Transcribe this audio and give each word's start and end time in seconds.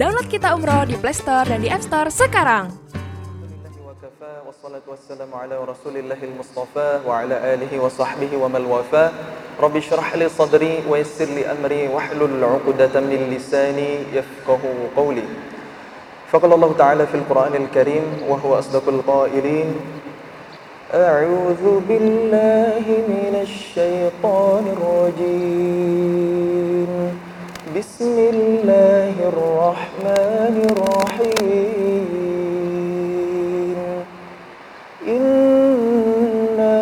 Download 0.00 0.32
Kita 0.32 0.56
Umroh 0.56 0.88
di 0.88 0.96
Play 0.96 1.12
Store 1.12 1.44
dan 1.44 1.60
di 1.60 1.68
App 1.68 1.84
Store 1.84 2.08
sekarang. 2.08 2.72
والصلاة 4.50 4.82
والسلام 4.88 5.30
على 5.34 5.56
رسول 5.60 5.94
الله 5.96 6.20
المصطفى 6.24 7.00
وعلى 7.06 7.36
آله 7.54 7.72
وصحبه 7.80 8.32
ومن 8.36 8.64
والاه 8.64 9.10
رب 9.60 9.74
اشرح 9.76 10.14
لي 10.16 10.28
صدري 10.28 10.88
ويسر 10.88 11.24
لي 11.24 11.44
أمري 11.52 11.88
واحلل 11.92 12.44
عقدة 12.44 12.94
من 13.00 13.30
لساني 13.30 14.08
يفقه 14.12 14.62
قولي 14.96 15.22
فقال 16.32 16.52
الله 16.52 16.70
تعالى 16.78 17.04
في 17.06 17.16
القرآن 17.20 17.54
الكريم 17.54 18.04
وهو 18.28 18.58
أصدق 18.58 18.88
القائلين 18.88 19.68
أعوذ 20.94 21.64
بالله 21.88 22.84
من 23.08 23.34
الشيطان 23.46 24.64
الرجيم 24.76 26.59
بسم 27.78 28.18
الله 28.18 29.14
الرحمن 29.32 30.56
الرحيم. 30.70 31.68
إنا 35.06 36.78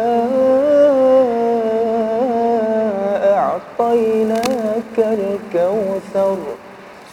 أعطيناك 3.38 4.96
الكوثر 4.98 6.36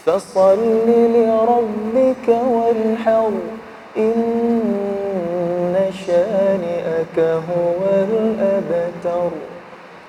فصل 0.06 0.60
لربك 0.88 2.28
وانحر. 2.28 3.30
إن 3.96 5.74
شانئك 6.06 7.16
هو 7.18 7.80
الأبتر. 8.10 9.30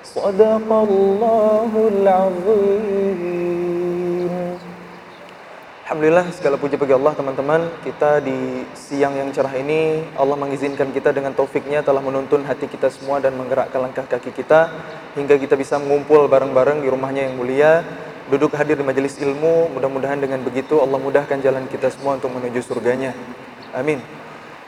صدق 0.04 0.68
الله 0.72 1.70
العظيم. 1.92 3.37
Alhamdulillah 5.88 6.28
segala 6.36 6.60
puji 6.60 6.76
bagi 6.76 6.92
Allah 6.92 7.16
teman-teman. 7.16 7.64
Kita 7.80 8.20
di 8.20 8.60
siang 8.76 9.16
yang 9.16 9.32
cerah 9.32 9.56
ini 9.56 10.04
Allah 10.20 10.36
mengizinkan 10.36 10.92
kita 10.92 11.16
dengan 11.16 11.32
taufiknya 11.32 11.80
Telah 11.80 12.04
menuntun 12.04 12.44
hati 12.44 12.68
kita 12.68 12.92
semua 12.92 13.24
dan 13.24 13.32
menggerakkan 13.40 13.88
langkah 13.88 14.04
kaki 14.04 14.36
kita 14.36 14.68
Hingga 15.16 15.40
kita 15.40 15.56
bisa 15.56 15.80
mengumpul 15.80 16.28
bareng-bareng 16.28 16.84
di 16.84 16.92
rumahnya 16.92 17.32
yang 17.32 17.40
mulia 17.40 17.88
Duduk 18.28 18.52
hadir 18.52 18.76
di 18.76 18.84
majelis 18.84 19.16
ilmu. 19.16 19.72
Mudah-mudahan 19.72 20.20
dengan 20.20 20.44
begitu 20.44 20.76
Allah 20.76 21.00
mudahkan 21.00 21.40
jalan 21.40 21.64
kita 21.72 21.88
semua 21.88 22.20
untuk 22.20 22.36
menuju 22.36 22.60
surganya. 22.60 23.16
Amin. 23.72 24.04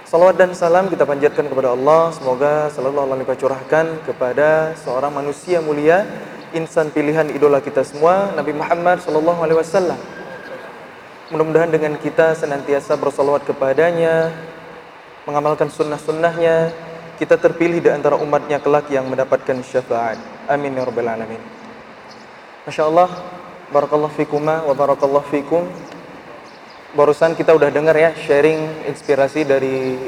Salawat 0.08 0.40
dan 0.40 0.56
salam 0.56 0.88
kita 0.88 1.04
panjatkan 1.04 1.44
kepada 1.52 1.76
Allah. 1.76 2.16
Semoga 2.16 2.72
selalu 2.72 2.96
Allah 2.96 3.20
limpah 3.20 3.36
curahkan 3.36 4.08
kepada 4.08 4.72
seorang 4.80 5.12
manusia 5.12 5.60
mulia 5.60 6.00
Insan 6.56 6.88
pilihan 6.88 7.28
idola 7.28 7.60
kita 7.60 7.84
semua 7.84 8.32
Nabi 8.32 8.56
Muhammad 8.56 9.04
Sallallahu 9.04 9.44
Alaihi 9.44 9.60
Wasallam 9.60 10.00
Mudah-mudahan 11.30 11.70
dengan 11.70 11.94
kita 11.94 12.34
senantiasa 12.34 12.98
bersolawat 12.98 13.46
kepadanya, 13.46 14.34
mengamalkan 15.30 15.70
sunnah-sunnahnya, 15.70 16.74
kita 17.22 17.38
terpilih 17.38 17.78
di 17.78 17.86
antara 17.86 18.18
umatnya 18.18 18.58
kelak 18.58 18.90
yang 18.90 19.06
mendapatkan 19.06 19.62
syafaat. 19.62 20.18
Amin 20.50 20.74
ya 20.74 20.82
rabbal 20.82 21.06
alamin. 21.06 21.38
Masya 22.66 22.82
Allah, 22.82 23.14
barakallah 23.70 24.10
fikuma 24.10 24.66
wa 24.66 24.74
barakallah 24.74 25.22
fikum. 25.30 25.70
Barusan 26.98 27.38
kita 27.38 27.54
udah 27.54 27.70
dengar 27.70 27.94
ya 27.94 28.10
sharing 28.26 28.90
inspirasi 28.90 29.46
dari 29.46 30.02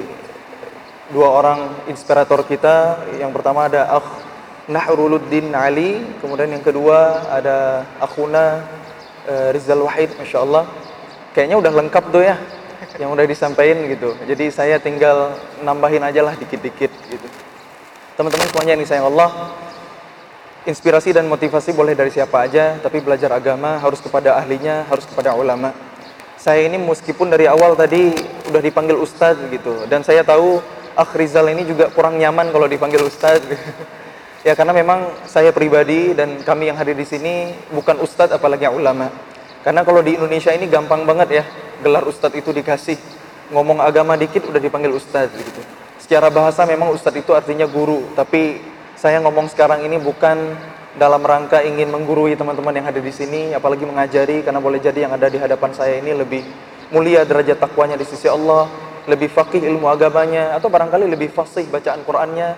dua 1.14 1.38
orang 1.38 1.86
inspirator 1.86 2.42
kita. 2.50 2.98
Yang 3.22 3.30
pertama 3.30 3.70
ada 3.70 3.94
Akh 3.94 4.26
Nahruluddin 4.66 5.54
Ali, 5.54 6.02
kemudian 6.18 6.50
yang 6.50 6.66
kedua 6.66 7.30
ada 7.30 7.86
Akhuna 8.02 8.66
uh, 9.30 9.54
Rizal 9.54 9.86
Wahid, 9.86 10.18
Masya 10.18 10.42
Allah 10.42 10.81
kayaknya 11.32 11.56
udah 11.58 11.72
lengkap 11.72 12.04
tuh 12.12 12.22
ya 12.24 12.36
yang 13.00 13.12
udah 13.12 13.24
disampaikan 13.24 13.82
gitu. 13.88 14.14
Jadi 14.28 14.52
saya 14.52 14.76
tinggal 14.76 15.36
nambahin 15.64 16.04
aja 16.04 16.20
lah 16.20 16.34
dikit-dikit 16.36 16.92
gitu. 17.08 17.28
Teman-teman 18.12 18.46
semuanya 18.52 18.72
yang 18.76 18.82
disayang 18.84 19.08
Allah, 19.08 19.30
inspirasi 20.68 21.16
dan 21.16 21.24
motivasi 21.26 21.72
boleh 21.72 21.96
dari 21.96 22.12
siapa 22.12 22.44
aja, 22.44 22.76
tapi 22.78 23.00
belajar 23.00 23.32
agama 23.32 23.80
harus 23.80 23.98
kepada 24.04 24.36
ahlinya, 24.36 24.84
harus 24.86 25.08
kepada 25.08 25.32
ulama. 25.32 25.72
Saya 26.36 26.66
ini 26.66 26.76
meskipun 26.76 27.30
dari 27.30 27.46
awal 27.46 27.78
tadi 27.78 28.12
udah 28.50 28.60
dipanggil 28.60 28.98
ustadz 28.98 29.46
gitu, 29.48 29.86
dan 29.88 30.04
saya 30.04 30.26
tahu 30.26 30.60
Akh 30.92 31.16
Rizal 31.16 31.48
ini 31.48 31.64
juga 31.64 31.88
kurang 31.88 32.20
nyaman 32.20 32.52
kalau 32.52 32.68
dipanggil 32.68 33.00
ustadz. 33.00 33.48
ya 34.46 34.52
karena 34.52 34.74
memang 34.76 35.08
saya 35.24 35.54
pribadi 35.54 36.12
dan 36.12 36.42
kami 36.44 36.68
yang 36.68 36.76
hadir 36.76 36.98
di 36.98 37.06
sini 37.08 37.56
bukan 37.72 37.96
ustadz 38.04 38.36
apalagi 38.36 38.68
ulama. 38.68 39.31
Karena 39.62 39.86
kalau 39.86 40.02
di 40.02 40.18
Indonesia 40.18 40.50
ini 40.50 40.66
gampang 40.66 41.06
banget 41.06 41.42
ya, 41.42 41.44
gelar 41.82 42.02
ustadz 42.02 42.38
itu 42.38 42.50
dikasih. 42.50 42.98
Ngomong 43.54 43.78
agama 43.78 44.18
dikit 44.18 44.46
udah 44.46 44.58
dipanggil 44.58 44.90
ustadz 44.94 45.34
gitu. 45.38 45.62
Secara 46.02 46.28
bahasa 46.34 46.66
memang 46.66 46.90
ustadz 46.90 47.22
itu 47.22 47.30
artinya 47.30 47.64
guru, 47.70 48.02
tapi 48.18 48.58
saya 48.98 49.22
ngomong 49.22 49.46
sekarang 49.50 49.86
ini 49.86 50.02
bukan 50.02 50.54
dalam 50.98 51.22
rangka 51.24 51.64
ingin 51.64 51.88
menggurui 51.88 52.36
teman-teman 52.36 52.74
yang 52.74 52.86
hadir 52.90 53.00
di 53.00 53.14
sini, 53.14 53.54
apalagi 53.54 53.86
mengajari 53.86 54.44
karena 54.44 54.60
boleh 54.60 54.82
jadi 54.82 55.08
yang 55.08 55.12
ada 55.14 55.30
di 55.30 55.38
hadapan 55.40 55.70
saya 55.72 55.96
ini 56.02 56.12
lebih 56.12 56.42
mulia 56.92 57.24
derajat 57.24 57.56
takwanya 57.56 57.96
di 57.96 58.04
sisi 58.04 58.28
Allah, 58.28 58.68
lebih 59.08 59.32
fakih 59.32 59.64
ilmu 59.64 59.88
agamanya 59.88 60.54
atau 60.54 60.68
barangkali 60.68 61.08
lebih 61.10 61.32
fasih 61.32 61.66
bacaan 61.66 62.04
Qur'annya 62.04 62.48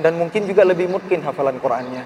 dan 0.00 0.16
mungkin 0.16 0.46
juga 0.48 0.64
lebih 0.64 0.88
mungkin 0.88 1.20
hafalan 1.20 1.58
Qur'annya. 1.58 2.04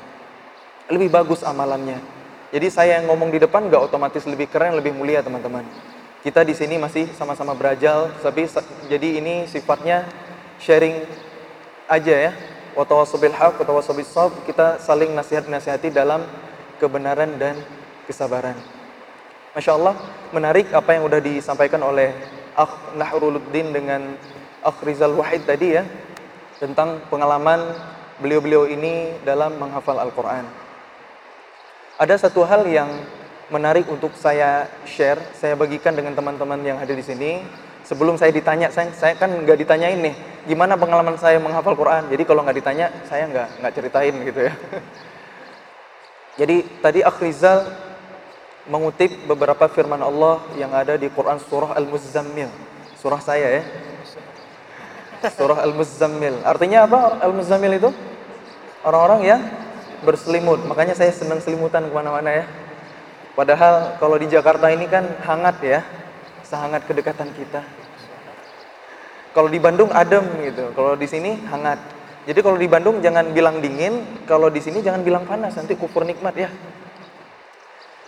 Lebih 0.90 1.08
bagus 1.12 1.46
amalannya. 1.46 2.23
Jadi 2.52 2.68
saya 2.68 3.00
yang 3.00 3.08
ngomong 3.08 3.32
di 3.32 3.38
depan 3.38 3.68
nggak 3.68 3.92
otomatis 3.92 4.24
lebih 4.28 4.50
keren, 4.50 4.76
lebih 4.76 4.92
mulia 4.92 5.24
teman-teman. 5.24 5.64
Kita 6.24 6.40
di 6.40 6.56
sini 6.56 6.80
masih 6.80 7.12
sama-sama 7.12 7.52
berajal, 7.52 8.08
tapi 8.24 8.48
jadi 8.88 9.20
ini 9.20 9.44
sifatnya 9.44 10.08
sharing 10.56 11.04
aja 11.84 12.30
ya. 12.30 12.32
Watawasobil 12.74 13.36
haq, 13.36 13.60
watawasobil 13.60 14.08
sob, 14.08 14.32
kita 14.48 14.80
saling 14.82 15.12
nasihat-nasihati 15.14 15.94
dalam 15.94 16.26
kebenaran 16.82 17.38
dan 17.38 17.54
kesabaran. 18.08 18.58
Masya 19.54 19.78
Allah, 19.78 19.94
menarik 20.34 20.72
apa 20.74 20.98
yang 20.98 21.06
udah 21.06 21.22
disampaikan 21.22 21.78
oleh 21.86 22.10
Akh 22.58 22.96
Nahruluddin 22.98 23.70
dengan 23.70 24.18
Akh 24.64 24.82
Rizal 24.82 25.14
Wahid 25.14 25.46
tadi 25.46 25.78
ya, 25.78 25.86
tentang 26.58 27.04
pengalaman 27.12 27.62
beliau-beliau 28.18 28.66
ini 28.66 29.14
dalam 29.22 29.54
menghafal 29.60 30.00
Al-Quran. 30.00 30.63
Ada 31.94 32.26
satu 32.26 32.42
hal 32.42 32.66
yang 32.66 32.90
menarik 33.54 33.86
untuk 33.86 34.10
saya 34.18 34.66
share, 34.82 35.22
saya 35.38 35.54
bagikan 35.54 35.94
dengan 35.94 36.10
teman-teman 36.10 36.58
yang 36.66 36.74
hadir 36.82 36.98
di 36.98 37.06
sini. 37.06 37.38
Sebelum 37.86 38.18
saya 38.18 38.34
ditanya, 38.34 38.72
saya, 38.74 38.90
saya 38.96 39.14
kan 39.14 39.30
nggak 39.30 39.60
ditanyain 39.60 40.00
nih, 40.00 40.14
gimana 40.48 40.74
pengalaman 40.74 41.14
saya 41.20 41.36
menghafal 41.38 41.76
Quran. 41.76 42.10
Jadi 42.10 42.22
kalau 42.26 42.42
nggak 42.42 42.56
ditanya, 42.58 42.90
saya 43.06 43.28
nggak 43.30 43.60
nggak 43.60 43.72
ceritain 43.76 44.14
gitu 44.26 44.40
ya. 44.50 44.52
Jadi 46.40 46.56
tadi 46.82 47.00
Akhrizal 47.06 47.62
mengutip 48.66 49.14
beberapa 49.30 49.68
firman 49.70 50.02
Allah 50.02 50.42
yang 50.58 50.74
ada 50.74 50.98
di 50.98 51.06
Quran 51.12 51.38
surah 51.38 51.78
Al-Muzammil. 51.78 52.50
Surah 52.98 53.20
saya 53.22 53.60
ya. 53.60 53.62
Surah 55.30 55.62
Al-Muzammil. 55.62 56.42
Artinya 56.42 56.90
apa 56.90 57.22
Al-Muzammil 57.22 57.78
itu? 57.78 57.90
Orang-orang 58.82 59.20
yang 59.22 59.40
berselimut. 60.04 60.62
Makanya 60.68 60.92
saya 60.92 61.10
senang 61.10 61.40
selimutan 61.40 61.88
ke 61.88 61.94
mana-mana 61.96 62.30
ya. 62.30 62.44
Padahal 63.34 63.98
kalau 63.98 64.14
di 64.14 64.30
Jakarta 64.30 64.70
ini 64.70 64.86
kan 64.86 65.02
hangat 65.26 65.58
ya, 65.64 65.80
sehangat 66.46 66.86
kedekatan 66.86 67.34
kita. 67.34 67.66
Kalau 69.34 69.50
di 69.50 69.58
Bandung 69.58 69.90
adem 69.90 70.22
gitu, 70.46 70.70
kalau 70.78 70.94
di 70.94 71.10
sini 71.10 71.42
hangat. 71.50 71.82
Jadi 72.24 72.40
kalau 72.40 72.54
di 72.54 72.70
Bandung 72.70 73.02
jangan 73.02 73.34
bilang 73.34 73.58
dingin, 73.58 74.22
kalau 74.30 74.46
di 74.46 74.62
sini 74.62 74.78
jangan 74.80 75.02
bilang 75.02 75.26
panas, 75.26 75.58
nanti 75.58 75.74
kufur 75.74 76.06
nikmat 76.06 76.38
ya. 76.38 76.48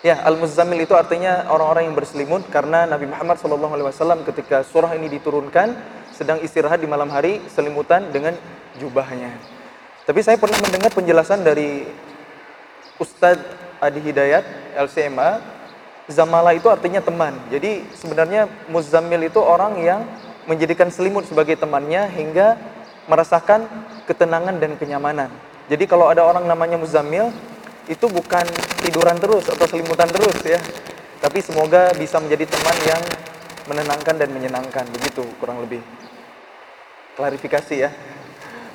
Ya, 0.06 0.22
Al-Muzammil 0.22 0.86
itu 0.86 0.94
artinya 0.94 1.50
orang-orang 1.50 1.90
yang 1.90 1.96
berselimut 1.98 2.46
karena 2.46 2.86
Nabi 2.86 3.10
Muhammad 3.10 3.42
SAW 3.42 4.22
ketika 4.30 4.62
surah 4.62 4.94
ini 4.94 5.10
diturunkan 5.10 5.74
sedang 6.14 6.38
istirahat 6.46 6.78
di 6.78 6.86
malam 6.86 7.10
hari 7.10 7.42
selimutan 7.50 8.14
dengan 8.14 8.38
jubahnya. 8.78 9.55
Tapi 10.06 10.22
saya 10.22 10.38
pernah 10.38 10.54
mendengar 10.62 10.94
penjelasan 10.94 11.42
dari 11.42 11.82
Ustadz 13.02 13.42
Adi 13.82 13.98
Hidayat, 14.06 14.46
LCMA, 14.78 15.42
Zamala 16.06 16.54
itu 16.54 16.70
artinya 16.70 17.02
teman. 17.02 17.34
Jadi 17.50 17.82
sebenarnya 17.90 18.46
Muzammil 18.70 19.26
itu 19.26 19.42
orang 19.42 19.74
yang 19.82 20.06
menjadikan 20.46 20.94
selimut 20.94 21.26
sebagai 21.26 21.58
temannya 21.58 22.06
hingga 22.14 22.54
merasakan 23.10 23.66
ketenangan 24.06 24.62
dan 24.62 24.78
kenyamanan. 24.78 25.26
Jadi 25.66 25.90
kalau 25.90 26.06
ada 26.06 26.22
orang 26.22 26.46
namanya 26.46 26.78
Muzammil, 26.78 27.34
itu 27.90 28.06
bukan 28.06 28.46
tiduran 28.86 29.18
terus 29.18 29.50
atau 29.50 29.66
selimutan 29.66 30.06
terus 30.06 30.38
ya. 30.46 30.62
Tapi 31.18 31.42
semoga 31.42 31.90
bisa 31.98 32.22
menjadi 32.22 32.46
teman 32.46 32.76
yang 32.86 33.02
menenangkan 33.66 34.14
dan 34.14 34.30
menyenangkan. 34.30 34.86
Begitu 34.94 35.26
kurang 35.42 35.66
lebih. 35.66 35.82
Klarifikasi 37.18 37.74
ya 37.74 37.90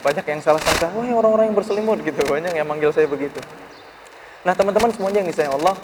banyak 0.01 0.25
yang 0.25 0.42
salah 0.42 0.62
sangka, 0.62 0.89
wah 0.92 1.06
orang-orang 1.06 1.53
yang 1.53 1.57
berselimut 1.57 2.01
gitu, 2.01 2.21
banyak 2.25 2.53
yang 2.57 2.65
manggil 2.65 2.89
saya 2.89 3.06
begitu. 3.06 3.38
Nah 4.42 4.57
teman-teman 4.57 4.89
semuanya 4.89 5.21
yang 5.21 5.30
disayang 5.30 5.56
Allah, 5.62 5.77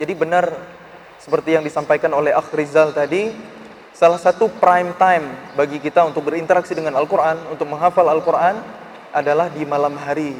jadi 0.00 0.16
benar 0.16 0.48
Seperti 1.20 1.52
yang 1.52 1.60
disampaikan 1.60 2.08
oleh 2.16 2.32
Akh 2.32 2.48
Rizal 2.56 2.96
tadi, 2.96 3.28
salah 3.92 4.16
satu 4.16 4.48
prime 4.48 4.96
time 4.96 5.28
bagi 5.52 5.76
kita 5.76 6.00
untuk 6.08 6.32
berinteraksi 6.32 6.72
dengan 6.72 6.96
Al-Quran, 6.96 7.52
untuk 7.52 7.68
menghafal 7.68 8.08
Al-Quran 8.08 8.56
adalah 9.12 9.52
di 9.52 9.68
malam 9.68 10.00
hari. 10.00 10.32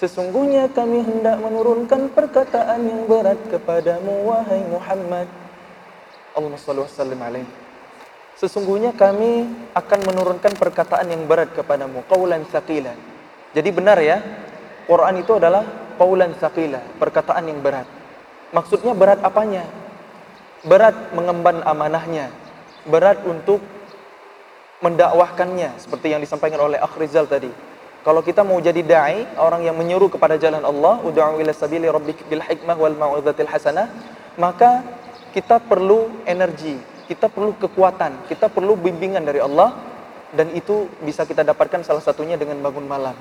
Sesungguhnya 0.00 0.64
kami 0.72 1.04
hendak 1.04 1.36
menurunkan 1.44 2.08
perkataan 2.16 2.80
yang 2.88 3.04
berat 3.04 3.36
kepadamu 3.52 4.24
wahai 4.24 4.64
Muhammad. 4.72 5.28
Allahumma 6.32 6.56
salli 6.88 7.12
wa 7.20 7.28
alaih. 7.28 7.44
Sesungguhnya 8.40 8.96
kami 8.96 9.44
akan 9.76 10.00
menurunkan 10.08 10.56
perkataan 10.56 11.12
yang 11.12 11.28
berat 11.28 11.52
kepadamu, 11.52 12.00
qaulan 12.08 12.48
tsaqila. 12.48 12.96
Jadi 13.52 13.68
benar 13.68 14.00
ya, 14.00 14.24
Quran 14.88 15.20
itu 15.20 15.36
adalah 15.36 15.68
qaulan 16.00 16.32
tsaqila, 16.40 16.80
perkataan 16.96 17.44
yang 17.44 17.60
berat. 17.60 17.84
Maksudnya 18.56 18.96
berat 18.96 19.20
apanya? 19.20 19.68
Berat 20.64 20.96
mengemban 21.12 21.60
amanahnya, 21.68 22.32
berat 22.88 23.20
untuk 23.28 23.60
mendakwahkannya 24.80 25.76
seperti 25.76 26.16
yang 26.16 26.20
disampaikan 26.24 26.60
oleh 26.60 26.80
Akhrizal 26.80 27.28
tadi 27.28 27.52
kalau 28.00 28.24
kita 28.24 28.40
mau 28.40 28.56
jadi 28.56 28.80
dai, 28.80 29.28
orang 29.36 29.60
yang 29.60 29.76
menyuruh 29.76 30.08
kepada 30.08 30.40
jalan 30.40 30.64
Allah, 30.64 31.04
ud'u 31.04 31.36
ila 31.36 31.52
sabili 31.52 31.84
rabbik 31.84 32.24
bil 32.32 32.40
hikmah 32.40 32.72
wal 32.72 32.96
mau'izatil 32.96 33.44
hasanah, 33.44 33.92
maka 34.40 34.80
kita 35.36 35.60
perlu 35.60 36.08
energi, 36.24 36.80
kita 37.04 37.28
perlu 37.28 37.52
kekuatan, 37.60 38.24
kita 38.24 38.48
perlu 38.48 38.72
bimbingan 38.80 39.20
dari 39.20 39.44
Allah 39.44 39.76
dan 40.32 40.48
itu 40.56 40.88
bisa 41.04 41.28
kita 41.28 41.44
dapatkan 41.44 41.84
salah 41.84 42.00
satunya 42.00 42.40
dengan 42.40 42.56
bangun 42.64 42.88
malam. 42.88 43.16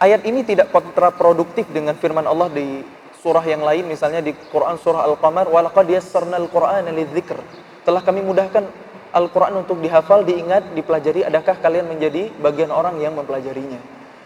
Ayat 0.00 0.24
ini 0.24 0.40
tidak 0.40 0.72
kontraproduktif 0.72 1.68
dengan 1.68 1.92
firman 2.00 2.24
Allah 2.24 2.48
di 2.48 2.80
surah 3.22 3.46
yang 3.46 3.62
lain 3.62 3.86
misalnya 3.86 4.18
di 4.18 4.34
Quran 4.50 4.74
surah 4.82 5.06
Al-Qamar 5.06 5.46
walaqad 5.46 5.86
yassarnal 5.86 6.50
Qur'ana 6.50 6.90
lidzikr. 6.90 7.38
Telah 7.86 8.02
kami 8.02 8.18
mudahkan 8.26 8.66
Al-Quran 9.14 9.62
untuk 9.62 9.78
dihafal, 9.78 10.26
diingat, 10.26 10.74
dipelajari, 10.74 11.22
adakah 11.22 11.60
kalian 11.62 11.86
menjadi 11.86 12.32
bagian 12.42 12.72
orang 12.74 12.98
yang 12.98 13.14
mempelajarinya? 13.14 13.78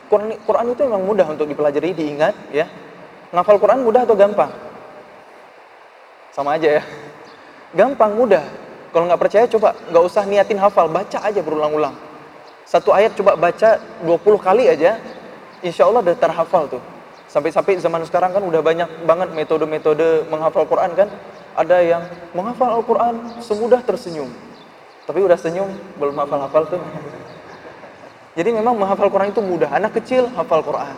Quran, 0.06 0.38
Quran 0.46 0.66
itu 0.72 0.81
memang 0.87 1.02
mudah 1.02 1.26
untuk 1.26 1.50
dipelajari, 1.50 1.90
diingat, 1.90 2.34
ya. 2.54 2.70
Ngafal 3.34 3.58
Quran 3.58 3.82
mudah 3.82 4.06
atau 4.06 4.14
gampang? 4.14 4.54
Sama 6.31 6.54
aja 6.54 6.78
ya. 6.78 6.82
Gampang, 7.75 8.14
mudah. 8.14 8.46
Kalau 8.94 9.10
nggak 9.10 9.20
percaya 9.20 9.44
coba, 9.50 9.75
nggak 9.90 10.04
usah 10.06 10.22
niatin 10.22 10.62
hafal, 10.62 10.87
baca 10.87 11.19
aja 11.19 11.40
berulang-ulang. 11.43 11.98
Satu 12.62 12.94
ayat 12.94 13.19
coba 13.19 13.34
baca 13.34 13.82
20 14.06 14.38
kali 14.38 14.70
aja, 14.70 15.02
insya 15.66 15.90
Allah 15.90 16.06
udah 16.06 16.14
terhafal 16.14 16.70
tuh. 16.70 16.82
Sampai-sampai 17.37 17.77
zaman 17.77 18.00
sekarang 18.09 18.33
kan 18.33 18.41
udah 18.41 18.65
banyak 18.65 19.05
banget 19.05 19.29
metode-metode 19.37 20.25
menghafal 20.33 20.65
Quran 20.65 20.97
kan. 20.97 21.12
Ada 21.53 21.85
yang 21.85 22.03
menghafal 22.33 22.81
Al-Quran 22.81 23.44
semudah 23.44 23.85
tersenyum 23.85 24.33
tapi 25.06 25.23
udah 25.23 25.38
senyum, 25.38 25.71
belum 26.03 26.19
hafal-hafal 26.19 26.67
tuh. 26.67 26.83
Jadi 28.35 28.50
memang 28.53 28.75
menghafal 28.75 29.06
Quran 29.09 29.31
itu 29.31 29.38
mudah. 29.38 29.71
Anak 29.71 29.94
kecil 30.03 30.27
hafal 30.35 30.67
Quran. 30.67 30.93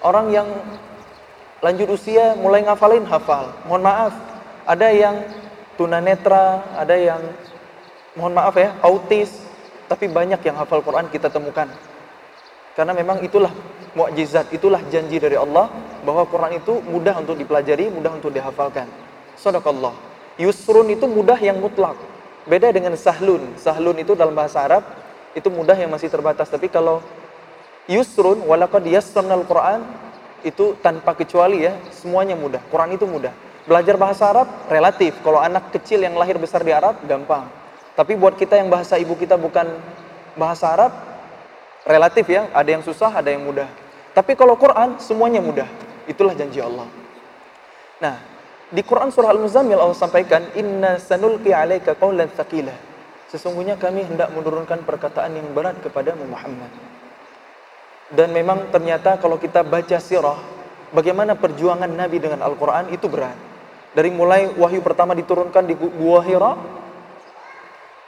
Orang 0.00 0.32
yang 0.32 0.48
lanjut 1.60 1.92
usia 1.92 2.32
mulai 2.34 2.64
ngafalin 2.64 3.04
hafal. 3.06 3.52
Mohon 3.68 3.82
maaf, 3.86 4.12
ada 4.64 4.88
yang 4.88 5.20
tunanetra, 5.76 6.64
ada 6.74 6.96
yang 6.96 7.20
mohon 8.16 8.32
maaf 8.34 8.56
ya, 8.56 8.72
autis, 8.82 9.30
tapi 9.86 10.08
banyak 10.08 10.40
yang 10.42 10.56
hafal 10.56 10.80
Quran 10.80 11.06
kita 11.12 11.28
temukan. 11.28 11.68
Karena 12.72 12.96
memang 12.96 13.20
itulah 13.20 13.52
mukjizat, 13.92 14.48
itulah 14.52 14.80
janji 14.88 15.20
dari 15.20 15.36
Allah 15.36 15.68
bahwa 16.02 16.24
Quran 16.26 16.58
itu 16.58 16.80
mudah 16.88 17.16
untuk 17.20 17.36
dipelajari, 17.36 17.92
mudah 17.92 18.12
untuk 18.16 18.32
dihafalkan. 18.32 18.88
Sadaqallah. 19.36 19.94
Yusrun 20.40 20.88
itu 20.92 21.04
mudah 21.04 21.36
yang 21.36 21.60
mutlak. 21.60 21.96
Beda 22.48 22.72
dengan 22.72 22.96
sahlun. 22.96 23.54
Sahlun 23.60 23.96
itu 24.00 24.16
dalam 24.16 24.34
bahasa 24.34 24.64
Arab 24.64 24.82
itu 25.36 25.46
mudah 25.52 25.76
yang 25.76 25.92
masih 25.92 26.08
terbatas. 26.08 26.48
Tapi 26.48 26.72
kalau 26.72 27.04
yusrun 27.86 28.42
walaqad 28.48 28.82
yassarnal 28.88 29.44
Quran 29.44 29.84
itu 30.42 30.74
tanpa 30.82 31.14
kecuali 31.14 31.68
ya, 31.68 31.76
semuanya 31.94 32.34
mudah. 32.34 32.58
Quran 32.72 32.96
itu 32.96 33.06
mudah. 33.06 33.30
Belajar 33.62 33.94
bahasa 33.94 34.26
Arab 34.26 34.48
relatif. 34.66 35.14
Kalau 35.22 35.38
anak 35.38 35.70
kecil 35.70 36.02
yang 36.02 36.18
lahir 36.18 36.34
besar 36.40 36.66
di 36.66 36.74
Arab 36.74 36.98
gampang. 37.06 37.46
Tapi 37.94 38.16
buat 38.18 38.34
kita 38.34 38.58
yang 38.58 38.72
bahasa 38.72 38.96
ibu 38.98 39.14
kita 39.14 39.38
bukan 39.38 39.68
bahasa 40.34 40.72
Arab 40.72 40.92
relatif 41.86 42.26
ya, 42.26 42.48
ada 42.50 42.70
yang 42.72 42.82
susah, 42.82 43.12
ada 43.12 43.28
yang 43.28 43.44
mudah. 43.44 43.81
Tapi 44.12 44.32
kalau 44.36 44.60
Quran 44.60 45.00
semuanya 45.00 45.40
mudah. 45.40 45.68
Itulah 46.04 46.36
janji 46.36 46.60
Allah. 46.60 46.84
Nah, 48.02 48.16
di 48.72 48.82
Quran 48.84 49.08
surah 49.12 49.32
Al-Muzammil 49.32 49.78
Allah 49.78 49.96
sampaikan, 49.96 50.48
"Inna 50.56 50.96
sanulqi 51.00 51.52
'alaika 51.52 51.96
qawlan 51.96 52.28
tsaqila." 52.32 52.72
Sesungguhnya 53.32 53.80
kami 53.80 54.04
hendak 54.04 54.28
menurunkan 54.36 54.84
perkataan 54.84 55.32
yang 55.32 55.48
berat 55.56 55.80
kepadamu 55.80 56.28
Muhammad. 56.28 56.68
Dan 58.12 58.28
memang 58.36 58.68
ternyata 58.68 59.16
kalau 59.16 59.40
kita 59.40 59.64
baca 59.64 59.96
sirah, 59.96 60.36
bagaimana 60.92 61.32
perjuangan 61.32 61.88
Nabi 61.88 62.20
dengan 62.20 62.44
Al-Quran 62.44 62.92
itu 62.92 63.08
berat. 63.08 63.32
Dari 63.96 64.12
mulai 64.12 64.52
wahyu 64.52 64.84
pertama 64.84 65.16
diturunkan 65.16 65.64
di 65.64 65.72
Gua 65.76 66.20
Hira, 66.20 66.52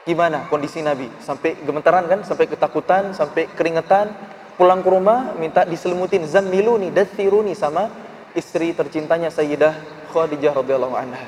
gimana 0.04 0.44
kondisi 0.52 0.84
Nabi? 0.84 1.08
Sampai 1.24 1.56
gemetaran 1.64 2.04
kan, 2.04 2.20
sampai 2.20 2.44
ketakutan, 2.48 3.16
sampai 3.16 3.48
keringetan, 3.52 4.12
pulang 4.54 4.80
ke 4.82 4.88
rumah 4.90 5.34
minta 5.38 5.66
diselimutin 5.66 6.26
zammiluni 6.26 6.94
dathiruni 6.94 7.54
sama 7.54 7.90
istri 8.34 8.74
tercintanya 8.74 9.30
Sayyidah 9.30 9.74
Khadijah 10.10 10.54
radhiyallahu 10.54 10.94
anha. 10.94 11.26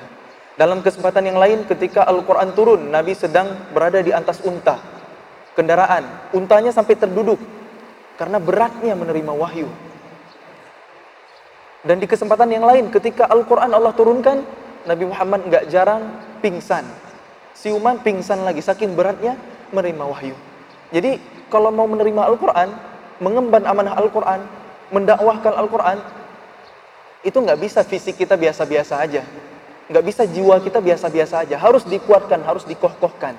Dalam 0.56 0.80
kesempatan 0.80 1.28
yang 1.28 1.36
lain 1.36 1.68
ketika 1.68 2.08
Al-Qur'an 2.08 2.56
turun, 2.56 2.88
Nabi 2.88 3.12
sedang 3.12 3.68
berada 3.76 4.00
di 4.00 4.08
atas 4.08 4.40
unta, 4.40 4.80
kendaraan. 5.52 6.32
Untanya 6.32 6.72
sampai 6.72 6.96
terduduk 6.96 7.36
karena 8.16 8.40
beratnya 8.40 8.96
menerima 8.96 9.32
wahyu. 9.36 9.68
Dan 11.84 12.00
di 12.00 12.08
kesempatan 12.08 12.48
yang 12.50 12.64
lain 12.64 12.88
ketika 12.88 13.28
Al-Qur'an 13.28 13.68
Allah 13.70 13.92
turunkan, 13.92 14.42
Nabi 14.88 15.04
Muhammad 15.06 15.44
nggak 15.44 15.64
jarang 15.68 16.08
pingsan. 16.40 16.88
Siuman 17.52 18.00
pingsan 18.00 18.40
lagi 18.40 18.64
saking 18.64 18.96
beratnya 18.96 19.36
menerima 19.76 20.04
wahyu. 20.08 20.34
Jadi 20.88 21.20
kalau 21.52 21.68
mau 21.68 21.84
menerima 21.84 22.32
Al-Qur'an, 22.32 22.95
mengemban 23.18 23.64
amanah 23.64 23.96
Al-Qur'an, 23.96 24.44
mendakwahkan 24.92 25.54
Al-Qur'an, 25.56 25.98
itu 27.26 27.38
nggak 27.42 27.58
bisa 27.58 27.82
fisik 27.82 28.22
kita 28.22 28.38
biasa-biasa 28.38 29.02
aja. 29.02 29.26
Nggak 29.90 30.04
bisa 30.06 30.22
jiwa 30.30 30.62
kita 30.62 30.78
biasa-biasa 30.78 31.42
aja. 31.42 31.56
Harus 31.58 31.82
dikuatkan, 31.86 32.42
harus 32.46 32.62
dikokohkan. 32.62 33.34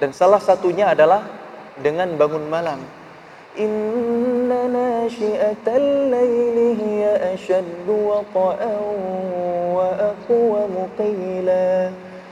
Dan 0.00 0.16
salah 0.16 0.40
satunya 0.40 0.88
adalah 0.88 1.28
dengan 1.76 2.16
bangun 2.16 2.48
malam. 2.48 2.80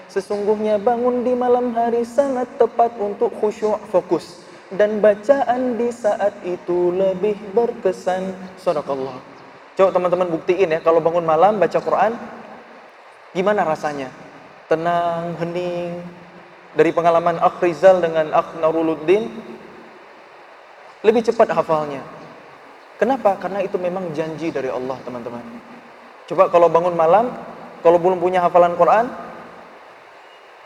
Sesungguhnya 0.08 0.80
bangun 0.80 1.20
di 1.20 1.36
malam 1.36 1.76
hari 1.76 2.08
sangat 2.08 2.48
tepat 2.56 2.96
untuk 2.96 3.28
khusyuk 3.36 3.76
fokus 3.92 4.47
dan 4.74 5.00
bacaan 5.00 5.80
di 5.80 5.88
saat 5.88 6.36
itu 6.44 6.92
lebih 6.92 7.36
berkesan. 7.56 8.36
Sadaqallah. 8.60 9.16
Coba 9.78 9.94
teman-teman 9.94 10.28
buktiin 10.28 10.74
ya 10.74 10.80
kalau 10.82 10.98
bangun 10.98 11.24
malam 11.24 11.56
baca 11.56 11.78
Quran 11.80 12.12
gimana 13.32 13.64
rasanya? 13.64 14.12
Tenang, 14.68 15.38
hening. 15.40 16.02
Dari 16.76 16.92
pengalaman 16.92 17.40
Akh 17.40 17.64
Rizal 17.64 18.04
dengan 18.04 18.28
Akh 18.36 18.58
Naruluddin 18.60 19.32
lebih 21.00 21.24
cepat 21.24 21.48
hafalnya. 21.54 22.04
Kenapa? 22.98 23.38
Karena 23.38 23.62
itu 23.62 23.78
memang 23.78 24.10
janji 24.10 24.50
dari 24.50 24.68
Allah, 24.68 24.98
teman-teman. 25.06 25.40
Coba 26.26 26.50
kalau 26.50 26.66
bangun 26.68 26.92
malam, 26.98 27.30
kalau 27.80 27.96
belum 27.96 28.18
punya 28.18 28.42
hafalan 28.42 28.74
Quran, 28.74 29.06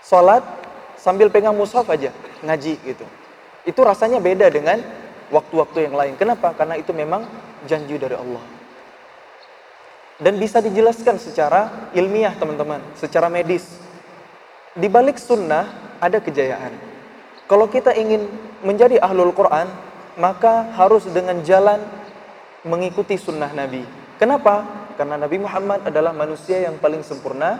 sholat 0.01 0.43
sambil 0.97 1.29
pegang 1.29 1.55
mushaf 1.55 1.87
aja 1.93 2.11
ngaji 2.43 2.81
gitu. 2.83 3.07
Itu 3.63 3.87
rasanya 3.87 4.19
beda 4.19 4.51
dengan 4.51 4.83
waktu-waktu 5.31 5.89
yang 5.91 5.95
lain. 5.95 6.15
Kenapa? 6.19 6.53
Karena 6.53 6.77
itu 6.77 6.91
memang 6.91 7.25
janji 7.65 7.97
dari 7.97 8.15
Allah. 8.19 8.43
Dan 10.23 10.39
bisa 10.39 10.63
dijelaskan 10.63 11.19
secara 11.19 11.91
ilmiah 11.97 12.35
teman-teman, 12.39 12.83
secara 12.95 13.27
medis. 13.27 13.67
Di 14.77 14.87
balik 14.87 15.19
sunnah 15.19 15.97
ada 15.99 16.23
kejayaan. 16.23 16.75
Kalau 17.51 17.67
kita 17.67 17.93
ingin 17.95 18.31
menjadi 18.63 19.03
ahlul 19.03 19.35
Quran, 19.35 19.67
maka 20.17 20.71
harus 20.79 21.09
dengan 21.11 21.43
jalan 21.43 21.83
mengikuti 22.63 23.19
sunnah 23.19 23.51
Nabi. 23.51 23.83
Kenapa? 24.21 24.63
Karena 24.95 25.19
Nabi 25.19 25.43
Muhammad 25.43 25.83
adalah 25.83 26.15
manusia 26.15 26.63
yang 26.63 26.79
paling 26.79 27.03
sempurna 27.03 27.59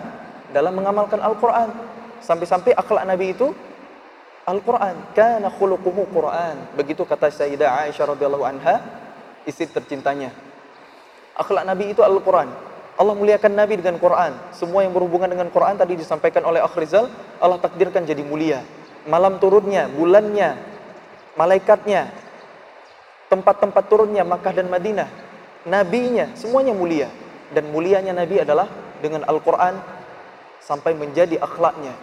dalam 0.55 0.71
mengamalkan 0.77 1.19
Al-Quran. 1.19 1.73
Sampai-sampai 2.23 2.71
akhlak 2.77 3.03
Nabi 3.03 3.35
itu 3.35 3.51
Al-Quran. 4.43 5.15
Kana 5.15 5.47
khuluquhu 5.47 6.07
Quran. 6.11 6.75
Begitu 6.75 7.07
kata 7.07 7.31
Sayyidah 7.31 7.87
Aisyah 7.87 8.11
radhiyallahu 8.15 8.43
anha, 8.43 8.83
istri 9.47 9.67
tercintanya. 9.71 10.31
Akhlak 11.33 11.63
Nabi 11.63 11.95
itu 11.95 12.03
Al-Quran. 12.03 12.51
Allah 12.93 13.15
muliakan 13.17 13.57
Nabi 13.57 13.81
dengan 13.81 13.97
Quran. 13.97 14.37
Semua 14.53 14.85
yang 14.85 14.93
berhubungan 14.93 15.25
dengan 15.25 15.49
Quran 15.49 15.73
tadi 15.79 15.97
disampaikan 15.97 16.45
oleh 16.45 16.61
Akhrizal, 16.61 17.09
Allah 17.41 17.57
takdirkan 17.57 18.05
jadi 18.05 18.21
mulia. 18.21 18.61
Malam 19.09 19.41
turunnya, 19.41 19.89
bulannya, 19.89 20.55
malaikatnya, 21.33 22.13
tempat-tempat 23.33 23.83
turunnya 23.89 24.21
Makkah 24.21 24.53
dan 24.53 24.69
Madinah, 24.69 25.09
nabinya, 25.65 26.29
semuanya 26.37 26.77
mulia. 26.77 27.09
Dan 27.49 27.73
mulianya 27.73 28.13
Nabi 28.13 28.45
adalah 28.45 28.69
dengan 29.01 29.25
Al-Quran 29.25 29.73
sampai 30.61 30.93
menjadi 30.93 31.41
akhlaknya, 31.41 31.97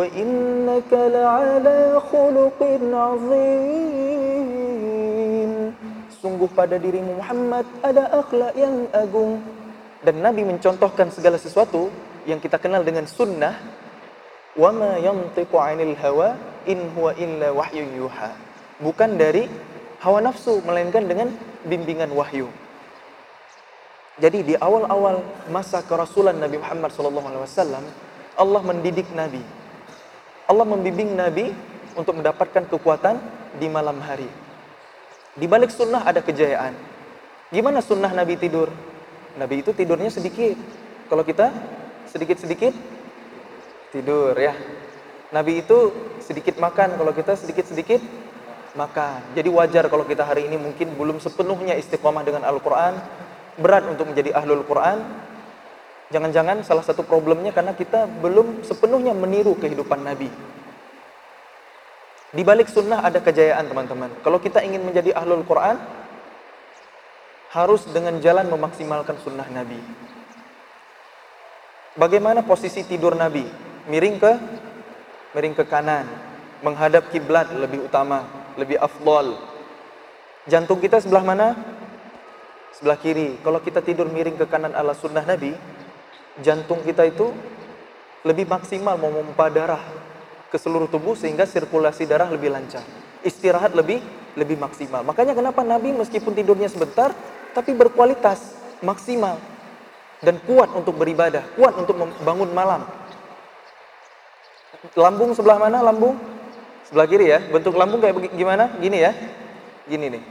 innaka 0.00 1.12
la'ala 1.12 2.00
khuluqin 2.08 2.88
azim 2.88 4.32
sungguh 6.22 6.48
pada 6.54 6.80
dirimu 6.80 7.18
Muhammad 7.18 7.66
ada 7.82 8.08
akhlak 8.22 8.54
yang 8.56 8.86
agung. 8.94 9.42
Dan 10.02 10.22
Nabi 10.22 10.42
mencontohkan 10.46 11.10
segala 11.10 11.38
sesuatu 11.38 11.90
yang 12.24 12.40
kita 12.40 12.56
kenal 12.62 12.86
dengan 12.86 13.04
sunnah. 13.04 13.82
wa 14.52 14.68
ma 14.68 15.00
yantiqu 15.00 15.56
'anil 15.56 15.96
hawa 15.96 16.36
in 16.68 16.84
huwa 16.92 17.16
illa 17.16 17.56
wahyu 17.56 18.04
bukan 18.84 19.16
dari 19.16 19.48
hawa 20.04 20.20
nafsu 20.20 20.60
melainkan 20.60 21.08
dengan 21.08 21.32
bimbingan 21.64 22.12
wahyu. 22.12 22.52
Jadi 24.20 24.44
di 24.44 24.54
awal-awal 24.60 25.24
masa 25.48 25.80
kerasulan 25.80 26.36
Nabi 26.36 26.60
Muhammad 26.60 26.92
SAW 26.92 27.16
Allah 28.36 28.60
mendidik 28.60 29.08
Nabi 29.16 29.40
Allah 30.52 30.68
membimbing 30.68 31.16
Nabi 31.16 31.48
untuk 31.96 32.20
mendapatkan 32.20 32.68
kekuatan 32.68 33.16
di 33.56 33.72
malam 33.72 33.96
hari. 34.04 34.28
Di 35.32 35.48
balik 35.48 35.72
sunnah 35.72 36.04
ada 36.04 36.20
kejayaan. 36.20 36.76
Gimana 37.48 37.80
sunnah 37.80 38.12
Nabi 38.12 38.36
tidur? 38.36 38.68
Nabi 39.40 39.64
itu 39.64 39.72
tidurnya 39.72 40.12
sedikit. 40.12 40.60
Kalau 41.08 41.24
kita 41.24 41.48
sedikit-sedikit 42.12 42.76
tidur 43.96 44.36
ya. 44.36 44.52
Nabi 45.32 45.64
itu 45.64 45.88
sedikit 46.20 46.60
makan, 46.60 47.00
kalau 47.00 47.16
kita 47.16 47.32
sedikit-sedikit 47.32 48.04
makan. 48.76 49.24
Jadi 49.32 49.48
wajar 49.48 49.88
kalau 49.88 50.04
kita 50.04 50.20
hari 50.28 50.44
ini 50.52 50.60
mungkin 50.60 50.92
belum 50.92 51.16
sepenuhnya 51.16 51.80
istiqomah 51.80 52.20
dengan 52.28 52.44
Al-Quran, 52.44 53.00
berat 53.56 53.88
untuk 53.88 54.12
menjadi 54.12 54.36
ahlul 54.36 54.68
Quran, 54.68 55.00
Jangan-jangan 56.12 56.60
salah 56.60 56.84
satu 56.84 57.00
problemnya 57.02 57.56
karena 57.56 57.72
kita 57.72 58.04
belum 58.20 58.60
sepenuhnya 58.62 59.16
meniru 59.16 59.56
kehidupan 59.56 60.04
Nabi. 60.04 60.28
Di 62.32 62.42
balik 62.44 62.68
sunnah 62.68 63.00
ada 63.00 63.20
kejayaan 63.20 63.68
teman-teman. 63.68 64.12
Kalau 64.20 64.36
kita 64.36 64.60
ingin 64.60 64.84
menjadi 64.84 65.16
ahlul 65.16 65.44
Quran, 65.48 65.80
harus 67.52 67.84
dengan 67.88 68.16
jalan 68.20 68.48
memaksimalkan 68.48 69.20
sunnah 69.20 69.48
Nabi. 69.52 69.80
Bagaimana 71.96 72.40
posisi 72.40 72.84
tidur 72.84 73.12
Nabi? 73.12 73.44
Miring 73.88 74.16
ke 74.16 74.32
miring 75.32 75.56
ke 75.56 75.64
kanan, 75.64 76.04
menghadap 76.60 77.08
kiblat 77.08 77.48
lebih 77.56 77.88
utama, 77.88 78.24
lebih 78.60 78.76
afdol. 78.76 79.36
Jantung 80.44 80.80
kita 80.80 81.00
sebelah 81.00 81.24
mana? 81.24 81.56
Sebelah 82.76 82.96
kiri. 83.00 83.40
Kalau 83.40 83.60
kita 83.60 83.80
tidur 83.84 84.08
miring 84.08 84.36
ke 84.36 84.46
kanan 84.48 84.76
ala 84.76 84.92
sunnah 84.96 85.24
Nabi, 85.24 85.56
jantung 86.40 86.80
kita 86.80 87.04
itu 87.04 87.28
lebih 88.24 88.48
maksimal 88.48 88.96
memompa 88.96 89.50
darah 89.52 89.82
ke 90.48 90.56
seluruh 90.56 90.88
tubuh 90.88 91.18
sehingga 91.18 91.44
sirkulasi 91.44 92.08
darah 92.08 92.30
lebih 92.30 92.48
lancar. 92.48 92.84
Istirahat 93.20 93.76
lebih 93.76 94.00
lebih 94.38 94.56
maksimal. 94.56 95.04
Makanya 95.04 95.36
kenapa 95.36 95.60
Nabi 95.60 95.92
meskipun 95.92 96.32
tidurnya 96.32 96.70
sebentar 96.72 97.12
tapi 97.52 97.76
berkualitas, 97.76 98.56
maksimal 98.80 99.36
dan 100.24 100.40
kuat 100.48 100.72
untuk 100.72 100.96
beribadah, 100.96 101.44
kuat 101.58 101.76
untuk 101.76 101.98
membangun 101.98 102.48
malam. 102.54 102.88
Lambung 104.96 105.36
sebelah 105.36 105.60
mana 105.60 105.84
lambung? 105.84 106.16
Sebelah 106.88 107.06
kiri 107.06 107.30
ya. 107.30 107.38
Bentuk 107.38 107.76
lambung 107.76 108.00
kayak 108.02 108.34
gimana? 108.34 108.72
Gini 108.80 108.98
ya. 108.98 109.12
Gini 109.86 110.06
nih. 110.10 110.22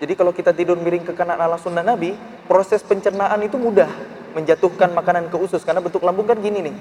Jadi 0.00 0.12
kalau 0.16 0.32
kita 0.32 0.56
tidur 0.56 0.80
miring 0.80 1.04
ke 1.04 1.12
kanan 1.12 1.36
ala 1.36 1.60
sunnah 1.60 1.84
Nabi, 1.84 2.16
proses 2.48 2.80
pencernaan 2.80 3.36
itu 3.44 3.60
mudah 3.60 4.19
menjatuhkan 4.34 4.94
makanan 4.94 5.28
ke 5.28 5.36
usus 5.36 5.62
karena 5.62 5.82
bentuk 5.82 6.02
lambung 6.02 6.26
kan 6.26 6.38
gini 6.38 6.70
nih. 6.70 6.76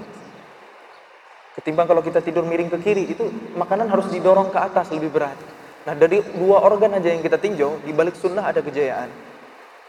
Ketimbang 1.59 1.89
kalau 1.89 1.99
kita 1.99 2.23
tidur 2.23 2.47
miring 2.47 2.71
ke 2.71 2.79
kiri 2.79 3.09
itu 3.11 3.27
makanan 3.57 3.91
harus 3.91 4.07
didorong 4.07 4.47
ke 4.53 4.59
atas 4.61 4.93
lebih 4.95 5.11
berat. 5.11 5.35
Nah 5.83 5.91
dari 5.97 6.23
dua 6.37 6.63
organ 6.63 6.95
aja 6.95 7.11
yang 7.11 7.19
kita 7.19 7.35
tinjau 7.35 7.83
di 7.83 7.91
balik 7.91 8.15
sunnah 8.15 8.47
ada 8.47 8.63
kejayaan. 8.63 9.11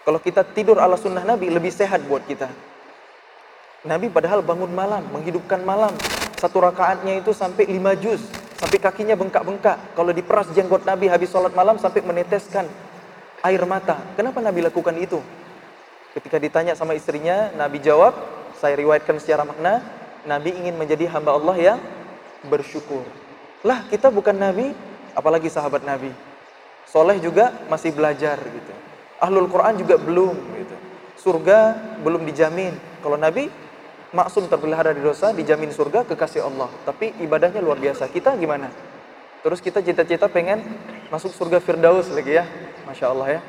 Kalau 0.00 0.18
kita 0.18 0.42
tidur 0.56 0.80
ala 0.80 0.96
sunnah 0.96 1.22
Nabi 1.22 1.52
lebih 1.52 1.70
sehat 1.70 2.02
buat 2.08 2.24
kita. 2.24 2.48
Nabi 3.84 4.12
padahal 4.12 4.44
bangun 4.44 4.72
malam, 4.72 5.04
menghidupkan 5.12 5.64
malam. 5.64 5.92
Satu 6.36 6.60
rakaatnya 6.60 7.20
itu 7.20 7.32
sampai 7.36 7.68
lima 7.68 7.92
juz, 7.96 8.20
sampai 8.56 8.80
kakinya 8.80 9.16
bengkak-bengkak. 9.16 9.96
Kalau 9.96 10.12
diperas 10.12 10.48
jenggot 10.56 10.84
Nabi 10.88 11.08
habis 11.08 11.32
sholat 11.32 11.52
malam 11.52 11.76
sampai 11.80 12.00
meneteskan 12.04 12.68
air 13.40 13.62
mata. 13.64 13.96
Kenapa 14.16 14.40
Nabi 14.44 14.64
lakukan 14.64 14.96
itu? 15.00 15.20
Ketika 16.10 16.42
ditanya 16.42 16.74
sama 16.74 16.98
istrinya, 16.98 17.54
Nabi 17.54 17.78
jawab, 17.78 18.16
saya 18.58 18.74
riwayatkan 18.74 19.22
secara 19.22 19.46
makna, 19.46 19.78
Nabi 20.26 20.52
ingin 20.52 20.74
menjadi 20.74 21.06
hamba 21.14 21.38
Allah 21.38 21.56
yang 21.56 21.78
bersyukur. 22.50 23.06
Lah, 23.62 23.86
kita 23.86 24.10
bukan 24.10 24.34
Nabi, 24.34 24.74
apalagi 25.14 25.46
sahabat 25.46 25.86
Nabi. 25.86 26.10
Soleh 26.90 27.22
juga 27.22 27.54
masih 27.70 27.94
belajar 27.94 28.42
gitu. 28.42 28.72
Ahlul 29.22 29.46
Quran 29.46 29.78
juga 29.78 29.94
belum 30.00 30.34
gitu. 30.58 30.76
Surga 31.20 31.78
belum 32.02 32.26
dijamin. 32.26 32.74
Kalau 33.04 33.14
Nabi 33.14 33.46
maksum 34.10 34.50
terpelihara 34.50 34.90
dari 34.90 35.04
dosa, 35.04 35.30
dijamin 35.30 35.70
surga 35.70 36.02
kekasih 36.08 36.42
Allah. 36.42 36.66
Tapi 36.82 37.14
ibadahnya 37.22 37.62
luar 37.62 37.78
biasa. 37.78 38.10
Kita 38.10 38.34
gimana? 38.34 38.72
Terus 39.46 39.62
kita 39.62 39.78
cita-cita 39.84 40.26
pengen 40.26 40.64
masuk 41.12 41.30
surga 41.30 41.62
Firdaus 41.62 42.10
lagi 42.10 42.42
ya. 42.42 42.44
Masya 42.88 43.06
Allah 43.12 43.38
ya. 43.38 43.40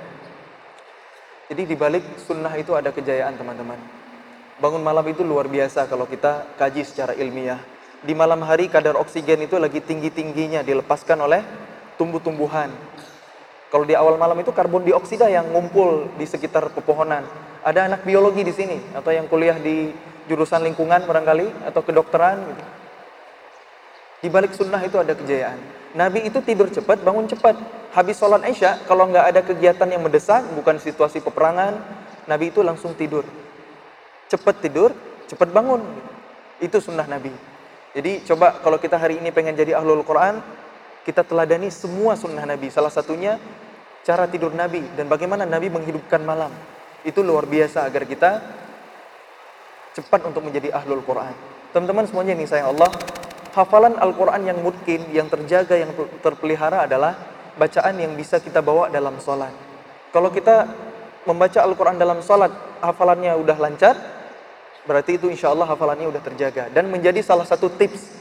Jadi 1.51 1.67
di 1.67 1.75
balik 1.75 2.15
sunnah 2.15 2.55
itu 2.55 2.71
ada 2.71 2.95
kejayaan 2.95 3.35
teman-teman. 3.35 3.75
Bangun 4.63 4.79
malam 4.79 5.03
itu 5.11 5.19
luar 5.19 5.51
biasa 5.51 5.83
kalau 5.83 6.07
kita 6.07 6.47
kaji 6.55 6.87
secara 6.87 7.11
ilmiah. 7.11 7.59
Di 8.07 8.15
malam 8.15 8.39
hari 8.47 8.71
kadar 8.71 8.95
oksigen 8.95 9.43
itu 9.43 9.59
lagi 9.59 9.83
tinggi-tingginya 9.83 10.63
dilepaskan 10.63 11.19
oleh 11.19 11.43
tumbuh-tumbuhan. 11.99 12.71
Kalau 13.67 13.83
di 13.83 13.99
awal 13.99 14.15
malam 14.15 14.39
itu 14.39 14.55
karbon 14.55 14.87
dioksida 14.87 15.27
yang 15.27 15.51
ngumpul 15.51 16.07
di 16.15 16.23
sekitar 16.23 16.71
pepohonan. 16.71 17.27
Ada 17.67 17.91
anak 17.91 18.07
biologi 18.07 18.47
di 18.47 18.55
sini 18.55 18.79
atau 18.95 19.11
yang 19.11 19.27
kuliah 19.27 19.59
di 19.59 19.91
jurusan 20.31 20.63
lingkungan 20.63 21.03
barangkali 21.03 21.67
atau 21.67 21.83
kedokteran 21.83 22.47
gitu. 22.47 22.63
Di 24.23 24.27
balik 24.31 24.55
sunnah 24.55 24.79
itu 24.79 24.95
ada 24.95 25.11
kejayaan. 25.11 25.59
Nabi 25.91 26.23
itu 26.27 26.39
tidur 26.39 26.71
cepat, 26.71 27.03
bangun 27.03 27.27
cepat. 27.27 27.55
Habis 27.91 28.15
sholat 28.15 28.47
Isya, 28.47 28.87
kalau 28.87 29.11
nggak 29.11 29.25
ada 29.35 29.41
kegiatan 29.43 29.87
yang 29.91 30.07
mendesak, 30.07 30.47
bukan 30.55 30.79
situasi 30.79 31.19
peperangan, 31.19 31.75
Nabi 32.31 32.55
itu 32.55 32.63
langsung 32.63 32.95
tidur. 32.95 33.27
Cepat 34.31 34.63
tidur, 34.63 34.95
cepat 35.27 35.51
bangun. 35.51 35.83
Itu 36.63 36.79
sunnah 36.79 37.03
Nabi. 37.03 37.33
Jadi 37.91 38.23
coba 38.23 38.63
kalau 38.63 38.79
kita 38.79 38.95
hari 38.95 39.19
ini 39.19 39.35
pengen 39.35 39.51
jadi 39.51 39.75
ahlul 39.75 40.07
Quran, 40.07 40.39
kita 41.03 41.27
teladani 41.27 41.67
semua 41.67 42.15
sunnah 42.15 42.47
Nabi. 42.47 42.71
Salah 42.71 42.93
satunya 42.93 43.35
cara 44.07 44.31
tidur 44.31 44.55
Nabi 44.55 44.79
dan 44.95 45.11
bagaimana 45.11 45.43
Nabi 45.43 45.67
menghidupkan 45.67 46.23
malam. 46.23 46.53
Itu 47.03 47.19
luar 47.19 47.43
biasa 47.43 47.83
agar 47.83 48.07
kita 48.07 48.39
cepat 49.91 50.23
untuk 50.23 50.47
menjadi 50.47 50.71
ahlul 50.71 51.03
Quran. 51.03 51.35
Teman-teman 51.75 52.07
semuanya 52.07 52.31
ini 52.37 52.47
sayang 52.47 52.71
Allah, 52.71 52.87
hafalan 53.51 53.99
Al-Quran 53.99 54.41
yang 54.47 54.59
mungkin, 54.63 55.07
yang 55.11 55.27
terjaga, 55.27 55.75
yang 55.75 55.91
terpelihara 56.23 56.87
adalah 56.87 57.15
bacaan 57.55 57.99
yang 57.99 58.15
bisa 58.15 58.39
kita 58.39 58.63
bawa 58.63 58.87
dalam 58.87 59.19
sholat. 59.19 59.51
Kalau 60.11 60.31
kita 60.31 60.67
membaca 61.27 61.59
Al-Quran 61.63 61.99
dalam 61.99 62.19
sholat, 62.23 62.51
hafalannya 62.79 63.35
udah 63.37 63.57
lancar, 63.59 63.95
berarti 64.87 65.19
itu 65.19 65.27
insya 65.27 65.51
Allah 65.51 65.67
hafalannya 65.67 66.07
udah 66.07 66.21
terjaga. 66.23 66.71
Dan 66.71 66.87
menjadi 66.91 67.19
salah 67.23 67.47
satu 67.47 67.71
tips 67.71 68.11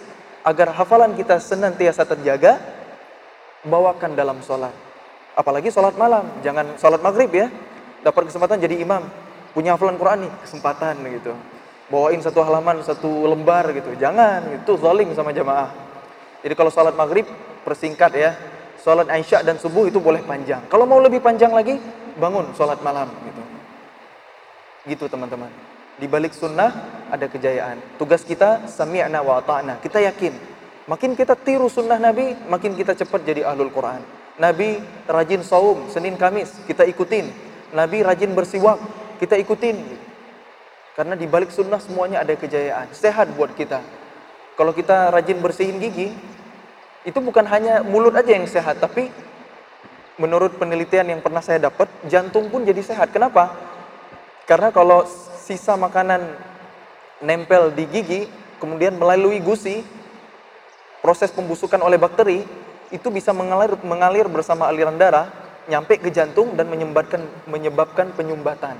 agar 0.43 0.75
hafalan 0.75 1.15
kita 1.15 1.39
senantiasa 1.39 2.07
terjaga, 2.07 2.59
bawakan 3.67 4.19
dalam 4.19 4.39
sholat. 4.43 4.75
Apalagi 5.39 5.71
sholat 5.71 5.95
malam, 5.95 6.27
jangan 6.43 6.75
sholat 6.77 7.01
maghrib 7.01 7.31
ya. 7.31 7.49
Dapat 8.01 8.33
kesempatan 8.33 8.57
jadi 8.59 8.81
imam, 8.81 9.05
punya 9.53 9.77
hafalan 9.77 10.01
Quran 10.01 10.19
nih, 10.27 10.33
kesempatan 10.43 10.95
gitu 11.21 11.35
bawain 11.91 12.23
satu 12.23 12.41
halaman, 12.41 12.81
satu 12.87 13.27
lembar 13.27 13.75
gitu. 13.75 13.93
Jangan, 13.99 14.47
itu 14.55 14.73
zalim 14.79 15.11
sama 15.13 15.35
jamaah. 15.35 15.69
Jadi 16.41 16.55
kalau 16.57 16.71
sholat 16.73 16.95
maghrib, 16.97 17.27
persingkat 17.67 18.13
ya. 18.17 18.33
Sholat 18.81 19.13
Aisyah 19.13 19.45
dan 19.45 19.61
subuh 19.61 19.85
itu 19.85 20.01
boleh 20.01 20.25
panjang. 20.25 20.65
Kalau 20.73 20.89
mau 20.89 20.97
lebih 21.05 21.21
panjang 21.21 21.53
lagi, 21.53 21.77
bangun 22.17 22.49
sholat 22.57 22.81
malam 22.81 23.13
gitu. 23.29 23.43
Gitu 24.89 25.05
teman-teman. 25.05 25.53
Di 26.01 26.09
balik 26.09 26.33
sunnah 26.33 26.73
ada 27.13 27.29
kejayaan. 27.29 28.01
Tugas 28.01 28.25
kita 28.25 28.65
sami'na 28.65 29.21
wa 29.21 29.45
ta'na. 29.45 29.77
Kita 29.85 30.01
yakin. 30.01 30.33
Makin 30.89 31.13
kita 31.13 31.37
tiru 31.37 31.69
sunnah 31.69 32.01
Nabi, 32.01 32.33
makin 32.49 32.73
kita 32.73 32.97
cepat 32.97 33.21
jadi 33.21 33.45
ahlul 33.45 33.69
Quran. 33.69 34.01
Nabi 34.41 34.81
rajin 35.05 35.45
saum, 35.45 35.93
Senin 35.93 36.17
Kamis, 36.17 36.65
kita 36.65 36.89
ikutin. 36.89 37.29
Nabi 37.77 38.01
rajin 38.01 38.33
bersiwak, 38.33 38.81
kita 39.21 39.37
ikutin. 39.37 39.77
Karena 40.99 41.15
di 41.15 41.25
balik 41.25 41.55
sunnah 41.55 41.79
semuanya 41.79 42.21
ada 42.21 42.35
kejayaan. 42.35 42.91
Sehat 42.91 43.31
buat 43.35 43.55
kita. 43.55 43.81
Kalau 44.59 44.75
kita 44.75 45.15
rajin 45.15 45.39
bersihin 45.41 45.81
gigi, 45.81 46.13
itu 47.07 47.19
bukan 47.23 47.49
hanya 47.49 47.81
mulut 47.81 48.13
aja 48.13 48.37
yang 48.37 48.45
sehat, 48.45 48.77
tapi 48.77 49.09
menurut 50.21 50.61
penelitian 50.61 51.17
yang 51.17 51.21
pernah 51.25 51.41
saya 51.41 51.73
dapat, 51.73 51.89
jantung 52.05 52.53
pun 52.53 52.61
jadi 52.61 52.85
sehat. 52.85 53.09
Kenapa? 53.09 53.57
Karena 54.45 54.69
kalau 54.69 55.09
sisa 55.41 55.81
makanan 55.81 56.21
nempel 57.25 57.73
di 57.73 57.89
gigi, 57.89 58.21
kemudian 58.61 59.01
melalui 59.01 59.41
gusi, 59.41 59.81
proses 61.01 61.33
pembusukan 61.33 61.81
oleh 61.81 61.97
bakteri, 61.97 62.45
itu 62.93 63.09
bisa 63.09 63.33
mengalir, 63.33 63.81
mengalir 63.81 64.29
bersama 64.29 64.69
aliran 64.69 65.01
darah, 65.01 65.33
nyampe 65.71 65.97
ke 65.97 66.13
jantung 66.13 66.53
dan 66.53 66.69
menyebabkan, 66.69 67.25
menyebabkan 67.49 68.13
penyumbatan. 68.13 68.77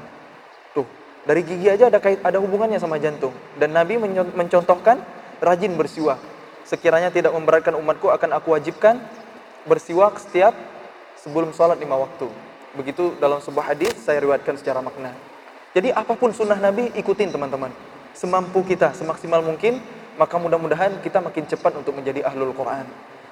Dari 1.29 1.45
gigi 1.45 1.69
aja 1.69 1.93
ada 1.93 2.01
kait, 2.01 2.21
ada 2.25 2.41
hubungannya 2.41 2.81
sama 2.81 2.97
jantung. 2.97 3.37
Dan 3.61 3.77
Nabi 3.77 4.01
mencontohkan 4.33 5.05
rajin 5.41 5.77
bersiwak. 5.77 6.17
Sekiranya 6.65 7.13
tidak 7.13 7.37
memberatkan 7.37 7.77
umatku 7.77 8.09
akan 8.09 8.41
aku 8.41 8.57
wajibkan 8.57 9.03
bersiwak 9.69 10.17
setiap 10.17 10.57
sebelum 11.21 11.53
sholat 11.53 11.77
lima 11.77 12.01
waktu. 12.01 12.31
Begitu 12.79 13.19
dalam 13.21 13.43
sebuah 13.43 13.75
hadis 13.75 13.93
saya 14.01 14.23
riwayatkan 14.23 14.57
secara 14.57 14.81
makna. 14.81 15.13
Jadi 15.77 15.93
apa 15.93 16.17
pun 16.17 16.33
sunnah 16.33 16.57
Nabi 16.57 16.89
ikutin 16.97 17.31
teman-teman. 17.35 17.71
Semampu 18.17 18.65
kita, 18.67 18.91
semaksimal 18.97 19.45
mungkin, 19.45 19.79
maka 20.19 20.35
mudah-mudahan 20.41 20.99
kita 21.05 21.23
makin 21.23 21.47
cepat 21.47 21.79
untuk 21.79 21.95
menjadi 21.95 22.27
ahlul 22.27 22.57
Quran. 22.57 22.89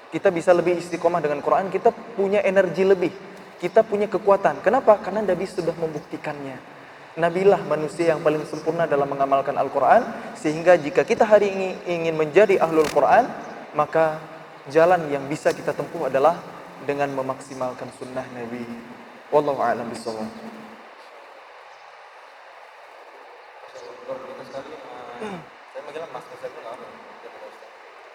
Kita 0.09 0.33
bisa 0.33 0.55
lebih 0.57 0.79
istiqomah 0.79 1.20
dengan 1.20 1.42
Quran, 1.42 1.68
kita 1.68 1.90
punya 2.16 2.40
energi 2.44 2.85
lebih. 2.85 3.12
Kita 3.59 3.83
punya 3.83 4.07
kekuatan. 4.07 4.62
Kenapa? 4.62 5.03
Karena 5.03 5.20
Nabi 5.27 5.44
sudah 5.51 5.74
membuktikannya. 5.74 6.77
Nabilah 7.18 7.61
manusia 7.66 8.14
yang 8.14 8.22
paling 8.22 8.46
sempurna 8.46 8.87
dalam 8.87 9.11
mengamalkan 9.11 9.59
Al-Quran 9.59 10.07
Sehingga 10.38 10.78
jika 10.78 11.02
kita 11.02 11.26
hari 11.26 11.50
ini 11.50 11.68
ingin 11.90 12.14
menjadi 12.14 12.62
ahlul 12.62 12.87
Quran 12.94 13.26
Maka 13.74 14.22
jalan 14.70 15.11
yang 15.11 15.26
bisa 15.26 15.50
kita 15.50 15.74
tempuh 15.74 16.07
adalah 16.07 16.38
Dengan 16.87 17.11
memaksimalkan 17.18 17.90
sunnah 17.98 18.24
Nabi 18.33 18.62
Wallahu 19.28 19.61
a'lam 19.61 19.85
bishawab. 19.92 20.24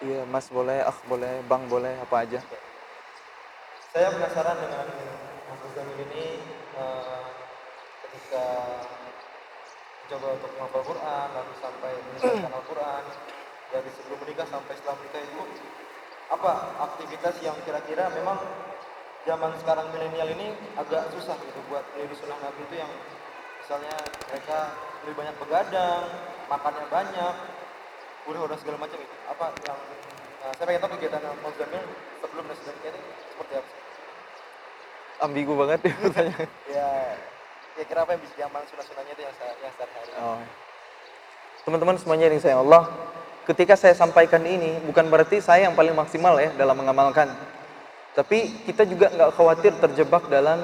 Iya, 0.02 0.20
Mas 0.26 0.50
boleh, 0.50 0.82
ah 0.82 0.98
boleh, 1.06 1.32
Bang 1.46 1.70
boleh, 1.70 1.94
apa 2.02 2.26
aja. 2.26 2.42
Saya 3.94 4.10
penasaran 4.10 4.58
dengan 4.58 4.90
Mas 5.46 5.62
Zamil 5.70 6.02
ini 6.10 6.42
uh, 6.74 7.30
ketika 8.02 8.44
coba 10.10 10.26
untuk 10.36 10.50
menghafal 10.56 10.82
Quran 10.84 11.28
lalu 11.32 11.52
sampai 11.60 11.92
menyelesaikan 11.96 12.52
Al-Quran 12.52 13.04
dari 13.72 13.90
sebelum 13.96 14.18
menikah 14.20 14.46
sampai 14.52 14.74
setelah 14.76 14.96
menikah 15.00 15.22
itu 15.24 15.42
apa 16.32 16.52
aktivitas 16.92 17.34
yang 17.40 17.56
kira-kira 17.64 18.08
memang 18.12 18.38
zaman 19.24 19.52
sekarang 19.60 19.88
milenial 19.92 20.28
ini 20.36 20.52
agak 20.76 21.08
susah 21.16 21.36
gitu 21.40 21.60
buat 21.72 21.84
meniru 21.96 22.12
sunnah 22.16 22.36
Nabi 22.44 22.60
itu 22.68 22.76
yang 22.76 22.92
misalnya 23.64 23.96
mereka 24.28 24.58
lebih 25.04 25.16
banyak 25.16 25.36
begadang, 25.40 26.04
makannya 26.52 26.86
banyak, 26.92 27.34
udah-udah 28.28 28.56
segala 28.60 28.76
macam 28.76 29.00
itu. 29.00 29.16
Apa 29.28 29.56
yang 29.64 29.78
uh, 30.44 30.52
saya 30.56 30.64
pengen 30.68 30.80
tahu 30.84 30.92
kegiatan 30.96 31.24
Mas 31.40 31.54
Jamil 31.56 31.84
sebelum 32.20 32.44
dan 32.44 32.56
setelah 32.60 32.92
ini 32.92 33.00
seperti 33.32 33.52
apa? 33.56 33.70
Ambigu 35.24 35.52
banget 35.56 35.80
ya 35.88 35.92
pertanyaan. 36.04 36.48
ya 36.68 36.90
kira-kira 37.74 38.06
apa 38.06 38.10
yang 38.14 38.22
bisa 38.22 38.34
diamalkan 38.38 38.66
sunnah-sunnahnya 38.70 39.12
itu 39.18 39.22
yang 39.26 39.34
saya 39.34 39.52
yang 39.58 39.72
sehari-hari. 39.74 40.12
Oh. 40.22 40.42
Teman-teman 41.66 41.96
semuanya 41.98 42.24
yang 42.30 42.42
saya 42.44 42.56
Allah, 42.62 42.82
ketika 43.50 43.74
saya 43.74 43.94
sampaikan 43.98 44.42
ini 44.46 44.78
bukan 44.86 45.10
berarti 45.10 45.42
saya 45.42 45.66
yang 45.66 45.74
paling 45.74 45.92
maksimal 45.92 46.38
ya 46.38 46.54
dalam 46.54 46.78
mengamalkan. 46.78 47.34
Tapi 48.14 48.62
kita 48.62 48.86
juga 48.86 49.10
nggak 49.10 49.30
khawatir 49.34 49.74
terjebak 49.82 50.30
dalam 50.30 50.62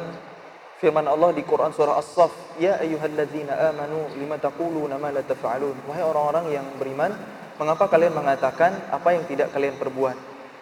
firman 0.78 1.02
Allah 1.10 1.34
di 1.34 1.42
Quran 1.42 1.74
surah 1.74 1.98
As-Saff, 1.98 2.30
"Ya 2.62 2.78
ayyuhalladzina 2.78 3.74
amanu 3.74 4.06
lima 4.14 4.38
taquluna 4.38 4.96
ma 5.02 5.10
la 5.10 5.26
taf'alun." 5.26 5.74
Wahai 5.90 6.06
orang-orang 6.06 6.46
yang 6.54 6.66
beriman, 6.78 7.10
mengapa 7.58 7.90
kalian 7.90 8.14
mengatakan 8.14 8.70
apa 8.94 9.18
yang 9.18 9.26
tidak 9.26 9.50
kalian 9.50 9.74
perbuat? 9.76 10.16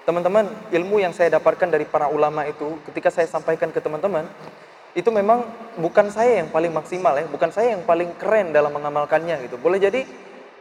Teman-teman, 0.09 0.49
ilmu 0.73 0.97
yang 1.05 1.13
saya 1.13 1.29
dapatkan 1.37 1.69
dari 1.69 1.85
para 1.85 2.09
ulama 2.09 2.49
itu 2.49 2.81
ketika 2.89 3.13
saya 3.13 3.29
sampaikan 3.29 3.69
ke 3.69 3.77
teman-teman, 3.85 4.25
itu 4.97 5.09
memang 5.13 5.45
bukan 5.77 6.09
saya 6.09 6.41
yang 6.45 6.49
paling 6.49 6.73
maksimal 6.73 7.13
ya, 7.17 7.29
bukan 7.29 7.53
saya 7.53 7.77
yang 7.77 7.85
paling 7.85 8.17
keren 8.17 8.53
dalam 8.53 8.73
mengamalkannya 8.73 9.45
gitu. 9.45 9.61
Boleh 9.61 9.77
jadi 9.77 10.09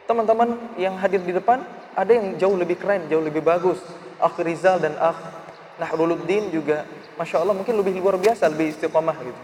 teman-teman 0.04 0.56
yang 0.80 0.96
hadir 1.00 1.20
di 1.20 1.32
depan 1.32 1.64
ada 1.96 2.12
yang 2.12 2.36
jauh 2.36 2.56
lebih 2.56 2.76
keren, 2.80 3.08
jauh 3.08 3.24
lebih 3.24 3.40
bagus. 3.40 3.80
Akh 4.18 4.36
Rizal 4.40 4.82
dan 4.82 4.98
Akh 4.98 5.18
Nahruluddin 5.78 6.50
juga 6.50 6.82
Masya 7.18 7.42
Allah 7.42 7.54
mungkin 7.54 7.74
lebih 7.78 7.98
luar 7.98 8.18
biasa, 8.18 8.50
lebih 8.50 8.74
istiqamah 8.74 9.16
gitu. 9.22 9.42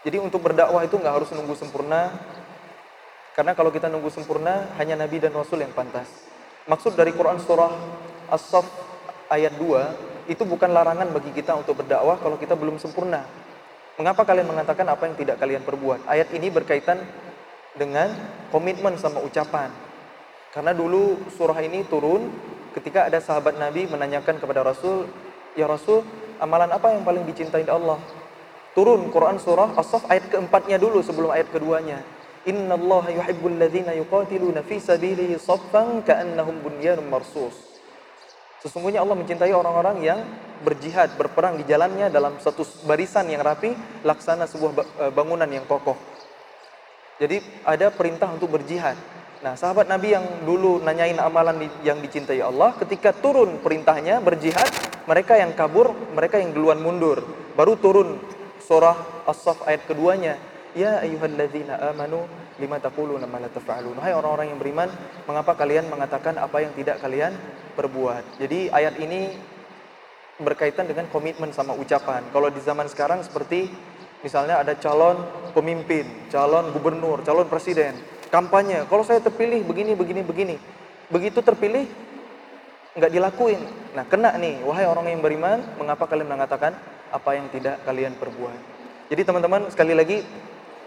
Jadi 0.00 0.16
untuk 0.16 0.40
berdakwah 0.40 0.80
itu 0.80 0.96
nggak 0.96 1.12
harus 1.12 1.28
nunggu 1.36 1.52
sempurna, 1.58 2.08
karena 3.36 3.52
kalau 3.52 3.68
kita 3.68 3.92
nunggu 3.92 4.08
sempurna 4.08 4.66
hanya 4.80 4.96
Nabi 4.96 5.20
dan 5.20 5.36
Rasul 5.36 5.60
yang 5.60 5.74
pantas. 5.76 6.08
Maksud 6.64 6.96
dari 6.96 7.12
Quran 7.12 7.36
surah 7.42 7.72
As-Saff 8.30 8.64
ayat 9.28 9.54
2 9.58 10.09
itu 10.30 10.46
bukan 10.46 10.70
larangan 10.70 11.10
bagi 11.10 11.34
kita 11.34 11.58
untuk 11.58 11.82
berdakwah 11.82 12.14
kalau 12.22 12.38
kita 12.38 12.54
belum 12.54 12.78
sempurna. 12.78 13.26
Mengapa 13.98 14.22
kalian 14.22 14.46
mengatakan 14.46 14.86
apa 14.86 15.10
yang 15.10 15.18
tidak 15.18 15.42
kalian 15.42 15.66
perbuat? 15.66 16.06
Ayat 16.06 16.30
ini 16.30 16.46
berkaitan 16.54 17.02
dengan 17.74 18.14
komitmen 18.54 18.94
sama 18.94 19.18
ucapan. 19.26 19.74
Karena 20.54 20.70
dulu 20.70 21.18
surah 21.34 21.58
ini 21.66 21.82
turun 21.90 22.30
ketika 22.78 23.10
ada 23.10 23.18
sahabat 23.18 23.58
Nabi 23.58 23.90
menanyakan 23.90 24.38
kepada 24.38 24.62
Rasul, 24.62 25.10
"Ya 25.58 25.66
Rasul, 25.66 26.06
amalan 26.38 26.70
apa 26.70 26.94
yang 26.94 27.02
paling 27.02 27.26
dicintai 27.26 27.66
Allah?" 27.66 27.98
Turun 28.70 29.10
Quran 29.10 29.42
surah 29.42 29.74
As-Saff 29.74 30.06
ayat 30.06 30.30
keempatnya 30.30 30.78
dulu 30.78 31.02
sebelum 31.02 31.34
ayat 31.34 31.50
keduanya. 31.50 32.06
Inna 32.46 32.78
yuhibbul 33.10 33.58
ladhina 33.58 33.98
yuqatiluna 33.98 34.62
fi 34.62 34.78
sabilihi 34.78 35.36
saffan 35.36 36.06
ka'annahum 36.06 36.62
bunyanun 36.62 37.10
marsus. 37.10 37.69
Sesungguhnya 38.60 39.00
Allah 39.00 39.16
mencintai 39.16 39.52
orang-orang 39.56 40.04
yang 40.04 40.20
berjihad, 40.60 41.16
berperang 41.16 41.56
di 41.56 41.64
jalannya 41.64 42.12
dalam 42.12 42.36
satu 42.36 42.64
barisan 42.84 43.24
yang 43.32 43.40
rapi, 43.40 43.72
laksana 44.04 44.44
sebuah 44.44 44.72
e, 44.76 45.04
bangunan 45.16 45.48
yang 45.48 45.64
kokoh. 45.64 45.96
Jadi 47.16 47.40
ada 47.64 47.88
perintah 47.88 48.28
untuk 48.28 48.52
berjihad. 48.60 48.96
Nah, 49.40 49.56
sahabat 49.56 49.88
Nabi 49.88 50.12
yang 50.12 50.44
dulu 50.44 50.84
nanyain 50.84 51.16
amalan 51.16 51.64
yang 51.80 51.96
dicintai 52.04 52.44
Allah, 52.44 52.76
ketika 52.76 53.16
turun 53.16 53.64
perintahnya 53.64 54.20
berjihad, 54.20 54.68
mereka 55.08 55.40
yang 55.40 55.56
kabur, 55.56 55.96
mereka 56.12 56.36
yang 56.36 56.52
duluan 56.52 56.76
mundur. 56.76 57.24
Baru 57.56 57.80
turun 57.80 58.20
surah 58.60 59.24
As-Saff 59.24 59.64
ayat 59.64 59.88
keduanya. 59.88 60.36
Ya 60.76 61.00
ayyuhalladzina 61.00 61.80
amanu 61.90 62.28
lima 62.60 62.76
taquluna 62.76 63.24
ma 63.24 63.40
la 63.40 63.48
taf'alun. 63.48 63.96
Hai 63.98 64.12
orang-orang 64.12 64.52
yang 64.52 64.60
beriman, 64.60 64.92
mengapa 65.24 65.56
kalian 65.56 65.88
mengatakan 65.88 66.36
apa 66.36 66.60
yang 66.60 66.76
tidak 66.76 67.00
kalian 67.00 67.32
perbuat? 67.74 68.36
Jadi 68.36 68.68
ayat 68.68 69.00
ini 69.00 69.32
berkaitan 70.40 70.84
dengan 70.84 71.08
komitmen 71.08 71.52
sama 71.56 71.72
ucapan. 71.72 72.24
Kalau 72.28 72.52
di 72.52 72.60
zaman 72.60 72.88
sekarang 72.88 73.24
seperti 73.24 73.72
misalnya 74.20 74.60
ada 74.60 74.76
calon 74.76 75.20
pemimpin, 75.56 76.04
calon 76.28 76.72
gubernur, 76.76 77.24
calon 77.24 77.48
presiden, 77.48 77.96
kampanye. 78.28 78.84
Kalau 78.88 79.04
saya 79.04 79.20
terpilih 79.24 79.64
begini, 79.64 79.92
begini, 79.96 80.20
begini. 80.20 80.56
Begitu 81.10 81.42
terpilih, 81.42 81.88
nggak 82.94 83.10
dilakuin. 83.10 83.60
Nah, 83.96 84.04
kena 84.06 84.36
nih, 84.38 84.62
wahai 84.62 84.86
orang 84.86 85.10
yang 85.10 85.20
beriman, 85.20 85.58
mengapa 85.74 86.06
kalian 86.06 86.30
mengatakan 86.30 86.76
apa 87.10 87.30
yang 87.34 87.50
tidak 87.50 87.82
kalian 87.82 88.14
perbuat? 88.14 88.58
Jadi 89.10 89.22
teman-teman, 89.26 89.66
sekali 89.74 89.90
lagi, 89.90 90.22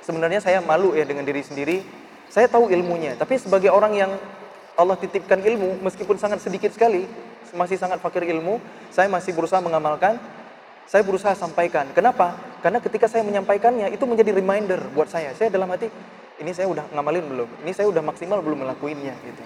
sebenarnya 0.04 0.44
saya 0.44 0.60
malu 0.60 0.94
ya 0.94 1.08
dengan 1.08 1.24
diri 1.24 1.42
sendiri. 1.42 1.82
Saya 2.28 2.50
tahu 2.50 2.74
ilmunya, 2.74 3.14
tapi 3.14 3.38
sebagai 3.38 3.70
orang 3.70 3.94
yang 3.94 4.12
Allah 4.74 4.98
titipkan 4.98 5.38
ilmu, 5.38 5.86
meskipun 5.86 6.18
sangat 6.18 6.42
sedikit 6.42 6.74
sekali, 6.74 7.06
masih 7.54 7.78
sangat 7.78 8.02
fakir 8.02 8.26
ilmu, 8.26 8.58
saya 8.90 9.06
masih 9.06 9.38
berusaha 9.38 9.62
mengamalkan, 9.62 10.18
saya 10.90 11.06
berusaha 11.06 11.38
sampaikan. 11.38 11.94
Kenapa? 11.94 12.34
Karena 12.66 12.82
ketika 12.82 13.06
saya 13.06 13.22
menyampaikannya, 13.22 13.94
itu 13.94 14.02
menjadi 14.10 14.34
reminder 14.34 14.82
buat 14.98 15.14
saya. 15.14 15.30
Saya 15.38 15.54
dalam 15.54 15.70
hati, 15.70 15.94
ini 16.42 16.52
saya 16.58 16.66
udah 16.66 16.90
ngamalin 16.90 17.26
belum? 17.30 17.50
Ini 17.62 17.72
saya 17.78 17.88
udah 17.94 18.02
maksimal 18.02 18.42
belum 18.42 18.66
melakuinnya 18.66 19.14
gitu. 19.22 19.44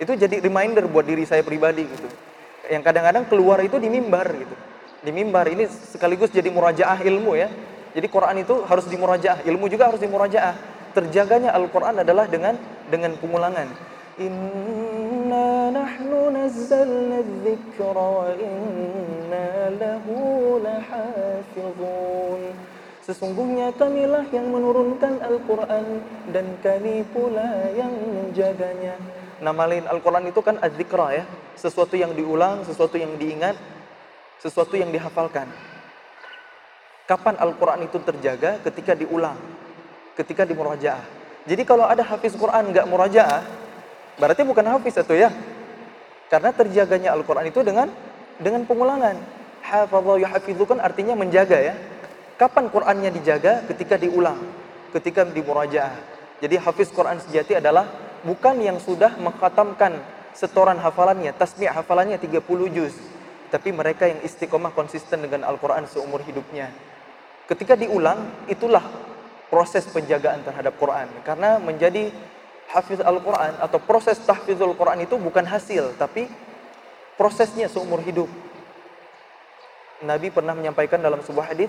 Itu 0.00 0.12
jadi 0.16 0.40
reminder 0.40 0.88
buat 0.88 1.04
diri 1.04 1.28
saya 1.28 1.44
pribadi 1.44 1.84
gitu. 1.84 2.08
Yang 2.72 2.82
kadang-kadang 2.88 3.24
keluar 3.28 3.60
itu 3.60 3.76
di 3.76 3.92
mimbar 3.92 4.26
gitu. 4.32 4.54
Di 5.02 5.10
mimbar 5.12 5.50
ini 5.52 5.68
sekaligus 5.68 6.32
jadi 6.32 6.48
murajaah 6.48 7.04
ilmu 7.04 7.36
ya. 7.36 7.52
Jadi 7.92 8.06
Quran 8.08 8.40
itu 8.40 8.64
harus 8.64 8.88
dimurajaah, 8.88 9.44
ilmu 9.44 9.68
juga 9.68 9.92
harus 9.92 10.00
dimurajaah. 10.00 10.56
Terjaganya 10.92 11.52
Al-Quran 11.56 12.00
adalah 12.04 12.28
dengan 12.28 12.56
dengan 12.88 13.16
pengulangan. 13.16 13.68
Inna 14.20 15.72
nahnu 15.72 16.36
nazzalna 16.36 17.24
dzikra 17.24 17.96
wa 17.96 18.28
inna 18.36 19.72
lahu 19.76 20.60
lahafizun. 20.60 22.52
Sesungguhnya 23.02 23.72
kamilah 23.74 24.28
yang 24.30 24.52
menurunkan 24.52 25.20
Al-Quran 25.24 26.04
dan 26.30 26.46
kami 26.60 27.02
pula 27.12 27.72
yang 27.72 27.92
menjaganya. 27.92 28.94
Nama 29.42 29.62
lain 29.66 29.90
Al-Quran 29.90 30.30
itu 30.30 30.38
kan 30.38 30.60
az-zikra 30.62 31.18
ya. 31.18 31.24
Sesuatu 31.58 31.98
yang 31.98 32.14
diulang, 32.14 32.62
sesuatu 32.62 32.94
yang 32.94 33.18
diingat, 33.18 33.58
sesuatu 34.38 34.78
yang 34.78 34.94
dihafalkan. 34.94 35.71
Kapan 37.12 37.36
Al-Quran 37.36 37.84
itu 37.84 38.00
terjaga? 38.00 38.56
Ketika 38.64 38.96
diulang, 38.96 39.36
ketika 40.16 40.48
dimurajaah. 40.48 41.04
Jadi 41.44 41.60
kalau 41.68 41.84
ada 41.84 42.00
hafiz 42.00 42.32
Quran 42.32 42.72
nggak 42.72 42.88
murajaah, 42.88 43.44
berarti 44.16 44.40
bukan 44.48 44.64
hafiz 44.72 44.96
itu 44.96 45.20
ya. 45.20 45.28
Karena 46.32 46.56
terjaganya 46.56 47.12
Al-Quran 47.12 47.52
itu 47.52 47.60
dengan 47.60 47.92
dengan 48.40 48.64
pengulangan. 48.64 49.20
Hafadha 49.60 50.24
yuhafizu 50.24 50.64
kan 50.64 50.80
artinya 50.80 51.12
menjaga 51.12 51.60
ya 51.60 51.76
Kapan 52.40 52.72
Qur'annya 52.72 53.12
dijaga? 53.12 53.60
Ketika 53.68 54.00
diulang, 54.00 54.40
ketika 54.96 55.28
dimurajaah. 55.28 55.92
Jadi 56.40 56.56
hafiz 56.58 56.88
Quran 56.88 57.20
sejati 57.20 57.60
adalah 57.60 57.86
bukan 58.24 58.56
yang 58.56 58.80
sudah 58.80 59.14
mengkhatamkan 59.20 60.00
setoran 60.32 60.80
hafalannya, 60.80 61.36
tasmi' 61.36 61.68
hafalannya 61.68 62.16
30 62.16 62.40
juz. 62.72 62.96
Tapi 63.52 63.68
mereka 63.68 64.08
yang 64.08 64.24
istiqomah 64.24 64.72
konsisten 64.72 65.20
dengan 65.22 65.44
Al-Quran 65.44 65.84
seumur 65.84 66.24
hidupnya. 66.24 66.72
Ketika 67.52 67.76
diulang, 67.76 68.48
itulah 68.48 68.80
proses 69.52 69.84
penjagaan 69.92 70.40
terhadap 70.40 70.72
Quran. 70.80 71.04
Karena 71.20 71.60
menjadi 71.60 72.08
hafiz 72.72 73.04
Al-Quran 73.04 73.60
atau 73.60 73.76
proses 73.76 74.16
tahfizul 74.24 74.72
Quran 74.72 75.04
itu 75.04 75.20
bukan 75.20 75.44
hasil, 75.44 75.92
tapi 76.00 76.32
prosesnya 77.20 77.68
seumur 77.68 78.00
hidup. 78.00 78.32
Nabi 80.00 80.32
pernah 80.32 80.56
menyampaikan 80.56 81.04
dalam 81.04 81.20
sebuah 81.20 81.52
hadis, 81.52 81.68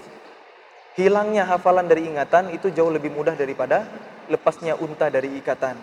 hilangnya 0.96 1.44
hafalan 1.44 1.92
dari 1.92 2.08
ingatan 2.08 2.56
itu 2.56 2.72
jauh 2.72 2.88
lebih 2.88 3.12
mudah 3.12 3.36
daripada 3.36 3.84
lepasnya 4.32 4.80
unta 4.80 5.12
dari 5.12 5.36
ikatan. 5.36 5.76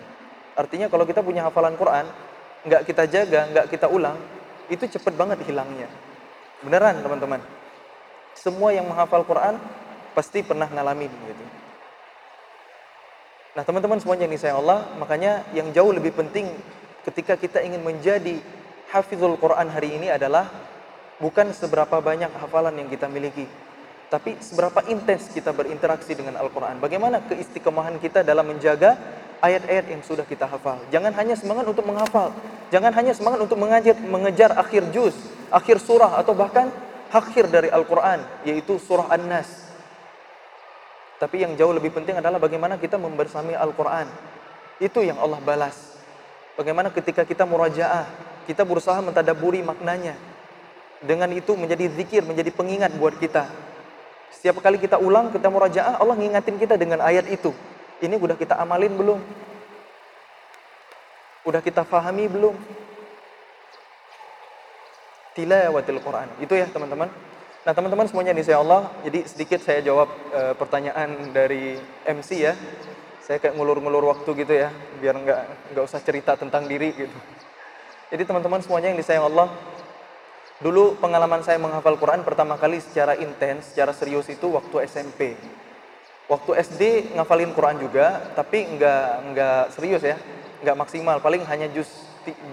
Artinya 0.57 0.89
kalau 0.89 1.05
kita 1.05 1.21
punya 1.21 1.45
hafalan 1.45 1.77
Quran, 1.77 2.09
nggak 2.65 2.89
kita 2.89 3.05
jaga, 3.05 3.41
nggak 3.53 3.65
kita 3.69 3.85
ulang, 3.85 4.17
itu 4.65 4.81
cepet 4.89 5.13
banget 5.13 5.45
hilangnya. 5.45 5.85
Beneran 6.65 7.05
teman-teman. 7.05 7.39
Semua 8.33 8.73
yang 8.73 8.89
menghafal 8.89 9.21
Quran 9.27 9.61
pasti 10.11 10.43
pernah 10.43 10.67
ngalamin 10.67 11.11
gitu. 11.11 11.45
Nah 13.51 13.63
teman-teman 13.67 13.99
semuanya 13.99 14.31
ini 14.31 14.39
saya 14.39 14.55
Allah, 14.55 14.87
makanya 14.95 15.43
yang 15.51 15.71
jauh 15.75 15.91
lebih 15.91 16.15
penting 16.15 16.47
ketika 17.03 17.35
kita 17.35 17.59
ingin 17.59 17.83
menjadi 17.83 18.39
hafizul 18.91 19.35
Quran 19.35 19.67
hari 19.67 19.95
ini 19.95 20.07
adalah 20.07 20.47
bukan 21.19 21.51
seberapa 21.51 21.99
banyak 21.99 22.31
hafalan 22.31 22.79
yang 22.79 22.87
kita 22.87 23.11
miliki, 23.11 23.47
tapi 24.07 24.39
seberapa 24.39 24.83
intens 24.87 25.27
kita 25.31 25.51
berinteraksi 25.51 26.15
dengan 26.15 26.39
Al-Quran. 26.39 26.79
Bagaimana 26.79 27.23
keistiqomahan 27.27 27.99
kita 27.99 28.23
dalam 28.23 28.47
menjaga 28.47 28.95
ayat-ayat 29.43 29.85
yang 29.89 30.01
sudah 30.05 30.23
kita 30.23 30.47
hafal. 30.47 30.79
Jangan 30.93 31.11
hanya 31.17 31.35
semangat 31.35 31.65
untuk 31.67 31.83
menghafal. 31.83 32.31
Jangan 32.71 32.93
hanya 32.95 33.11
semangat 33.11 33.39
untuk 33.43 33.59
mengajar, 33.59 33.99
mengejar 33.99 34.55
akhir 34.55 34.95
juz, 34.95 35.17
akhir 35.51 35.81
surah, 35.83 36.15
atau 36.21 36.31
bahkan 36.31 36.71
akhir 37.11 37.51
dari 37.51 37.67
Al-Quran, 37.67 38.23
yaitu 38.47 38.79
surah 38.79 39.11
An-Nas. 39.11 39.60
Tapi 41.21 41.45
yang 41.45 41.53
jauh 41.53 41.69
lebih 41.69 41.93
penting 41.93 42.17
adalah 42.17 42.41
bagaimana 42.41 42.81
kita 42.81 42.97
membersami 42.97 43.53
Al-Quran. 43.53 44.09
Itu 44.81 45.05
yang 45.05 45.21
Allah 45.21 45.37
balas. 45.45 46.01
Bagaimana 46.57 46.89
ketika 46.89 47.21
kita 47.21 47.45
murajaah, 47.45 48.09
kita 48.49 48.65
berusaha 48.65 48.97
mentadaburi 49.05 49.61
maknanya. 49.61 50.17
Dengan 51.05 51.29
itu 51.29 51.53
menjadi 51.53 51.93
zikir, 51.93 52.25
menjadi 52.25 52.49
pengingat 52.49 52.89
buat 52.97 53.13
kita 53.21 53.45
setiap 54.41 54.63
kali 54.63 54.79
kita 54.79 54.95
ulang, 54.95 55.29
kita 55.29 55.51
murajaah, 55.51 55.99
Allah 55.99 56.15
ngingatin 56.15 56.55
kita 56.55 56.79
dengan 56.79 57.03
ayat 57.03 57.27
itu. 57.27 57.51
Ini 58.01 58.15
udah 58.15 58.33
kita 58.39 58.57
amalin 58.57 58.95
belum? 58.95 59.19
Udah 61.45 61.61
kita 61.61 61.83
fahami 61.83 62.25
belum? 62.25 62.55
Tilawatil 65.37 65.99
Quran. 66.01 66.27
Itu 66.39 66.57
ya 66.57 66.65
teman-teman. 66.71 67.11
Nah 67.61 67.71
teman-teman 67.77 68.09
semuanya 68.09 68.33
ini 68.33 68.41
saya 68.41 68.59
Allah. 68.61 68.89
Jadi 69.05 69.19
sedikit 69.29 69.59
saya 69.61 69.85
jawab 69.85 70.09
e, 70.33 70.41
pertanyaan 70.57 71.29
dari 71.29 71.77
MC 72.09 72.29
ya. 72.41 72.53
Saya 73.21 73.37
kayak 73.37 73.53
ngulur-ngulur 73.53 74.09
waktu 74.09 74.29
gitu 74.33 74.53
ya, 74.53 74.73
biar 74.97 75.13
nggak 75.13 75.41
nggak 75.71 75.83
usah 75.85 76.01
cerita 76.01 76.33
tentang 76.33 76.65
diri 76.65 76.89
gitu. 76.97 77.17
Jadi 78.11 78.23
teman-teman 78.27 78.59
semuanya 78.65 78.91
yang 78.91 78.99
disayang 78.99 79.29
Allah, 79.29 79.47
Dulu 80.61 80.93
pengalaman 81.01 81.41
saya 81.41 81.57
menghafal 81.57 81.97
Quran 81.97 82.21
pertama 82.21 82.53
kali 82.53 82.77
secara 82.77 83.17
intens, 83.17 83.73
secara 83.73 83.97
serius 83.97 84.29
itu 84.29 84.45
waktu 84.45 84.85
SMP. 84.85 85.33
Waktu 86.29 86.51
SD 86.61 86.81
ngafalin 87.17 87.49
Quran 87.57 87.81
juga, 87.81 88.29
tapi 88.37 88.69
nggak 88.77 89.33
nggak 89.33 89.63
serius 89.73 90.05
ya, 90.05 90.21
nggak 90.61 90.77
maksimal. 90.77 91.17
Paling 91.17 91.49
hanya 91.49 91.65
juz 91.73 91.89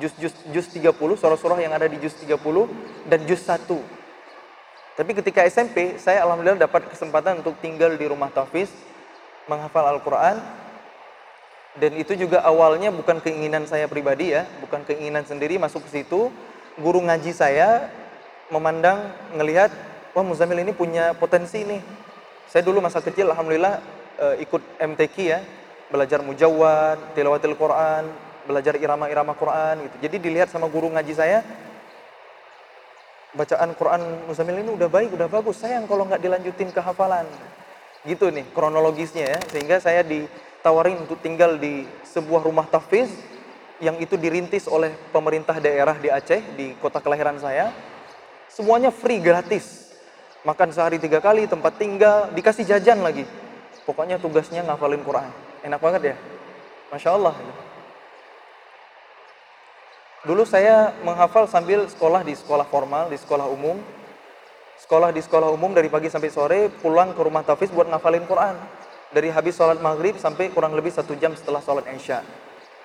juz 0.01 0.17
juz 0.17 0.33
juz 0.49 0.67
30, 0.73 1.21
surah-surah 1.21 1.61
yang 1.61 1.77
ada 1.77 1.85
di 1.85 2.01
juz 2.01 2.17
30 2.17 2.41
dan 3.13 3.21
juz 3.29 3.45
1. 3.45 3.77
Tapi 4.99 5.15
ketika 5.15 5.47
SMP, 5.47 5.95
saya 5.95 6.27
alhamdulillah 6.27 6.59
dapat 6.59 6.91
kesempatan 6.91 7.39
untuk 7.39 7.55
tinggal 7.63 7.95
di 7.95 8.03
rumah 8.11 8.35
Tafiz, 8.35 8.67
menghafal 9.47 9.95
Al-Quran, 9.95 10.43
dan 11.79 11.95
itu 11.95 12.19
juga 12.19 12.43
awalnya 12.43 12.91
bukan 12.91 13.23
keinginan 13.23 13.63
saya 13.71 13.87
pribadi 13.87 14.35
ya, 14.35 14.43
bukan 14.59 14.83
keinginan 14.83 15.23
sendiri 15.23 15.55
masuk 15.55 15.87
ke 15.87 16.03
situ, 16.03 16.35
guru 16.83 16.99
ngaji 16.99 17.31
saya 17.31 17.95
memandang, 18.51 19.15
ngelihat, 19.39 19.71
wah 20.19 20.27
Muzamil 20.27 20.67
ini 20.67 20.75
punya 20.75 21.15
potensi 21.15 21.63
nih. 21.63 21.79
Saya 22.51 22.67
dulu 22.67 22.83
masa 22.83 22.99
kecil, 22.99 23.31
Alhamdulillah 23.31 23.79
uh, 24.19 24.35
ikut 24.43 24.83
MTQ 24.83 25.15
ya, 25.23 25.47
belajar 25.95 26.27
mujawad, 26.27 27.15
tilawatil 27.15 27.55
Quran, 27.55 28.11
belajar 28.51 28.75
irama-irama 28.75 29.39
Quran 29.39 29.87
gitu. 29.87 29.97
Jadi 30.11 30.17
dilihat 30.19 30.51
sama 30.51 30.67
guru 30.67 30.91
ngaji 30.91 31.15
saya, 31.15 31.47
bacaan 33.37 33.77
Quran 33.77 34.03
Muzamil 34.25 34.63
ini 34.65 34.71
udah 34.73 34.89
baik, 34.89 35.13
udah 35.13 35.29
bagus. 35.29 35.61
Sayang 35.61 35.85
kalau 35.85 36.09
nggak 36.09 36.23
dilanjutin 36.23 36.73
ke 36.73 36.81
hafalan. 36.81 37.27
Gitu 38.07 38.31
nih 38.33 38.47
kronologisnya 38.55 39.37
ya. 39.37 39.39
Sehingga 39.53 39.83
saya 39.83 40.07
ditawarin 40.07 41.05
untuk 41.05 41.21
tinggal 41.21 41.59
di 41.61 41.85
sebuah 42.07 42.47
rumah 42.47 42.65
tahfiz 42.71 43.13
yang 43.79 43.99
itu 44.03 44.19
dirintis 44.19 44.67
oleh 44.67 44.95
pemerintah 45.15 45.59
daerah 45.59 45.95
di 45.95 46.11
Aceh, 46.11 46.43
di 46.55 46.75
kota 46.79 46.99
kelahiran 46.99 47.39
saya. 47.39 47.71
Semuanya 48.51 48.91
free, 48.91 49.23
gratis. 49.23 49.93
Makan 50.47 50.71
sehari 50.71 50.97
tiga 51.03 51.19
kali, 51.19 51.47
tempat 51.51 51.77
tinggal, 51.77 52.31
dikasih 52.33 52.65
jajan 52.65 53.03
lagi. 53.03 53.27
Pokoknya 53.85 54.19
tugasnya 54.19 54.65
ngafalin 54.67 55.03
Quran. 55.05 55.31
Enak 55.63 55.81
banget 55.83 56.15
ya? 56.15 56.17
Masya 56.91 57.11
Allah. 57.15 57.35
Dulu 60.29 60.45
saya 60.45 60.93
menghafal 61.01 61.49
sambil 61.49 61.89
sekolah 61.89 62.21
di 62.21 62.37
sekolah 62.37 62.69
formal, 62.69 63.09
di 63.09 63.17
sekolah 63.17 63.49
umum. 63.49 63.81
Sekolah 64.77 65.09
di 65.09 65.25
sekolah 65.25 65.49
umum 65.49 65.73
dari 65.73 65.89
pagi 65.89 66.13
sampai 66.13 66.29
sore, 66.29 66.61
pulang 66.69 67.17
ke 67.17 67.21
rumah 67.25 67.41
Tafiz 67.41 67.73
buat 67.73 67.89
ngafalin 67.89 68.29
Quran. 68.29 68.53
Dari 69.09 69.33
habis 69.33 69.57
sholat 69.57 69.81
maghrib 69.81 70.21
sampai 70.21 70.53
kurang 70.53 70.77
lebih 70.77 70.93
satu 70.93 71.17
jam 71.17 71.33
setelah 71.33 71.65
sholat 71.65 71.89
isya. 71.97 72.21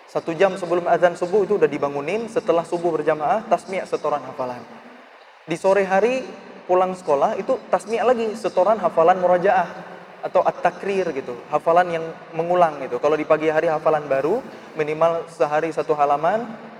Satu 0.08 0.32
jam 0.32 0.56
sebelum 0.56 0.88
azan 0.88 1.20
subuh 1.20 1.44
itu 1.44 1.60
udah 1.60 1.68
dibangunin, 1.68 2.32
setelah 2.32 2.64
subuh 2.64 2.96
berjamaah, 2.96 3.44
tasmi' 3.52 3.84
setoran 3.84 4.24
hafalan. 4.24 4.64
Di 5.44 5.60
sore 5.60 5.84
hari 5.84 6.24
pulang 6.64 6.96
sekolah 6.96 7.36
itu 7.36 7.60
tasmi' 7.68 8.00
lagi, 8.00 8.40
setoran 8.40 8.80
hafalan 8.80 9.20
murajaah 9.20 9.68
atau 10.24 10.48
at-takrir 10.48 11.12
gitu, 11.12 11.36
hafalan 11.52 11.92
yang 11.92 12.06
mengulang 12.32 12.80
gitu. 12.88 13.04
Kalau 13.04 13.20
di 13.20 13.28
pagi 13.28 13.52
hari 13.52 13.68
hafalan 13.68 14.08
baru, 14.08 14.40
minimal 14.80 15.28
sehari 15.28 15.76
satu 15.76 15.92
halaman, 15.92 16.72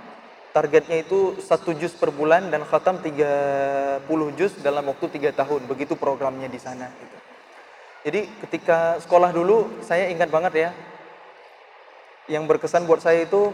targetnya 0.54 1.02
itu 1.02 1.34
satu 1.42 1.74
juz 1.74 1.90
per 1.98 2.14
bulan 2.14 2.46
dan 2.46 2.62
khatam 2.62 3.02
30 3.02 4.06
juz 4.38 4.54
dalam 4.62 4.86
waktu 4.86 5.10
tiga 5.10 5.34
tahun. 5.34 5.66
Begitu 5.66 5.98
programnya 5.98 6.46
di 6.46 6.62
sana. 6.62 6.86
Gitu. 6.94 7.16
Jadi 8.06 8.20
ketika 8.46 9.02
sekolah 9.02 9.34
dulu 9.34 9.82
saya 9.82 10.06
ingat 10.14 10.30
banget 10.30 10.54
ya, 10.54 10.70
yang 12.30 12.46
berkesan 12.46 12.86
buat 12.86 13.02
saya 13.02 13.26
itu 13.26 13.50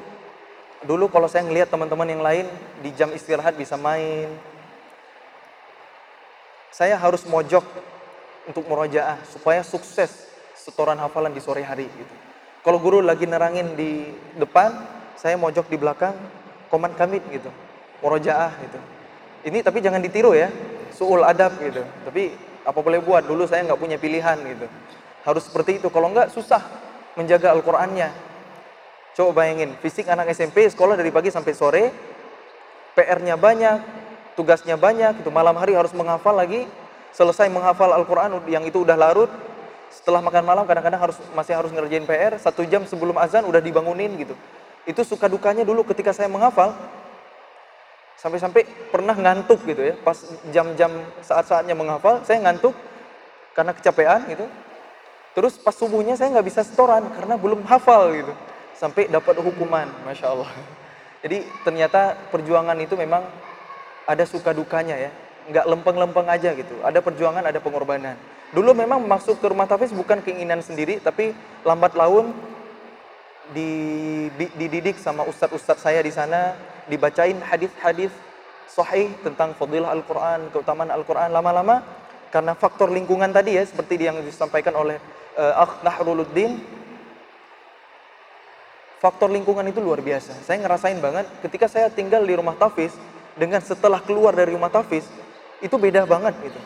dulu 0.85 1.09
kalau 1.09 1.27
saya 1.27 1.49
ngelihat 1.49 1.73
teman-teman 1.73 2.09
yang 2.13 2.21
lain 2.21 2.47
di 2.85 2.93
jam 2.93 3.09
istirahat 3.17 3.57
bisa 3.57 3.81
main, 3.81 4.29
saya 6.69 7.01
harus 7.01 7.25
mojok 7.25 7.65
untuk 8.45 8.69
murojaah 8.69 9.25
supaya 9.25 9.65
sukses 9.65 10.29
setoran 10.53 11.01
hafalan 11.01 11.33
di 11.33 11.41
sore 11.41 11.65
hari 11.65 11.89
gitu. 11.89 12.15
Kalau 12.61 12.77
guru 12.77 13.01
lagi 13.01 13.25
nerangin 13.25 13.73
di 13.73 14.13
depan, 14.37 14.77
saya 15.17 15.37
mojok 15.41 15.73
di 15.73 15.81
belakang, 15.81 16.13
koman 16.71 16.95
kamit 16.95 17.21
gitu. 17.29 17.51
Murojaah 18.01 18.55
gitu. 18.65 18.79
Ini 19.51 19.61
tapi 19.61 19.83
jangan 19.85 20.01
ditiru 20.01 20.33
ya. 20.33 20.49
Suul 20.95 21.27
adab 21.27 21.59
gitu. 21.61 21.83
Tapi 22.07 22.33
apa 22.65 22.79
boleh 22.81 23.03
buat? 23.03 23.27
Dulu 23.27 23.45
saya 23.45 23.67
nggak 23.67 23.77
punya 23.77 23.99
pilihan 23.99 24.39
gitu. 24.47 24.67
Harus 25.27 25.51
seperti 25.51 25.83
itu. 25.83 25.91
Kalau 25.93 26.09
nggak 26.09 26.33
susah 26.33 26.63
menjaga 27.19 27.53
Al-Qur'annya. 27.53 28.09
Coba 29.19 29.43
bayangin 29.43 29.75
fisik 29.83 30.07
anak 30.07 30.31
SMP 30.33 30.71
sekolah 30.71 30.95
dari 30.95 31.11
pagi 31.11 31.35
sampai 31.35 31.53
sore 31.53 31.85
PR-nya 32.95 33.35
banyak 33.35 33.83
tugasnya 34.39 34.79
banyak 34.79 35.19
itu 35.19 35.31
malam 35.35 35.59
hari 35.59 35.75
harus 35.75 35.91
menghafal 35.93 36.33
lagi. 36.33 36.65
Selesai 37.11 37.51
menghafal 37.51 37.91
Al-Quran 37.91 38.39
yang 38.47 38.63
itu 38.63 38.87
udah 38.87 38.95
larut. 38.95 39.29
Setelah 39.91 40.23
makan 40.23 40.47
malam 40.47 40.65
kadang-kadang 40.71 41.03
harus 41.03 41.19
masih 41.35 41.59
harus 41.59 41.75
ngerjain 41.75 42.07
PR 42.07 42.39
satu 42.39 42.63
jam 42.63 42.87
sebelum 42.87 43.19
azan 43.19 43.43
udah 43.43 43.59
dibangunin 43.59 44.15
gitu 44.15 44.39
itu 44.91 45.07
suka 45.07 45.31
dukanya 45.31 45.63
dulu 45.63 45.87
ketika 45.87 46.11
saya 46.11 46.27
menghafal 46.27 46.75
sampai-sampai 48.19 48.67
pernah 48.91 49.15
ngantuk 49.15 49.63
gitu 49.65 49.81
ya. 49.81 49.95
Pas 50.03 50.19
jam-jam 50.51 50.91
saat-saatnya 51.23 51.79
menghafal 51.79 52.21
saya 52.27 52.43
ngantuk 52.43 52.75
karena 53.55 53.73
kecapean 53.73 54.21
gitu. 54.29 54.45
Terus 55.33 55.57
pas 55.57 55.73
subuhnya 55.73 56.19
saya 56.19 56.35
nggak 56.35 56.47
bisa 56.51 56.61
setoran 56.67 57.07
karena 57.15 57.39
belum 57.39 57.63
hafal 57.65 58.13
gitu. 58.13 58.35
Sampai 58.75 59.07
dapat 59.07 59.39
hukuman 59.39 59.87
masya 60.05 60.35
Allah. 60.35 60.51
Jadi 61.25 61.47
ternyata 61.63 62.19
perjuangan 62.35 62.77
itu 62.83 62.99
memang 62.99 63.23
ada 64.05 64.25
suka 64.27 64.51
dukanya 64.51 64.99
ya. 64.99 65.11
Nggak 65.49 65.67
lempeng-lempeng 65.71 66.29
aja 66.29 66.53
gitu. 66.53 66.77
Ada 66.83 67.01
perjuangan 67.01 67.47
ada 67.47 67.63
pengorbanan. 67.63 68.19
Dulu 68.51 68.75
memang 68.75 68.99
masuk 69.07 69.39
ke 69.39 69.47
rumah 69.47 69.71
tafiz 69.71 69.95
bukan 69.95 70.19
keinginan 70.21 70.59
sendiri 70.59 70.99
tapi 70.99 71.31
lambat 71.63 71.95
laun 71.95 72.35
dididik 73.53 74.97
sama 74.99 75.27
ustadz-ustadz 75.27 75.83
saya 75.83 76.01
di 76.01 76.13
sana, 76.15 76.55
dibacain 76.87 77.39
hadis-hadis 77.43 78.11
sahih 78.71 79.11
tentang 79.27 79.53
fadilah 79.59 79.91
Al-Quran, 79.91 80.51
keutamaan 80.55 80.91
Al-Quran 80.95 81.35
lama-lama 81.35 81.83
karena 82.31 82.55
faktor 82.55 82.95
lingkungan 82.95 83.35
tadi 83.35 83.59
ya 83.59 83.67
seperti 83.67 83.99
yang 83.99 84.23
disampaikan 84.23 84.75
oleh 84.79 85.03
uh, 85.35 85.63
Akh 85.67 85.83
Nahruluddin 85.83 86.63
faktor 89.03 89.33
lingkungan 89.33 89.67
itu 89.67 89.83
luar 89.83 89.99
biasa. 89.99 90.39
Saya 90.47 90.63
ngerasain 90.63 91.01
banget 91.03 91.27
ketika 91.43 91.67
saya 91.67 91.91
tinggal 91.91 92.23
di 92.23 92.37
rumah 92.37 92.55
Tafiz 92.55 92.95
dengan 93.35 93.59
setelah 93.65 93.99
keluar 93.99 94.37
dari 94.37 94.55
rumah 94.55 94.71
Tafiz 94.71 95.09
itu 95.59 95.75
beda 95.75 96.07
banget 96.07 96.37
gitu. 96.45 96.61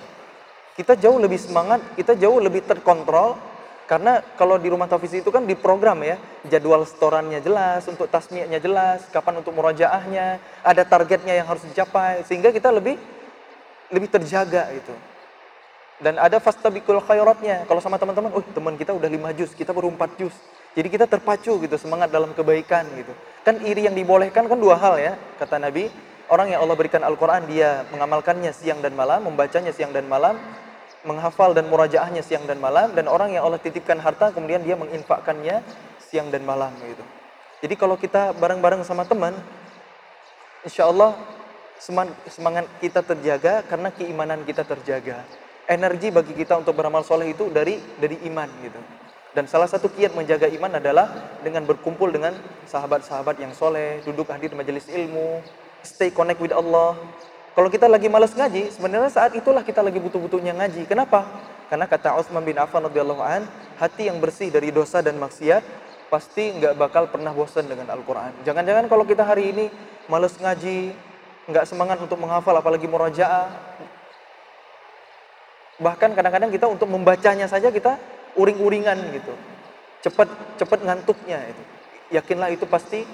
Kita 0.75 0.99
jauh 0.99 1.23
lebih 1.23 1.39
semangat, 1.39 1.79
kita 1.95 2.19
jauh 2.19 2.43
lebih 2.43 2.67
terkontrol 2.67 3.39
karena 3.85 4.25
kalau 4.41 4.57
di 4.57 4.73
rumah 4.73 4.89
tafiz 4.89 5.13
itu 5.13 5.29
kan 5.29 5.45
diprogram 5.45 6.01
ya, 6.01 6.17
jadwal 6.49 6.89
setorannya 6.89 7.45
jelas, 7.45 7.85
untuk 7.85 8.09
tasmiahnya 8.09 8.57
jelas, 8.57 9.05
kapan 9.13 9.45
untuk 9.45 9.53
murojaahnya, 9.53 10.41
ada 10.65 10.83
targetnya 10.89 11.37
yang 11.37 11.45
harus 11.45 11.61
dicapai, 11.69 12.25
sehingga 12.25 12.49
kita 12.49 12.73
lebih 12.73 12.97
lebih 13.93 14.09
terjaga 14.09 14.73
itu. 14.73 14.95
Dan 16.01 16.19
ada 16.19 16.43
fastabikul 16.43 16.99
khairatnya. 17.05 17.69
Kalau 17.69 17.79
sama 17.79 18.01
teman-teman, 18.01 18.33
oh 18.35 18.43
teman 18.43 18.75
kita 18.75 18.91
udah 18.97 19.07
lima 19.07 19.31
juz, 19.37 19.55
kita 19.55 19.71
baru 19.71 19.93
empat 19.93 20.17
juz. 20.19 20.35
Jadi 20.75 20.89
kita 20.91 21.07
terpacu 21.07 21.55
gitu, 21.61 21.77
semangat 21.79 22.11
dalam 22.11 22.35
kebaikan 22.35 22.83
gitu. 22.99 23.13
Kan 23.47 23.63
iri 23.63 23.87
yang 23.87 23.95
dibolehkan 23.95 24.51
kan 24.51 24.59
dua 24.59 24.75
hal 24.75 24.99
ya, 24.99 25.13
kata 25.39 25.61
Nabi. 25.61 25.93
Orang 26.25 26.49
yang 26.49 26.65
Allah 26.65 26.73
berikan 26.75 27.05
Al-Quran, 27.05 27.47
dia 27.47 27.85
mengamalkannya 27.93 28.51
siang 28.57 28.81
dan 28.81 28.97
malam, 28.97 29.29
membacanya 29.29 29.71
siang 29.77 29.93
dan 29.93 30.09
malam, 30.09 30.41
menghafal 31.05 31.53
dan 31.53 31.69
murajaahnya 31.69 32.25
siang 32.25 32.49
dan 32.49 32.59
malam 32.59 32.97
dan 32.97 33.07
orang 33.07 33.37
yang 33.37 33.45
Allah 33.45 33.61
titipkan 33.61 34.01
harta 34.01 34.33
kemudian 34.33 34.65
dia 34.65 34.75
menginfakkannya 34.75 35.61
siang 36.01 36.33
dan 36.33 36.43
malam 36.43 36.73
gitu. 36.81 37.05
Jadi 37.65 37.75
kalau 37.81 37.97
kita 37.97 38.37
bareng-bareng 38.37 38.85
sama 38.85 39.09
teman, 39.09 39.33
insya 40.65 40.89
Allah 40.89 41.17
semangat 42.29 42.69
kita 42.81 43.01
terjaga 43.05 43.65
karena 43.65 43.89
keimanan 43.93 44.45
kita 44.45 44.65
terjaga. 44.65 45.25
Energi 45.65 46.13
bagi 46.13 46.37
kita 46.37 46.61
untuk 46.61 46.77
beramal 46.77 47.01
soleh 47.09 47.33
itu 47.33 47.49
dari 47.49 47.81
dari 47.97 48.21
iman 48.29 48.49
gitu. 48.61 48.81
Dan 49.35 49.51
salah 49.51 49.67
satu 49.67 49.91
kiat 49.91 50.15
menjaga 50.15 50.47
iman 50.47 50.79
adalah 50.79 51.11
dengan 51.43 51.67
berkumpul 51.67 52.13
dengan 52.13 52.37
sahabat-sahabat 52.71 53.43
yang 53.43 53.51
soleh, 53.51 53.99
duduk 54.07 54.31
hadir 54.31 54.55
majelis 54.55 54.87
ilmu, 54.87 55.43
stay 55.83 56.15
connect 56.15 56.39
with 56.39 56.55
Allah, 56.55 56.95
kalau 57.55 57.71
kita 57.71 57.87
lagi 57.87 58.11
malas 58.11 58.35
ngaji, 58.35 58.75
sebenarnya 58.75 59.15
saat 59.15 59.31
itulah 59.39 59.63
kita 59.63 59.79
lagi 59.79 60.03
butuh-butuhnya 60.03 60.59
ngaji. 60.59 60.91
Kenapa? 60.91 61.23
Karena 61.71 61.87
kata 61.87 62.19
Utsman 62.19 62.43
bin 62.43 62.59
Affan 62.59 62.83
radhiyallahu 62.83 63.23
an, 63.23 63.47
hati 63.79 64.11
yang 64.11 64.19
bersih 64.19 64.51
dari 64.51 64.75
dosa 64.75 64.99
dan 65.07 65.23
maksiat 65.23 65.63
pasti 66.11 66.51
nggak 66.51 66.75
bakal 66.75 67.07
pernah 67.07 67.31
bosan 67.31 67.71
dengan 67.71 67.95
Al-Quran. 67.95 68.43
Jangan-jangan 68.43 68.91
kalau 68.91 69.07
kita 69.07 69.23
hari 69.23 69.55
ini 69.55 69.71
malas 70.11 70.35
ngaji, 70.35 70.99
nggak 71.47 71.65
semangat 71.71 72.03
untuk 72.03 72.19
menghafal, 72.19 72.59
apalagi 72.59 72.91
murajaah. 72.91 73.47
Bahkan 75.79 76.11
kadang-kadang 76.19 76.51
kita 76.51 76.67
untuk 76.67 76.91
membacanya 76.91 77.47
saja 77.47 77.71
kita 77.71 77.99
uring-uringan 78.35 78.99
gitu. 79.15 79.35
Cepat 80.03 80.27
cepat 80.59 80.83
ngantuknya 80.83 81.39
itu. 81.55 81.63
Yakinlah 82.19 82.51
itu 82.51 82.67
pasti 82.67 83.07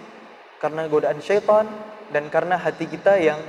karena 0.65 0.89
godaan 0.89 1.21
syaitan 1.21 1.69
dan 2.09 2.29
karena 2.33 2.57
hati 2.57 2.85
kita 2.85 3.17
yang 3.21 3.41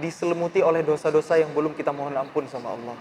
diselimuti 0.00 0.60
oleh 0.60 0.82
dosa-dosa 0.82 1.40
yang 1.40 1.52
belum 1.52 1.76
kita 1.76 1.90
mohon 1.92 2.14
ampun 2.16 2.44
sama 2.48 2.72
Allah. 2.72 2.96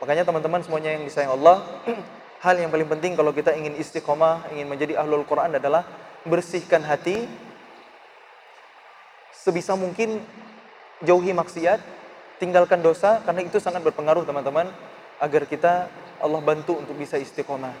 Makanya 0.00 0.24
teman-teman 0.24 0.64
semuanya 0.64 0.96
yang 0.96 1.04
disayang 1.04 1.36
Allah, 1.36 1.60
hal 2.44 2.56
yang 2.56 2.72
paling 2.72 2.88
penting 2.88 3.12
kalau 3.14 3.36
kita 3.36 3.52
ingin 3.52 3.76
istiqomah, 3.76 4.48
ingin 4.54 4.64
menjadi 4.64 4.96
ahlul 4.96 5.28
Quran 5.28 5.60
adalah 5.60 5.84
bersihkan 6.24 6.80
hati, 6.84 7.28
sebisa 9.36 9.76
mungkin 9.76 10.24
jauhi 11.04 11.36
maksiat, 11.36 11.80
tinggalkan 12.40 12.80
dosa, 12.80 13.20
karena 13.24 13.44
itu 13.44 13.60
sangat 13.60 13.84
berpengaruh 13.84 14.24
teman-teman, 14.24 14.72
agar 15.20 15.44
kita 15.44 15.92
Allah 16.20 16.40
bantu 16.40 16.80
untuk 16.80 16.96
bisa 16.96 17.20
istiqomah. 17.20 17.72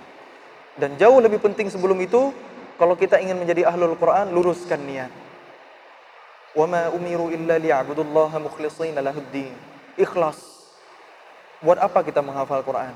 Dan 0.76 0.96
jauh 0.96 1.20
lebih 1.20 1.40
penting 1.40 1.68
sebelum 1.68 1.96
itu, 2.00 2.32
kalau 2.80 2.96
kita 2.96 3.20
ingin 3.20 3.36
menjadi 3.36 3.68
ahlul 3.68 3.96
Quran, 3.96 4.32
luruskan 4.32 4.80
niat. 4.84 5.12
وَمَا 6.55 6.95
أُمِرُوا 6.95 7.29
إِلَّا 7.35 7.59
لِيَعْبُدُوا 7.59 8.05
اللَّهَ 8.07 8.31
مُخْلِصِينَ 8.31 8.95
لَهُ 8.95 9.15
الدِّينَ 9.15 9.55
Ikhlas. 9.99 10.39
Buat 11.59 11.83
apa 11.83 11.99
kita 12.03 12.23
menghafal 12.23 12.63
Quran? 12.63 12.95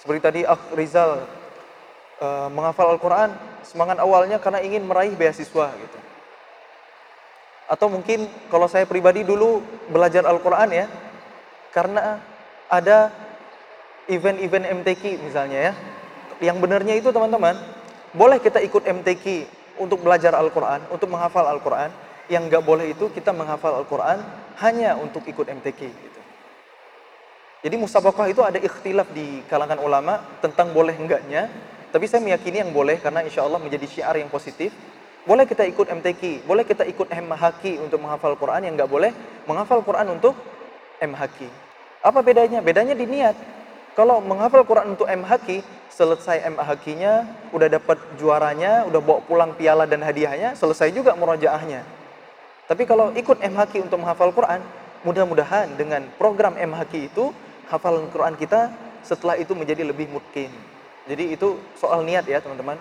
Seperti 0.00 0.20
tadi 0.24 0.40
Akh 0.44 0.60
Rizal 0.72 1.24
uh, 2.22 2.48
menghafal 2.52 2.94
Al-Quran, 2.94 3.34
semangat 3.66 3.98
awalnya 3.98 4.38
karena 4.38 4.62
ingin 4.62 4.86
meraih 4.86 5.12
beasiswa 5.16 5.68
gitu. 5.74 5.98
Atau 7.68 7.92
mungkin 7.92 8.30
kalau 8.48 8.70
saya 8.70 8.88
pribadi 8.88 9.26
dulu 9.26 9.60
belajar 9.90 10.24
Al-Quran 10.24 10.70
ya, 10.72 10.86
karena 11.74 12.22
ada 12.70 13.12
event-event 14.08 14.64
MTQ 14.80 15.20
misalnya 15.20 15.72
ya. 15.72 15.72
Yang 16.38 16.56
benarnya 16.62 16.94
itu 16.94 17.10
teman-teman, 17.10 17.58
boleh 18.14 18.38
kita 18.38 18.62
ikut 18.62 18.86
MTQ 18.86 19.44
untuk 19.82 20.00
belajar 20.00 20.32
Al-Quran, 20.38 20.86
untuk 20.88 21.10
menghafal 21.10 21.44
Al-Quran, 21.44 21.90
yang 22.31 22.47
nggak 22.47 22.63
boleh 22.63 22.91
itu 22.95 23.11
kita 23.11 23.35
menghafal 23.35 23.75
Al-Quran 23.83 24.23
hanya 24.63 24.95
untuk 24.95 25.25
ikut 25.27 25.47
MTQ. 25.49 25.79
Gitu. 25.91 26.19
Jadi 27.63 27.75
musabakah 27.79 28.27
itu 28.27 28.43
ada 28.43 28.59
ikhtilaf 28.59 29.07
di 29.15 29.39
kalangan 29.47 29.79
ulama 29.79 30.19
tentang 30.43 30.75
boleh 30.75 30.95
enggaknya. 30.95 31.47
Tapi 31.95 32.05
saya 32.11 32.19
meyakini 32.19 32.59
yang 32.59 32.75
boleh 32.75 32.99
karena 32.99 33.23
insya 33.23 33.47
Allah 33.47 33.61
menjadi 33.61 33.87
syiar 33.87 34.15
yang 34.19 34.27
positif. 34.27 34.75
Boleh 35.23 35.47
kita 35.47 35.63
ikut 35.63 35.87
MTQ, 35.87 36.43
boleh 36.43 36.67
kita 36.67 36.83
ikut 36.83 37.07
MHQ 37.07 37.79
untuk 37.79 38.03
menghafal 38.03 38.35
Quran 38.35 38.67
yang 38.67 38.75
nggak 38.75 38.91
boleh 38.91 39.15
menghafal 39.47 39.79
Quran 39.79 40.19
untuk 40.19 40.35
MHQ. 40.99 41.47
Apa 42.03 42.19
bedanya? 42.19 42.59
Bedanya 42.59 42.91
di 42.91 43.07
niat. 43.07 43.35
Kalau 43.95 44.19
menghafal 44.19 44.67
Quran 44.67 44.99
untuk 44.99 45.07
MHQ, 45.07 45.63
selesai 45.87 46.43
MHQ-nya, 46.49 47.13
udah 47.55 47.67
dapat 47.71 47.95
juaranya, 48.19 48.83
udah 48.89 48.99
bawa 48.99 49.19
pulang 49.23 49.51
piala 49.55 49.87
dan 49.87 50.03
hadiahnya, 50.03 50.57
selesai 50.59 50.91
juga 50.91 51.15
murojaahnya. 51.15 52.02
Tapi 52.63 52.83
kalau 52.87 53.11
ikut 53.11 53.43
MHQ 53.43 53.91
untuk 53.91 53.99
menghafal 53.99 54.31
Quran, 54.31 54.63
mudah-mudahan 55.03 55.75
dengan 55.75 56.07
program 56.15 56.55
MHQ 56.55 56.93
itu, 57.11 57.35
hafalan 57.67 58.07
Quran 58.11 58.39
kita 58.39 58.71
setelah 59.03 59.35
itu 59.35 59.51
menjadi 59.51 59.83
lebih 59.83 60.07
mungkin. 60.07 60.47
Jadi 61.03 61.35
itu 61.35 61.59
soal 61.75 62.07
niat 62.07 62.23
ya 62.23 62.39
teman-teman. 62.39 62.79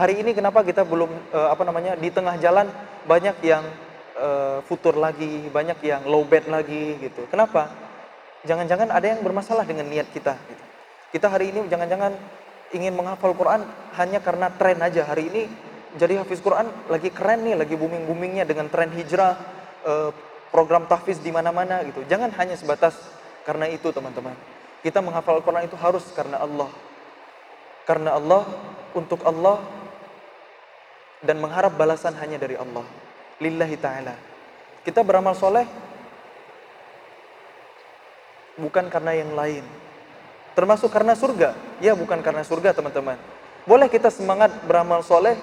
Hari 0.00 0.16
ini 0.24 0.32
kenapa 0.32 0.64
kita 0.64 0.86
belum 0.86 1.10
uh, 1.34 1.52
apa 1.52 1.62
namanya 1.68 1.92
di 1.98 2.08
tengah 2.08 2.40
jalan 2.40 2.70
banyak 3.04 3.36
yang 3.44 3.66
uh, 4.16 4.64
futur 4.64 4.96
lagi, 4.96 5.44
banyak 5.52 5.76
yang 5.84 6.02
low 6.08 6.24
bed 6.24 6.48
lagi 6.48 6.96
gitu. 6.96 7.28
Kenapa? 7.28 7.68
Jangan-jangan 8.48 8.88
ada 8.88 9.06
yang 9.12 9.20
bermasalah 9.20 9.68
dengan 9.68 9.90
niat 9.90 10.08
kita. 10.14 10.38
Gitu. 10.38 10.64
Kita 11.18 11.26
hari 11.28 11.52
ini 11.52 11.68
jangan-jangan 11.68 12.16
ingin 12.72 12.94
menghafal 12.96 13.34
Quran 13.36 13.66
hanya 13.98 14.22
karena 14.24 14.48
tren 14.56 14.78
aja. 14.80 15.04
Hari 15.04 15.24
ini 15.28 15.42
jadi 15.96 16.20
hafiz 16.20 16.44
Quran 16.44 16.68
lagi 16.92 17.08
keren 17.08 17.48
nih, 17.48 17.56
lagi 17.56 17.72
booming-boomingnya 17.72 18.44
dengan 18.44 18.68
tren 18.68 18.92
hijrah, 18.92 19.40
uh, 19.88 20.10
program 20.52 20.84
tahfiz 20.84 21.16
di 21.16 21.32
mana-mana 21.32 21.80
gitu. 21.88 22.04
Jangan 22.04 22.28
hanya 22.36 22.60
sebatas 22.60 22.98
karena 23.48 23.64
itu 23.72 23.88
teman-teman. 23.88 24.36
Kita 24.84 25.00
menghafal 25.00 25.40
Quran 25.40 25.64
itu 25.64 25.80
harus 25.80 26.04
karena 26.12 26.44
Allah. 26.44 26.68
Karena 27.88 28.20
Allah, 28.20 28.44
untuk 28.92 29.24
Allah, 29.24 29.64
dan 31.24 31.40
mengharap 31.40 31.72
balasan 31.72 32.12
hanya 32.20 32.36
dari 32.36 32.54
Allah. 32.60 32.84
Lillahi 33.40 33.76
ta'ala. 33.80 34.14
Kita 34.84 35.00
beramal 35.00 35.32
soleh 35.32 35.64
bukan 38.60 38.92
karena 38.92 39.16
yang 39.16 39.32
lain. 39.32 39.64
Termasuk 40.52 40.90
karena 40.90 41.14
surga. 41.14 41.54
Ya 41.78 41.94
bukan 41.94 42.20
karena 42.20 42.42
surga 42.44 42.74
teman-teman. 42.74 43.16
Boleh 43.64 43.86
kita 43.86 44.10
semangat 44.10 44.52
beramal 44.66 45.00
soleh 45.06 45.38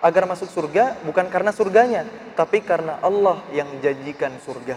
agar 0.00 0.24
masuk 0.24 0.48
surga 0.48 1.00
bukan 1.04 1.28
karena 1.28 1.52
surganya. 1.52 2.02
Tapi 2.36 2.64
karena 2.64 2.98
Allah 3.04 3.40
yang 3.52 3.68
janjikan 3.84 4.36
surga. 4.40 4.76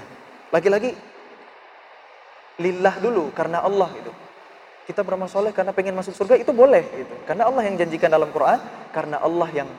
Lagi-lagi 0.52 0.94
lillah 2.62 2.96
dulu 3.02 3.34
karena 3.34 3.64
Allah 3.64 3.90
itu. 3.98 4.12
Kita 4.84 5.00
beramal 5.00 5.32
soleh 5.32 5.56
karena 5.56 5.72
pengen 5.72 5.96
masuk 5.96 6.12
surga 6.12 6.36
itu 6.36 6.52
boleh 6.52 6.84
gitu. 6.84 7.16
Karena 7.24 7.48
Allah 7.48 7.64
yang 7.64 7.80
janjikan 7.80 8.12
dalam 8.12 8.28
Quran, 8.36 8.60
karena 8.92 9.16
Allah 9.24 9.48
yang 9.56 9.70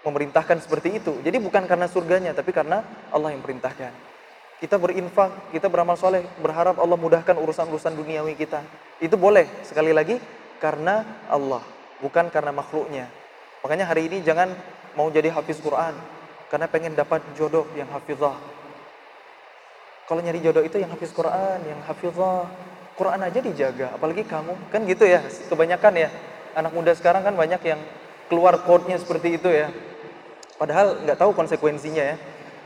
memerintahkan 0.00 0.56
seperti 0.64 0.96
itu. 0.96 1.20
Jadi 1.20 1.36
bukan 1.36 1.68
karena 1.68 1.84
surganya, 1.84 2.32
tapi 2.32 2.56
karena 2.56 2.80
Allah 3.12 3.36
yang 3.36 3.44
perintahkan. 3.44 3.92
Kita 4.56 4.80
berinfak, 4.80 5.52
kita 5.52 5.68
beramal 5.68 6.00
soleh, 6.00 6.24
berharap 6.40 6.80
Allah 6.80 6.96
mudahkan 6.96 7.36
urusan-urusan 7.36 7.92
duniawi 7.92 8.40
kita. 8.40 8.64
Itu 9.04 9.20
boleh, 9.20 9.44
sekali 9.68 9.92
lagi, 9.92 10.16
karena 10.60 11.04
Allah, 11.28 11.60
bukan 12.00 12.32
karena 12.32 12.56
makhluknya. 12.56 13.19
Makanya 13.60 13.84
hari 13.88 14.08
ini 14.08 14.24
jangan 14.24 14.52
mau 14.96 15.12
jadi 15.12 15.28
hafiz 15.30 15.60
Quran, 15.60 15.92
karena 16.48 16.66
pengen 16.66 16.96
dapat 16.96 17.22
jodoh 17.36 17.68
yang 17.76 17.86
hafizah. 17.92 18.34
Kalau 20.08 20.20
nyari 20.24 20.42
jodoh 20.42 20.64
itu 20.66 20.82
yang 20.82 20.90
hafiz 20.90 21.14
Quran, 21.14 21.62
yang 21.62 21.80
hafizah, 21.86 22.50
Quran 22.98 23.20
aja 23.22 23.38
dijaga, 23.38 23.94
apalagi 23.94 24.26
kamu. 24.26 24.58
Kan 24.74 24.82
gitu 24.88 25.06
ya, 25.06 25.22
kebanyakan 25.46 25.92
ya. 25.94 26.08
Anak 26.58 26.74
muda 26.74 26.90
sekarang 26.98 27.22
kan 27.22 27.38
banyak 27.38 27.62
yang 27.62 27.78
keluar 28.26 28.58
code-nya 28.66 28.98
seperti 28.98 29.38
itu 29.38 29.46
ya. 29.46 29.70
Padahal 30.58 30.98
nggak 31.06 31.16
tahu 31.16 31.30
konsekuensinya 31.32 32.02
ya. 32.02 32.16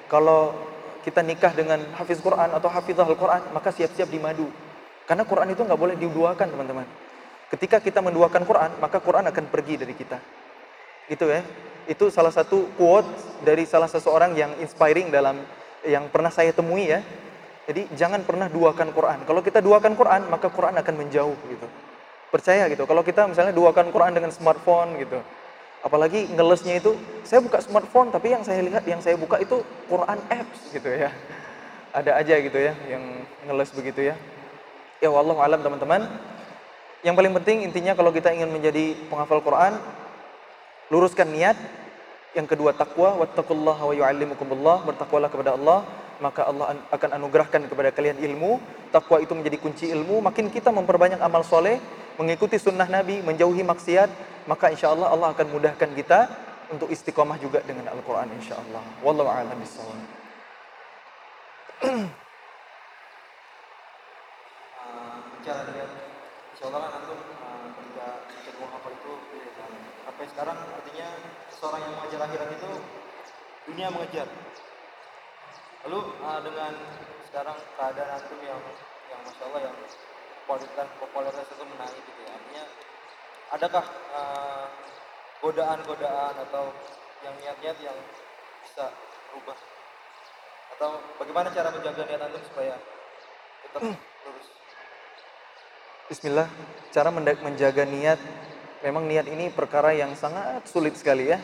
Kalau 0.09 0.57
kita 1.04 1.20
nikah 1.20 1.52
dengan 1.52 1.85
hafiz 2.00 2.16
Quran 2.24 2.48
atau 2.48 2.72
hafizah 2.72 3.04
Al-Quran, 3.04 3.52
maka 3.52 3.68
siap-siap 3.76 4.09
dimadu. 4.09 4.48
Karena 5.04 5.28
Quran 5.28 5.52
itu 5.52 5.61
nggak 5.61 5.76
boleh 5.76 5.96
diduakan 6.00 6.48
teman-teman. 6.48 6.88
Ketika 7.52 7.76
kita 7.78 8.00
menduakan 8.00 8.48
Quran, 8.48 8.70
maka 8.80 8.98
Quran 9.04 9.28
akan 9.28 9.44
pergi 9.52 9.76
dari 9.76 9.92
kita. 9.92 10.16
Itu 11.09 11.29
ya. 11.29 11.45
Itu 11.85 12.09
salah 12.09 12.33
satu 12.33 12.71
quote 12.81 13.09
dari 13.45 13.69
salah 13.69 13.88
seseorang 13.88 14.33
yang 14.35 14.57
inspiring 14.61 15.12
dalam 15.12 15.40
yang 15.85 16.09
pernah 16.09 16.33
saya 16.33 16.51
temui 16.51 16.88
ya. 16.88 17.05
Jadi 17.64 17.88
jangan 17.97 18.25
pernah 18.25 18.49
duakan 18.49 18.93
Quran. 18.93 19.19
Kalau 19.25 19.40
kita 19.40 19.64
duakan 19.64 19.97
Quran, 19.97 20.23
maka 20.29 20.53
Quran 20.53 20.77
akan 20.77 20.95
menjauh 21.01 21.37
gitu. 21.49 21.67
Percaya 22.29 22.69
gitu. 22.69 22.85
Kalau 22.85 23.01
kita 23.01 23.25
misalnya 23.29 23.57
duakan 23.57 23.88
Quran 23.88 24.12
dengan 24.12 24.29
smartphone 24.33 25.01
gitu, 25.01 25.21
Apalagi 25.85 26.33
ngelesnya 26.33 26.81
itu, 26.81 26.97
saya 27.29 27.45
buka 27.45 27.61
smartphone 27.61 28.09
tapi 28.09 28.33
yang 28.33 28.40
saya 28.40 28.64
lihat, 28.64 28.88
yang 28.88 29.05
saya 29.05 29.21
buka 29.21 29.37
itu 29.37 29.61
Quran 29.85 30.17
apps 30.33 30.73
gitu 30.73 30.88
ya. 30.88 31.12
Ada 31.93 32.25
aja 32.25 32.35
gitu 32.40 32.57
ya 32.57 32.73
yang 32.88 33.05
ngeles 33.45 33.69
begitu 33.77 34.09
ya. 34.09 34.17
Ya 35.05 35.12
wallahu 35.12 35.45
alam 35.45 35.61
teman-teman. 35.61 36.09
Yang 37.05 37.14
paling 37.21 37.33
penting 37.37 37.57
intinya 37.69 37.93
kalau 37.93 38.17
kita 38.17 38.33
ingin 38.33 38.49
menjadi 38.49 38.97
penghafal 39.12 39.45
Quran, 39.45 39.77
luruskan 40.92 41.29
niat. 41.31 41.57
Yang 42.35 42.57
kedua 42.57 42.75
takwa, 42.75 43.14
wattaqullaha 43.23 43.83
wa 43.87 43.94
yu'allimukumullah, 43.94 44.83
bertakwalah 44.83 45.31
kepada 45.31 45.55
Allah, 45.55 45.87
maka 46.18 46.42
Allah 46.51 46.75
akan 46.90 47.11
anugerahkan 47.14 47.70
kepada 47.70 47.94
kalian 47.94 48.18
ilmu. 48.18 48.59
Takwa 48.90 49.23
itu 49.23 49.33
menjadi 49.38 49.57
kunci 49.62 49.87
ilmu. 49.94 50.18
Makin 50.18 50.51
kita 50.51 50.75
memperbanyak 50.75 51.23
amal 51.23 51.47
soleh, 51.47 51.79
mengikuti 52.18 52.59
sunnah 52.59 52.90
Nabi, 52.90 53.23
menjauhi 53.23 53.62
maksiat, 53.62 54.11
maka 54.51 54.75
insya 54.75 54.90
Allah 54.90 55.14
Allah 55.14 55.31
akan 55.31 55.47
mudahkan 55.55 55.94
kita 55.94 56.27
untuk 56.75 56.90
istiqomah 56.90 57.38
juga 57.38 57.62
dengan 57.62 57.87
Al-Quran 57.94 58.27
insya 58.35 58.59
Allah. 58.59 58.83
Wallahu 59.07 59.31
a'lam 59.31 59.55
bishawab. 59.62 60.01
bicara 65.44 65.68
dengan 65.68 66.04
insya 66.55 66.71
Allah 66.71 66.87
kan 66.87 67.03
antum 67.03 67.19
uh, 67.19 67.67
ketika 67.75 68.07
cenderung 68.31 68.71
apa 68.71 68.88
itu 68.95 69.12
sampai 70.07 70.25
sekarang 70.31 70.55
artinya 70.55 71.09
seorang 71.51 71.81
yang 71.83 71.93
mengajar 71.99 72.21
akhirat 72.31 72.49
itu 72.55 72.71
dunia 73.67 73.88
mengejar. 73.90 74.29
Lalu 75.83 76.01
uh, 76.23 76.40
dengan 76.47 76.73
sekarang 77.27 77.59
keadaan 77.75 78.11
antum 78.23 78.38
yang 78.38 78.61
yang 79.11 79.21
masya 79.27 79.43
Allah 79.51 79.61
yang 79.67 79.77
kualitas 80.47 80.88
popularitas 81.03 81.49
itu 81.51 81.64
menaik 81.67 81.99
gitu 82.07 82.21
ya 82.23 82.31
artinya 82.38 82.64
adakah 83.59 83.85
uh, 84.14 84.67
godaan-godaan 85.43 86.35
atau 86.38 86.71
yang 87.27 87.35
niat-niat 87.43 87.79
yang 87.83 87.99
bisa 88.62 88.95
berubah? 89.35 89.59
Atau 90.79 91.03
bagaimana 91.19 91.51
cara 91.51 91.75
menjaga 91.75 92.07
niat 92.07 92.23
antum 92.31 92.43
supaya 92.47 92.79
tetap 93.67 93.83
lurus 94.23 94.63
Bismillah, 96.05 96.45
cara 96.93 97.09
menjaga 97.09 97.88
niat, 97.88 98.21
memang 98.85 99.09
niat 99.09 99.25
ini 99.25 99.49
perkara 99.49 99.97
yang 99.97 100.12
sangat 100.12 100.61
sulit 100.69 100.93
sekali 101.01 101.33
ya. 101.33 101.40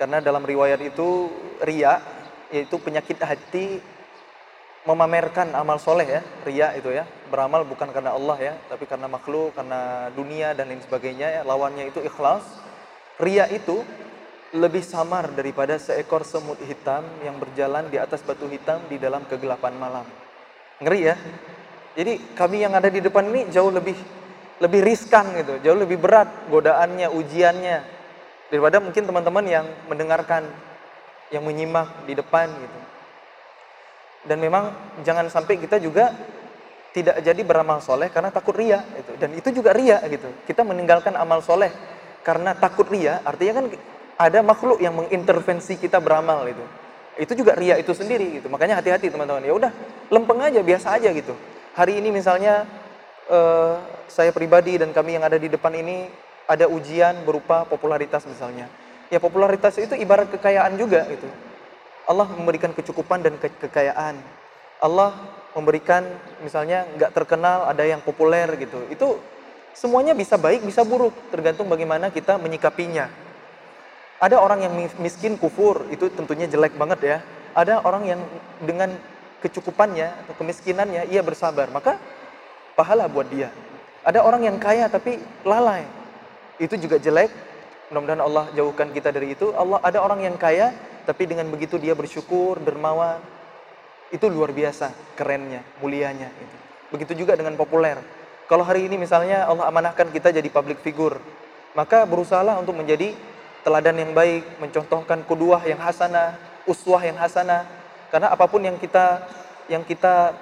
Karena 0.00 0.24
dalam 0.24 0.48
riwayat 0.48 0.80
itu 0.80 1.28
ria, 1.60 2.00
yaitu 2.48 2.80
penyakit 2.80 3.20
hati 3.20 3.84
memamerkan 4.88 5.52
amal 5.52 5.76
soleh 5.76 6.08
ya, 6.08 6.22
ria 6.48 6.72
itu 6.72 6.88
ya, 6.88 7.04
beramal 7.28 7.68
bukan 7.68 7.92
karena 7.92 8.16
Allah 8.16 8.38
ya, 8.40 8.54
tapi 8.72 8.88
karena 8.88 9.12
makhluk, 9.12 9.52
karena 9.52 10.08
dunia 10.16 10.56
dan 10.56 10.72
lain 10.72 10.80
sebagainya 10.80 11.28
ya, 11.28 11.40
lawannya 11.44 11.92
itu 11.92 12.00
ikhlas. 12.00 12.48
Ria 13.20 13.44
itu 13.52 13.84
lebih 14.56 14.80
samar 14.88 15.36
daripada 15.36 15.76
seekor 15.76 16.24
semut 16.24 16.56
hitam 16.64 17.04
yang 17.20 17.36
berjalan 17.36 17.92
di 17.92 18.00
atas 18.00 18.24
batu 18.24 18.48
hitam 18.48 18.80
di 18.88 18.96
dalam 18.96 19.28
kegelapan 19.28 19.76
malam. 19.76 20.08
Ngeri 20.80 21.00
ya? 21.12 21.16
Jadi 21.98 22.38
kami 22.38 22.62
yang 22.62 22.78
ada 22.78 22.86
di 22.86 23.02
depan 23.02 23.26
ini 23.26 23.50
jauh 23.50 23.74
lebih 23.74 23.98
lebih 24.62 24.80
riskan 24.86 25.34
gitu, 25.34 25.58
jauh 25.66 25.74
lebih 25.74 25.98
berat 25.98 26.30
godaannya, 26.46 27.10
ujiannya 27.10 27.82
daripada 28.54 28.78
mungkin 28.78 29.02
teman-teman 29.02 29.42
yang 29.42 29.66
mendengarkan, 29.90 30.46
yang 31.34 31.42
menyimak 31.42 31.90
di 32.06 32.14
depan 32.14 32.46
gitu. 32.54 32.78
Dan 34.30 34.38
memang 34.38 34.70
jangan 35.02 35.26
sampai 35.26 35.58
kita 35.58 35.82
juga 35.82 36.14
tidak 36.94 37.18
jadi 37.18 37.42
beramal 37.42 37.82
soleh 37.82 38.10
karena 38.14 38.30
takut 38.30 38.54
ria 38.54 38.78
gitu. 38.94 39.12
Dan 39.18 39.34
itu 39.34 39.50
juga 39.50 39.74
ria 39.74 39.98
gitu. 40.06 40.30
Kita 40.46 40.62
meninggalkan 40.62 41.18
amal 41.18 41.42
soleh 41.42 41.74
karena 42.22 42.54
takut 42.54 42.86
ria, 42.94 43.22
artinya 43.26 43.62
kan 43.62 43.66
ada 44.18 44.38
makhluk 44.42 44.78
yang 44.78 44.94
mengintervensi 44.94 45.78
kita 45.82 45.98
beramal 45.98 46.46
itu. 46.46 46.62
Itu 47.18 47.34
juga 47.34 47.58
ria 47.58 47.74
itu 47.74 47.90
sendiri 47.90 48.38
gitu. 48.38 48.46
Makanya 48.46 48.78
hati-hati 48.78 49.10
teman-teman. 49.10 49.42
Ya 49.42 49.54
udah, 49.54 49.70
lempeng 50.10 50.38
aja, 50.42 50.62
biasa 50.62 50.94
aja 50.94 51.10
gitu. 51.10 51.34
Hari 51.78 52.02
ini 52.02 52.10
misalnya 52.10 52.66
uh, 53.30 53.78
saya 54.10 54.34
pribadi 54.34 54.82
dan 54.82 54.90
kami 54.90 55.14
yang 55.14 55.22
ada 55.22 55.38
di 55.38 55.46
depan 55.46 55.70
ini 55.78 56.10
ada 56.50 56.66
ujian 56.66 57.22
berupa 57.22 57.62
popularitas 57.70 58.26
misalnya. 58.26 58.66
Ya 59.14 59.22
popularitas 59.22 59.78
itu 59.78 59.94
ibarat 59.94 60.26
kekayaan 60.26 60.74
juga 60.74 61.06
gitu. 61.06 61.30
Allah 62.10 62.26
memberikan 62.34 62.74
kecukupan 62.74 63.22
dan 63.22 63.38
ke 63.38 63.46
kekayaan. 63.62 64.18
Allah 64.82 65.14
memberikan 65.54 66.02
misalnya 66.42 66.82
nggak 66.98 67.14
terkenal, 67.14 67.70
ada 67.70 67.86
yang 67.86 68.02
populer 68.02 68.50
gitu. 68.58 68.82
Itu 68.90 69.22
semuanya 69.70 70.18
bisa 70.18 70.34
baik, 70.34 70.66
bisa 70.66 70.82
buruk, 70.82 71.14
tergantung 71.30 71.70
bagaimana 71.70 72.10
kita 72.10 72.42
menyikapinya. 72.42 73.06
Ada 74.18 74.42
orang 74.42 74.66
yang 74.66 74.74
miskin 74.98 75.38
kufur, 75.38 75.86
itu 75.94 76.10
tentunya 76.10 76.50
jelek 76.50 76.74
banget 76.74 77.00
ya. 77.06 77.18
Ada 77.54 77.86
orang 77.86 78.02
yang 78.02 78.20
dengan 78.66 78.98
kecukupannya 79.44 80.08
atau 80.24 80.34
kemiskinannya 80.38 81.08
ia 81.10 81.22
bersabar, 81.22 81.70
maka 81.70 81.98
pahala 82.74 83.06
buat 83.06 83.26
dia. 83.30 83.50
Ada 84.06 84.22
orang 84.22 84.46
yang 84.46 84.56
kaya 84.56 84.86
tapi 84.88 85.18
lalai. 85.42 85.84
Itu 86.58 86.78
juga 86.78 86.98
jelek. 86.98 87.30
Mudah-mudahan 87.88 88.22
Allah 88.22 88.44
jauhkan 88.52 88.88
kita 88.92 89.14
dari 89.14 89.32
itu. 89.32 89.54
Allah 89.54 89.80
ada 89.84 89.98
orang 90.02 90.22
yang 90.24 90.36
kaya 90.36 90.74
tapi 91.08 91.24
dengan 91.24 91.48
begitu 91.48 91.80
dia 91.80 91.96
bersyukur, 91.96 92.60
dermawan. 92.60 93.20
Itu 94.08 94.28
luar 94.32 94.52
biasa 94.52 94.92
kerennya, 95.16 95.60
mulianya 95.80 96.32
itu. 96.32 96.56
Begitu 96.96 97.24
juga 97.24 97.36
dengan 97.36 97.52
populer. 97.56 98.00
Kalau 98.48 98.64
hari 98.64 98.88
ini 98.88 98.96
misalnya 98.96 99.44
Allah 99.44 99.68
amanahkan 99.68 100.08
kita 100.08 100.32
jadi 100.32 100.48
public 100.48 100.80
figure, 100.80 101.20
maka 101.76 102.08
berusahalah 102.08 102.56
untuk 102.56 102.72
menjadi 102.72 103.12
teladan 103.60 104.00
yang 104.00 104.12
baik, 104.16 104.44
mencontohkan 104.56 105.20
kuduah 105.28 105.60
yang 105.68 105.76
hasanah, 105.76 106.40
uswah 106.64 107.04
yang 107.04 107.20
hasanah. 107.20 107.68
Karena 108.08 108.32
apa 108.32 108.48
pun 108.48 108.64
yang 108.64 108.80
kita 108.80 109.24
yang 109.68 109.84
kita 109.84 110.32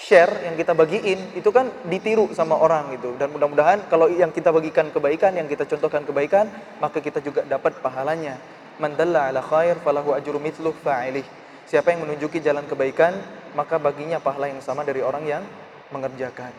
share, 0.00 0.48
yang 0.48 0.58
kita 0.58 0.74
bagiin 0.74 1.36
itu 1.38 1.50
kan 1.54 1.70
ditiru 1.86 2.32
sama 2.34 2.58
orang 2.58 2.96
gitu. 2.96 3.14
Dan 3.20 3.30
mudah-mudahan 3.30 3.86
kalau 3.86 4.10
yang 4.10 4.32
kita 4.34 4.50
bagikan 4.50 4.90
kebaikan, 4.90 5.36
yang 5.36 5.46
kita 5.46 5.68
contohkan 5.68 6.02
kebaikan, 6.02 6.48
maka 6.80 6.98
kita 6.98 7.20
juga 7.20 7.44
dapat 7.46 7.78
pahalanya. 7.78 8.40
Man 8.82 8.98
dalla 8.98 9.30
ala 9.30 9.38
khair 9.44 9.78
falahu 9.84 10.16
ajru 10.16 10.42
mithlu 10.42 10.74
fa'ilih. 10.82 11.22
Siapa 11.64 11.94
yang 11.94 12.04
menunjuki 12.04 12.42
jalan 12.42 12.66
kebaikan, 12.66 13.14
maka 13.54 13.78
baginya 13.78 14.18
pahala 14.18 14.50
yang 14.50 14.60
sama 14.60 14.82
dari 14.82 15.00
orang 15.00 15.24
yang 15.24 15.42
mengerjakan. 15.94 16.50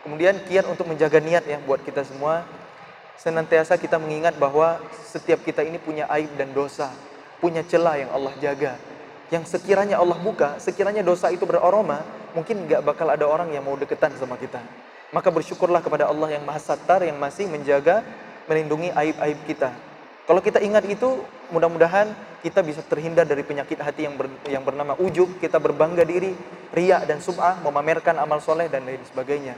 Kemudian 0.00 0.40
kiat 0.48 0.64
untuk 0.64 0.88
menjaga 0.88 1.20
niat 1.20 1.44
ya 1.44 1.60
buat 1.60 1.84
kita 1.84 2.00
semua 2.08 2.48
senantiasa 3.20 3.76
kita 3.76 4.00
mengingat 4.00 4.40
bahwa 4.40 4.80
setiap 5.04 5.44
kita 5.44 5.60
ini 5.60 5.76
punya 5.76 6.08
aib 6.16 6.32
dan 6.40 6.56
dosa, 6.56 6.88
punya 7.36 7.60
celah 7.60 8.00
yang 8.00 8.10
Allah 8.16 8.32
jaga. 8.40 8.80
Yang 9.30 9.56
sekiranya 9.56 10.02
Allah 10.02 10.18
buka, 10.18 10.58
sekiranya 10.58 11.06
dosa 11.06 11.30
itu 11.30 11.46
beraroma, 11.46 12.02
mungkin 12.34 12.66
nggak 12.66 12.82
bakal 12.82 13.06
ada 13.06 13.22
orang 13.26 13.54
yang 13.54 13.62
mau 13.62 13.78
deketan 13.78 14.10
sama 14.18 14.34
kita. 14.34 14.58
Maka 15.14 15.30
bersyukurlah 15.30 15.82
kepada 15.82 16.10
Allah 16.10 16.34
yang 16.34 16.42
Maha 16.42 16.58
Sattar 16.58 17.06
yang 17.06 17.14
masih 17.14 17.46
menjaga, 17.46 18.02
melindungi 18.50 18.90
aib-aib 18.90 19.38
kita. 19.46 19.70
Kalau 20.26 20.42
kita 20.42 20.62
ingat 20.62 20.82
itu, 20.86 21.22
mudah-mudahan 21.54 22.10
kita 22.42 22.62
bisa 22.62 22.82
terhindar 22.86 23.26
dari 23.26 23.42
penyakit 23.42 23.78
hati 23.78 24.06
yang 24.06 24.14
ber, 24.14 24.30
yang 24.46 24.62
bernama 24.62 24.94
ujub, 24.98 25.38
kita 25.42 25.58
berbangga 25.58 26.06
diri, 26.06 26.34
riak 26.74 27.06
dan 27.06 27.18
sub'ah, 27.18 27.58
memamerkan 27.62 28.18
amal 28.18 28.38
soleh 28.38 28.66
dan 28.66 28.86
lain 28.86 29.02
sebagainya. 29.10 29.54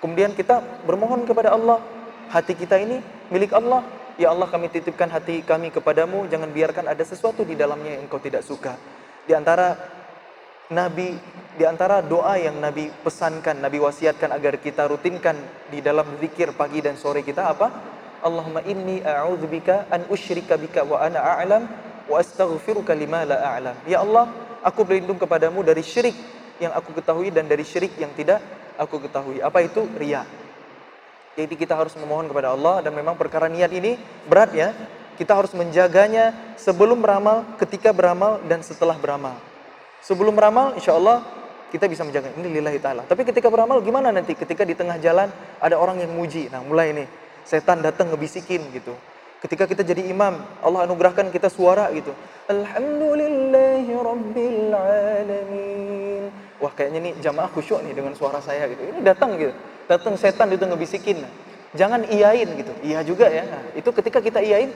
Kemudian 0.00 0.36
kita 0.36 0.60
bermohon 0.84 1.24
kepada 1.24 1.52
Allah 1.52 1.80
hati 2.28 2.52
kita 2.52 2.76
ini 2.76 3.00
milik 3.32 3.56
Allah. 3.56 3.84
Ya 4.14 4.30
Allah 4.30 4.46
kami 4.46 4.70
titipkan 4.70 5.10
hati 5.10 5.42
kami 5.42 5.74
kepadamu, 5.74 6.30
jangan 6.30 6.48
biarkan 6.52 6.86
ada 6.86 7.02
sesuatu 7.02 7.42
di 7.42 7.58
dalamnya 7.58 7.98
yang 7.98 8.06
engkau 8.06 8.22
tidak 8.22 8.46
suka. 8.46 8.78
Di 9.24 9.32
antara 9.32 9.72
Nabi, 10.72 11.16
di 11.56 11.64
antara 11.64 12.00
doa 12.00 12.36
yang 12.36 12.60
Nabi 12.60 12.88
pesankan, 13.04 13.60
Nabi 13.60 13.80
wasiatkan 13.80 14.32
agar 14.32 14.60
kita 14.60 14.88
rutinkan 14.88 15.36
di 15.68 15.84
dalam 15.84 16.04
zikir 16.20 16.52
pagi 16.56 16.80
dan 16.84 16.96
sore 16.96 17.24
kita 17.24 17.48
apa? 17.52 17.68
Allahumma 18.24 18.64
inni 18.64 19.04
a'udzubika 19.04 19.92
an 19.92 20.08
usyrika 20.08 20.56
bika 20.56 20.80
wa 20.84 21.04
ana 21.04 21.20
a'lam 21.20 21.68
wa 22.08 22.16
astaghfiruka 22.16 22.96
lima 22.96 23.28
la 23.28 23.36
a'lam. 23.56 23.76
Ya 23.84 24.00
Allah, 24.00 24.28
aku 24.64 24.84
berlindung 24.88 25.20
kepadamu 25.20 25.60
dari 25.60 25.84
syirik 25.84 26.16
yang 26.56 26.72
aku 26.72 26.96
ketahui 26.96 27.28
dan 27.28 27.44
dari 27.44 27.64
syirik 27.64 27.92
yang 28.00 28.12
tidak 28.16 28.40
aku 28.80 29.04
ketahui. 29.04 29.44
Apa 29.44 29.60
itu? 29.64 29.84
Riya. 30.00 30.24
Jadi 31.34 31.54
kita 31.58 31.74
harus 31.74 31.92
memohon 31.98 32.30
kepada 32.30 32.54
Allah 32.54 32.80
dan 32.80 32.94
memang 32.94 33.18
perkara 33.18 33.50
niat 33.50 33.68
ini 33.74 33.98
berat 34.30 34.54
ya. 34.54 34.70
Kita 35.14 35.38
harus 35.38 35.54
menjaganya 35.54 36.54
sebelum 36.58 37.00
beramal, 37.00 37.46
ketika 37.56 37.94
beramal 37.94 38.42
dan 38.46 38.60
setelah 38.60 38.98
beramal. 38.98 39.38
Sebelum 40.04 40.36
beramal 40.36 40.76
insya 40.76 40.94
Allah 40.94 41.24
kita 41.72 41.90
bisa 41.90 42.06
menjaga 42.06 42.30
ini 42.36 42.60
lillahi 42.60 42.78
ta'ala. 42.78 43.02
Tapi 43.08 43.26
ketika 43.26 43.50
beramal 43.50 43.82
gimana 43.82 44.14
nanti? 44.14 44.36
Ketika 44.36 44.62
di 44.62 44.76
tengah 44.78 45.00
jalan 45.00 45.30
ada 45.58 45.76
orang 45.78 46.02
yang 46.02 46.12
muji. 46.12 46.52
Nah 46.52 46.62
mulai 46.62 46.92
nih 46.92 47.08
setan 47.42 47.82
datang 47.82 48.12
ngebisikin 48.12 48.68
gitu. 48.74 48.94
Ketika 49.42 49.68
kita 49.68 49.84
jadi 49.84 50.08
imam, 50.08 50.40
Allah 50.64 50.88
anugerahkan 50.88 51.28
kita 51.28 51.52
suara 51.52 51.92
gitu. 51.92 52.16
Wah 56.62 56.72
kayaknya 56.72 57.00
nih 57.10 57.12
jamaah 57.20 57.50
khusyuk 57.52 57.84
nih 57.84 57.92
dengan 57.92 58.16
suara 58.16 58.40
saya 58.40 58.68
gitu. 58.72 58.82
Ini 58.88 59.00
datang 59.04 59.36
gitu 59.36 59.52
datang 59.88 60.14
setan 60.16 60.48
itu 60.52 60.64
ngebisikin 60.64 61.20
jangan 61.76 62.06
iyain 62.08 62.48
gitu 62.56 62.72
iya 62.80 63.04
juga 63.04 63.28
ya 63.28 63.44
nah, 63.44 63.62
itu 63.76 63.88
ketika 63.92 64.18
kita 64.24 64.40
iyain 64.40 64.72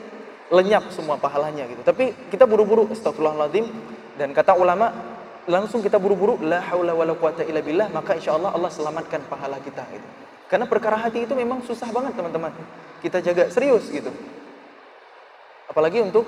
lenyap 0.49 0.89
semua 0.93 1.21
pahalanya 1.21 1.69
gitu. 1.69 1.83
Tapi 1.85 2.13
kita 2.33 2.49
buru-buru 2.49 2.89
astagfirullahaladzim 2.93 3.69
dan 4.17 4.33
kata 4.33 4.57
ulama 4.57 4.93
langsung 5.49 5.81
kita 5.81 5.97
buru-buru 5.97 6.41
la 6.45 6.61
haula 6.69 6.93
wala 6.93 7.17
quwata 7.17 7.45
illa 7.45 7.65
billah 7.65 7.89
maka 7.89 8.17
insya 8.17 8.37
Allah 8.37 8.53
Allah 8.53 8.69
selamatkan 8.73 9.25
pahala 9.29 9.61
kita 9.61 9.85
gitu. 9.93 10.09
Karena 10.49 10.65
perkara 10.65 10.97
hati 10.97 11.29
itu 11.29 11.37
memang 11.37 11.61
susah 11.65 11.93
banget 11.93 12.17
teman-teman. 12.17 12.53
Kita 13.05 13.21
jaga 13.21 13.53
serius 13.53 13.93
gitu. 13.93 14.09
Apalagi 15.69 16.01
untuk 16.01 16.25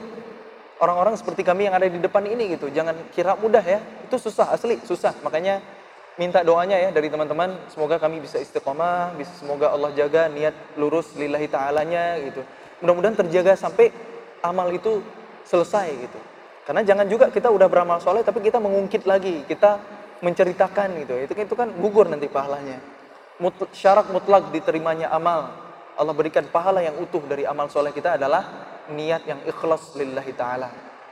orang-orang 0.81 1.17
seperti 1.17 1.41
kami 1.41 1.69
yang 1.69 1.75
ada 1.77 1.89
di 1.89 1.97
depan 1.97 2.29
ini 2.29 2.53
gitu. 2.57 2.69
Jangan 2.69 2.93
kira 3.17 3.41
mudah 3.41 3.65
ya. 3.65 3.81
Itu 4.05 4.21
susah 4.21 4.53
asli 4.53 4.77
susah. 4.85 5.17
Makanya 5.25 5.65
minta 6.21 6.45
doanya 6.45 6.77
ya 6.77 6.93
dari 6.93 7.09
teman-teman 7.09 7.57
semoga 7.73 7.97
kami 7.97 8.21
bisa 8.21 8.37
istiqomah 8.37 9.17
bisa 9.17 9.33
semoga 9.41 9.73
Allah 9.73 9.89
jaga 9.97 10.29
niat 10.29 10.53
lurus 10.77 11.17
lillahi 11.17 11.49
ta'alanya 11.49 12.21
gitu. 12.21 12.45
Mudah-mudahan 12.85 13.17
terjaga 13.17 13.57
sampai 13.57 13.89
amal 14.45 14.69
itu 14.73 15.05
selesai 15.47 15.89
gitu. 15.97 16.21
Karena 16.67 16.87
jangan 16.87 17.07
juga 17.09 17.33
kita 17.33 17.51
udah 17.51 17.67
beramal 17.67 17.99
soleh 17.99 18.23
tapi 18.23 18.45
kita 18.45 18.63
mengungkit 18.63 19.09
lagi 19.09 19.43
kita 19.49 19.81
menceritakan 20.21 21.01
gitu. 21.05 21.15
Itu 21.17 21.33
itu 21.35 21.55
kan 21.57 21.73
gugur 21.75 22.07
nanti 22.07 22.29
pahalanya. 22.29 22.79
Mut, 23.41 23.57
syarat 23.73 24.07
mutlak 24.13 24.53
diterimanya 24.53 25.09
amal. 25.11 25.49
Allah 25.97 26.15
berikan 26.17 26.45
pahala 26.49 26.85
yang 26.85 26.97
utuh 27.01 27.25
dari 27.25 27.49
amal 27.49 27.69
soleh 27.73 27.93
kita 27.93 28.21
adalah 28.21 28.45
niat 28.93 29.25
yang 29.25 29.41
ikhlas 29.49 29.97
lillahi 29.97 30.33
ta'ala. 30.37 30.71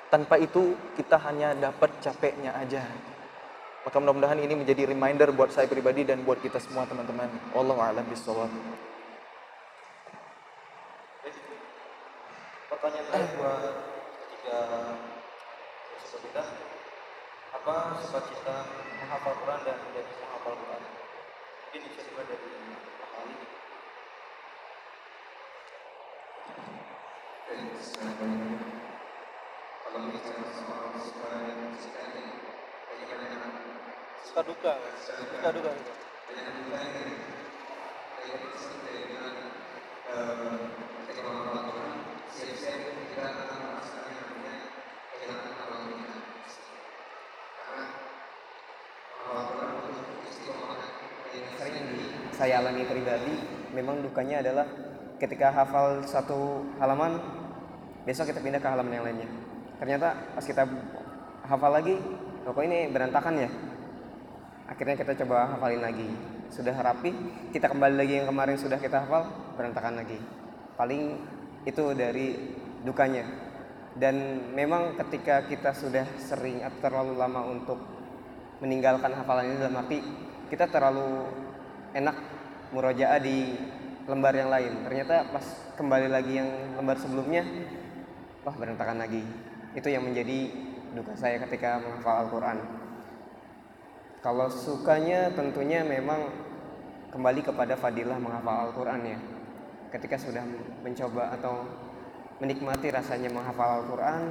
Tanpa 0.09 0.41
itu 0.41 0.77
kita 0.97 1.21
hanya 1.29 1.53
dapat 1.57 1.93
capeknya 2.01 2.57
aja. 2.57 2.85
Maka 3.85 3.97
mudah-mudahan 4.01 4.41
ini 4.41 4.53
menjadi 4.57 4.89
reminder 4.89 5.33
buat 5.33 5.53
saya 5.53 5.69
pribadi 5.69 6.05
dan 6.05 6.21
buat 6.25 6.41
kita 6.45 6.61
semua 6.61 6.85
teman-teman. 6.85 7.29
Wallahu 7.57 7.81
a'lam 7.81 8.05
bishawab. 8.09 8.53
Pertanyaan 12.89 13.13
saya 13.13 13.37
buat 13.37 13.75
ketiga 14.17 14.59
saudara 16.09 16.25
kita, 16.25 16.45
apa 17.53 18.01
cita 18.01 18.57
menghafal 18.97 19.37
Quran 19.45 19.61
dan 19.61 19.77
menjadi 19.77 20.09
menghafal 20.17 20.57
Quran? 20.57 20.83
Ini 21.69 21.85
bisa 21.85 22.01
juga 22.09 22.25
dari 22.33 22.49
ahli. 23.13 23.37
Kalau 29.85 30.01
bicara 30.09 30.49
soal 30.57 30.89
supaya 30.97 31.53
sekali 31.77 32.25
bagaimana 32.89 33.49
suka 34.25 34.41
duka. 34.49 34.73
Suka 35.05 35.51
duka. 35.53 35.73
Saya 35.77 36.41
alami 52.59 52.83
pribadi 52.83 53.35
memang 53.71 54.03
dukanya 54.03 54.43
adalah 54.43 54.67
ketika 55.23 55.55
hafal 55.55 56.03
satu 56.03 56.67
halaman 56.83 57.23
besok 58.03 58.35
kita 58.35 58.43
pindah 58.43 58.59
ke 58.59 58.67
halaman 58.67 58.93
yang 58.99 59.07
lainnya. 59.07 59.29
Ternyata 59.79 60.35
pas 60.35 60.43
kita 60.43 60.67
hafal 61.47 61.71
lagi 61.71 61.95
kok 62.43 62.65
ini 62.67 62.91
berantakan 62.91 63.47
ya? 63.47 63.51
Akhirnya 64.67 64.99
kita 64.99 65.15
coba 65.25 65.55
hafalin 65.55 65.81
lagi. 65.81 66.09
Sudah 66.51 66.75
rapi 66.75 67.15
kita 67.55 67.71
kembali 67.71 67.95
lagi 67.95 68.15
yang 68.23 68.27
kemarin 68.27 68.59
sudah 68.59 68.79
kita 68.83 69.07
hafal 69.07 69.31
berantakan 69.55 70.03
lagi. 70.03 70.19
Paling 70.75 71.19
itu 71.67 71.83
dari 71.97 72.37
dukanya. 72.85 73.25
Dan 73.99 74.47
memang 74.55 74.95
ketika 74.95 75.43
kita 75.51 75.75
sudah 75.75 76.07
sering 76.23 76.63
atau 76.63 76.79
terlalu 76.79 77.19
lama 77.19 77.43
untuk 77.51 77.79
meninggalkan 78.63 79.11
hafalan 79.15 79.55
ini 79.55 79.57
dalam 79.59 79.79
arti 79.79 79.99
kita 80.51 80.67
terlalu 80.71 81.29
enak 81.95 82.17
murojaah 82.71 83.21
di 83.21 83.59
lembar 84.09 84.35
yang 84.35 84.49
lain. 84.49 84.87
Ternyata 84.87 85.29
pas 85.35 85.45
kembali 85.77 86.09
lagi 86.09 86.33
yang 86.41 86.51
lembar 86.79 86.97
sebelumnya 86.97 87.45
wah 88.43 88.55
berantakan 88.57 89.03
lagi. 89.03 89.23
Itu 89.77 89.93
yang 89.93 90.09
menjadi 90.09 90.49
duka 90.97 91.13
saya 91.15 91.37
ketika 91.45 91.79
menghafal 91.83 92.27
Al-Quran. 92.27 92.59
Kalau 94.19 94.49
sukanya 94.51 95.31
tentunya 95.37 95.85
memang 95.87 96.33
kembali 97.13 97.45
kepada 97.45 97.79
fadilah 97.79 98.17
menghafal 98.17 98.73
Al-Quran 98.73 99.01
ya. 99.05 99.19
Ketika 99.89 100.21
sudah 100.21 100.45
mencoba 100.85 101.33
atau 101.33 101.65
menikmati 102.39 102.93
rasanya 102.93 103.33
menghafal 103.33 103.83
Al-Quran 103.83 104.23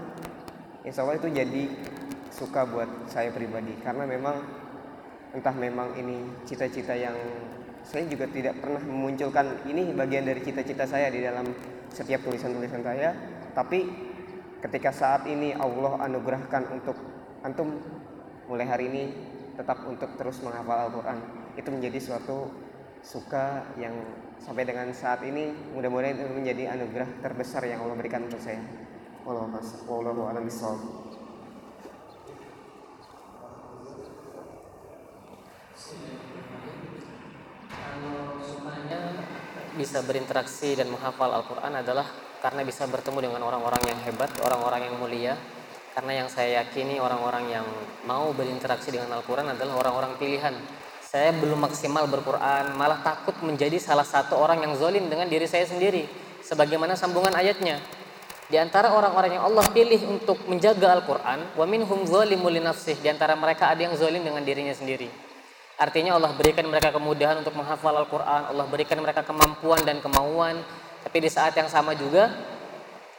insya 0.88 1.04
Allah 1.04 1.20
itu 1.20 1.28
jadi 1.28 1.64
suka 2.32 2.64
buat 2.70 2.88
saya 3.10 3.34
pribadi. 3.34 3.76
Karena 3.82 4.06
memang 4.06 4.38
entah 5.34 5.56
memang 5.58 5.98
ini 5.98 6.46
cita-cita 6.48 6.94
yang 6.96 7.18
saya 7.84 8.04
juga 8.08 8.28
tidak 8.30 8.60
pernah 8.60 8.84
memunculkan 8.84 9.64
ini 9.68 9.96
bagian 9.96 10.28
dari 10.28 10.44
cita-cita 10.44 10.84
saya 10.88 11.08
di 11.08 11.24
dalam 11.24 11.48
setiap 11.92 12.24
tulisan-tulisan 12.24 12.84
saya. 12.84 13.16
Tapi 13.52 13.80
ketika 14.62 14.94
saat 14.94 15.26
ini 15.26 15.56
Allah 15.56 16.00
anugerahkan 16.06 16.70
untuk 16.72 16.98
antum 17.42 17.80
mulai 18.48 18.68
hari 18.68 18.92
ini 18.92 19.04
tetap 19.58 19.84
untuk 19.90 20.14
terus 20.16 20.40
menghafal 20.46 20.88
Al-Quran. 20.88 21.18
Itu 21.58 21.74
menjadi 21.74 21.98
suatu 21.98 22.67
suka 23.08 23.64
yang 23.80 23.96
sampai 24.44 24.68
dengan 24.68 24.92
saat 24.92 25.24
ini 25.24 25.56
mudah-mudahan 25.72 26.20
itu 26.20 26.28
menjadi 26.28 26.76
anugerah 26.76 27.24
terbesar 27.24 27.64
yang 27.64 27.88
Allah 27.88 27.96
berikan 27.96 28.28
untuk 28.28 28.44
saya. 28.44 28.60
Wallahu 29.24 30.28
a'lam 30.28 30.44
bishawab. 30.44 30.80
Bisa 39.78 40.02
berinteraksi 40.04 40.76
dan 40.76 40.92
menghafal 40.92 41.32
Al-Quran 41.32 41.80
adalah 41.80 42.08
karena 42.44 42.66
bisa 42.68 42.90
bertemu 42.92 43.30
dengan 43.32 43.42
orang-orang 43.48 43.84
yang 43.88 44.00
hebat, 44.04 44.32
orang-orang 44.44 44.84
yang 44.84 44.96
mulia. 45.00 45.34
Karena 45.96 46.24
yang 46.24 46.30
saya 46.30 46.62
yakini 46.62 47.02
orang-orang 47.02 47.50
yang 47.50 47.66
mau 48.06 48.30
berinteraksi 48.36 48.94
dengan 48.94 49.16
Al-Quran 49.18 49.54
adalah 49.54 49.82
orang-orang 49.82 50.14
pilihan. 50.20 50.54
Saya 51.08 51.32
belum 51.32 51.64
maksimal 51.64 52.04
berquran, 52.12 52.76
malah 52.76 53.00
takut 53.00 53.32
menjadi 53.40 53.80
salah 53.80 54.04
satu 54.04 54.36
orang 54.36 54.60
yang 54.60 54.76
zolim 54.76 55.08
dengan 55.08 55.32
diri 55.32 55.48
saya 55.48 55.64
sendiri. 55.64 56.04
Sebagaimana 56.44 57.00
sambungan 57.00 57.32
ayatnya. 57.32 57.80
Di 58.52 58.60
antara 58.60 58.92
orang-orang 58.92 59.40
yang 59.40 59.48
Allah 59.48 59.64
pilih 59.72 60.04
untuk 60.04 60.36
menjaga 60.52 61.00
Al-Quran, 61.00 61.56
wa 61.56 61.64
minhum 61.64 62.04
nafsih. 62.60 63.00
Di 63.00 63.08
antara 63.08 63.40
mereka 63.40 63.72
ada 63.72 63.88
yang 63.88 63.96
zolim 63.96 64.20
dengan 64.20 64.44
dirinya 64.44 64.76
sendiri. 64.76 65.08
Artinya 65.80 66.20
Allah 66.20 66.36
berikan 66.36 66.68
mereka 66.68 66.92
kemudahan 66.92 67.40
untuk 67.40 67.56
menghafal 67.56 67.96
Al-Quran, 68.04 68.42
Allah 68.52 68.66
berikan 68.68 69.00
mereka 69.00 69.24
kemampuan 69.24 69.80
dan 69.88 70.04
kemauan, 70.04 70.60
tapi 71.08 71.24
di 71.24 71.32
saat 71.32 71.56
yang 71.56 71.72
sama 71.72 71.96
juga 71.96 72.36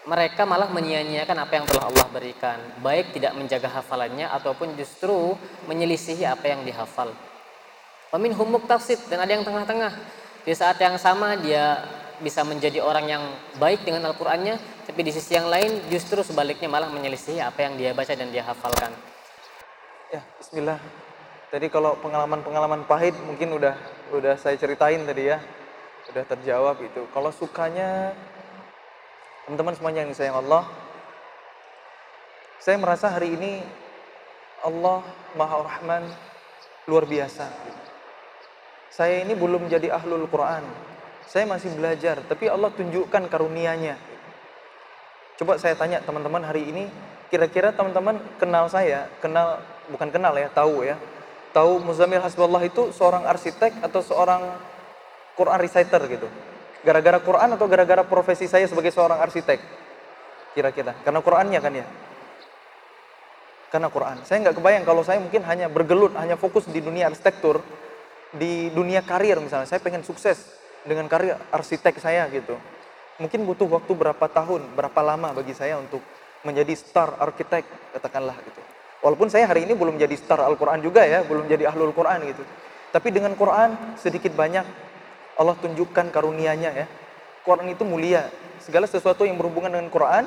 mereka 0.05 0.45
malah 0.45 0.69
menyia-nyiakan 0.69 1.39
apa 1.41 1.53
yang 1.57 1.65
telah 1.65 1.89
Allah 1.89 2.07
berikan, 2.13 2.61
baik 2.85 3.17
tidak 3.17 3.33
menjaga 3.33 3.69
hafalannya 3.81 4.29
ataupun 4.29 4.77
justru 4.77 5.39
menyelisihi 5.71 6.29
apa 6.29 6.53
yang 6.53 6.67
dihafal. 6.69 7.28
Wamin 8.09 8.33
humuk 8.33 8.65
tafsid 8.65 8.97
dan 9.13 9.21
ada 9.21 9.33
yang 9.37 9.45
tengah-tengah. 9.45 9.93
Di 10.49 10.57
saat 10.57 10.81
yang 10.81 10.97
sama 10.97 11.37
dia 11.37 11.85
bisa 12.25 12.41
menjadi 12.43 12.81
orang 12.81 13.05
yang 13.05 13.25
baik 13.61 13.85
dengan 13.85 14.09
Al-Qur'annya, 14.11 14.57
tapi 14.89 15.05
di 15.05 15.13
sisi 15.13 15.37
yang 15.37 15.47
lain 15.53 15.87
justru 15.93 16.25
sebaliknya 16.25 16.67
malah 16.73 16.89
menyelisihi 16.89 17.39
apa 17.45 17.69
yang 17.69 17.77
dia 17.77 17.93
baca 17.93 18.11
dan 18.17 18.33
dia 18.33 18.43
hafalkan. 18.43 18.91
Ya, 20.09 20.25
bismillah. 20.41 20.81
Tadi 21.53 21.69
kalau 21.69 22.01
pengalaman-pengalaman 22.01 22.89
pahit 22.89 23.13
mungkin 23.25 23.53
udah 23.57 23.77
udah 24.13 24.41
saya 24.41 24.57
ceritain 24.57 25.05
tadi 25.05 25.29
ya. 25.29 25.39
Udah 26.09 26.25
terjawab 26.25 26.81
itu. 26.81 27.05
Kalau 27.13 27.29
sukanya 27.29 28.17
teman-teman 29.45 29.77
semuanya 29.77 30.01
yang 30.09 30.13
disayang 30.17 30.41
Allah, 30.41 30.65
saya 32.57 32.81
merasa 32.81 33.13
hari 33.13 33.37
ini 33.37 33.61
Allah 34.65 35.05
Maha 35.37 35.57
Rahman 35.61 36.05
luar 36.89 37.05
biasa. 37.05 37.49
Saya 38.89 39.23
ini 39.23 39.37
belum 39.37 39.69
jadi 39.69 39.93
ahlul 39.93 40.29
Quran. 40.29 40.65
Saya 41.29 41.45
masih 41.45 41.77
belajar, 41.77 42.25
tapi 42.25 42.49
Allah 42.49 42.73
tunjukkan 42.73 43.29
karunia-Nya. 43.29 44.01
Coba 45.37 45.61
saya 45.61 45.77
tanya 45.77 46.01
teman-teman 46.01 46.41
hari 46.41 46.67
ini, 46.67 46.89
kira-kira 47.29 47.71
teman-teman 47.71 48.17
kenal 48.41 48.67
saya, 48.73 49.13
kenal 49.21 49.61
bukan 49.93 50.09
kenal 50.09 50.33
ya, 50.35 50.49
tahu 50.51 50.89
ya. 50.89 50.97
Tahu 51.53 51.85
Muzamil 51.85 52.21
Hasbullah 52.25 52.65
itu 52.65 52.93
seorang 52.97 53.29
arsitek 53.29 53.85
atau 53.85 54.01
seorang 54.01 54.57
Quran 55.37 55.59
reciter 55.61 56.01
gitu. 56.09 56.29
Gara-gara 56.83 57.21
Quran 57.21 57.55
atau 57.55 57.67
gara-gara 57.69 58.03
profesi 58.03 58.49
saya 58.49 58.65
sebagai 58.65 58.91
seorang 58.91 59.21
arsitek? 59.21 59.61
Kira-kira. 60.57 60.97
Karena 61.05 61.21
Qurannya 61.21 61.61
kan 61.61 61.73
ya. 61.77 61.87
Karena 63.69 63.89
Quran. 63.93 64.25
Saya 64.25 64.49
nggak 64.49 64.57
kebayang 64.57 64.85
kalau 64.89 65.05
saya 65.05 65.21
mungkin 65.21 65.45
hanya 65.45 65.69
bergelut, 65.69 66.17
hanya 66.17 66.41
fokus 66.41 66.65
di 66.67 66.81
dunia 66.81 67.13
arsitektur, 67.13 67.61
di 68.35 68.69
dunia 68.75 69.01
karir 69.01 69.41
misalnya. 69.41 69.69
Saya 69.69 69.81
pengen 69.81 70.05
sukses 70.05 70.37
dengan 70.85 71.09
karir 71.09 71.37
arsitek 71.53 71.97
saya 72.01 72.29
gitu. 72.29 72.57
Mungkin 73.19 73.43
butuh 73.45 73.67
waktu 73.67 73.93
berapa 73.95 74.27
tahun, 74.31 74.79
berapa 74.79 75.01
lama 75.03 75.35
bagi 75.35 75.55
saya 75.57 75.81
untuk 75.81 76.01
menjadi 76.47 76.71
star 76.79 77.19
arsitek, 77.19 77.67
katakanlah 77.99 78.37
gitu. 78.47 78.61
Walaupun 79.03 79.31
saya 79.31 79.47
hari 79.47 79.67
ini 79.67 79.75
belum 79.75 79.99
jadi 79.99 80.15
star 80.19 80.43
Al-Quran 80.43 80.83
juga 80.83 81.07
ya, 81.07 81.23
belum 81.27 81.47
jadi 81.47 81.71
ahlul 81.71 81.95
Quran 81.95 82.31
gitu. 82.31 82.43
Tapi 82.95 83.09
dengan 83.15 83.35
Quran 83.35 83.99
sedikit 83.99 84.35
banyak 84.35 84.67
Allah 85.39 85.55
tunjukkan 85.59 86.11
karunia-Nya 86.11 86.71
ya. 86.75 86.87
Quran 87.47 87.71
itu 87.71 87.87
mulia. 87.87 88.27
Segala 88.59 88.91
sesuatu 88.91 89.23
yang 89.23 89.39
berhubungan 89.39 89.71
dengan 89.71 89.91
Quran 89.91 90.27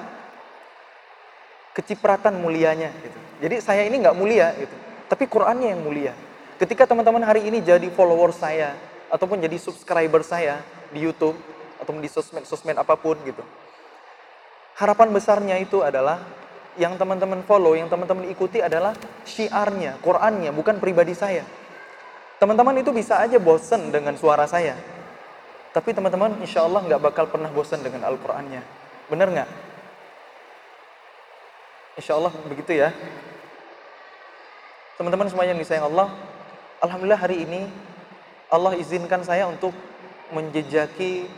kecipratan 1.72 2.39
mulianya 2.39 2.91
gitu. 2.99 3.20
Jadi 3.43 3.56
saya 3.64 3.88
ini 3.88 4.04
nggak 4.04 4.16
mulia 4.16 4.52
gitu, 4.60 4.76
tapi 5.08 5.28
Qurannya 5.28 5.72
yang 5.72 5.82
mulia. 5.84 6.14
Ketika 6.62 6.86
teman-teman 6.86 7.26
hari 7.26 7.41
ini 7.49 7.57
jadi 7.57 7.89
follower 7.89 8.30
saya 8.30 8.78
ataupun 9.09 9.41
jadi 9.41 9.57
subscriber 9.57 10.22
saya 10.22 10.62
di 10.93 11.01
YouTube 11.01 11.34
atau 11.82 11.89
di 11.97 12.05
sosmed-sosmed 12.05 12.78
apa 12.78 12.93
pun 12.93 13.18
gitu. 13.26 13.41
Harapan 14.78 15.09
besarnya 15.09 15.57
itu 15.57 15.82
adalah 15.82 16.22
yang 16.78 17.01
teman-teman 17.01 17.41
follow, 17.49 17.74
yang 17.74 17.89
teman-teman 17.89 18.30
ikuti 18.30 18.62
adalah 18.62 18.93
syiarnya, 19.26 19.97
Qurannya, 20.05 20.53
bukan 20.53 20.78
pribadi 20.78 21.18
saya. 21.18 21.41
Teman-teman 22.38 22.78
itu 22.78 22.93
bisa 22.93 23.18
aja 23.18 23.41
bosen 23.41 23.89
dengan 23.89 24.14
suara 24.14 24.45
saya. 24.45 24.78
Tapi 25.74 25.97
teman-teman 25.97 26.45
insya 26.45 26.62
Allah 26.62 26.86
nggak 26.86 27.01
bakal 27.01 27.26
pernah 27.26 27.49
bosen 27.49 27.82
dengan 27.82 28.05
Al-Qurannya. 28.05 28.62
Bener 29.09 29.28
nggak? 29.34 29.49
Insya 31.97 32.22
Allah 32.22 32.30
begitu 32.45 32.78
ya. 32.78 32.93
Teman-teman 35.01 35.26
semuanya 35.26 35.57
yang 35.57 35.62
disayang 35.66 35.89
Allah, 35.89 36.14
Alhamdulillah 36.82 37.22
hari 37.22 37.46
ini 37.46 37.70
Allah 38.50 38.74
izinkan 38.74 39.22
saya 39.22 39.46
untuk 39.46 39.70
menjejaki 40.34 41.30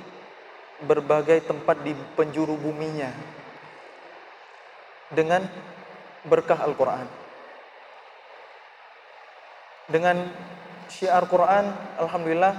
berbagai 0.88 1.44
tempat 1.44 1.84
di 1.84 1.92
penjuru 2.16 2.56
buminya 2.56 3.12
dengan 5.12 5.44
berkah 6.24 6.64
Al-Quran. 6.64 7.04
Dengan 9.92 10.32
syiar 10.88 11.28
Quran, 11.28 11.76
Alhamdulillah 12.00 12.56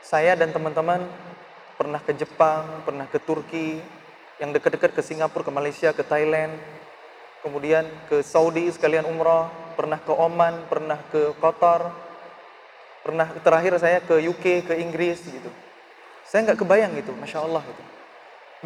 saya 0.00 0.32
dan 0.32 0.48
teman-teman 0.48 1.04
pernah 1.76 2.00
ke 2.00 2.16
Jepang, 2.16 2.88
pernah 2.88 3.04
ke 3.04 3.20
Turki, 3.20 3.84
yang 4.40 4.56
dekat-dekat 4.56 4.96
ke 4.96 5.04
Singapura, 5.04 5.44
ke 5.44 5.52
Malaysia, 5.52 5.92
ke 5.92 6.00
Thailand, 6.00 6.56
kemudian 7.44 7.84
ke 8.08 8.24
Saudi 8.24 8.64
sekalian 8.72 9.04
umrah, 9.04 9.67
pernah 9.78 10.02
ke 10.02 10.10
Oman, 10.10 10.66
pernah 10.66 10.98
ke 11.14 11.38
Qatar, 11.38 11.94
pernah 13.06 13.30
terakhir 13.38 13.78
saya 13.78 14.02
ke 14.02 14.18
UK, 14.18 14.66
ke 14.66 14.74
Inggris 14.82 15.22
gitu. 15.22 15.46
Saya 16.26 16.50
nggak 16.50 16.58
kebayang 16.58 16.98
gitu, 16.98 17.14
masya 17.14 17.46
Allah 17.46 17.62
gitu. 17.62 17.82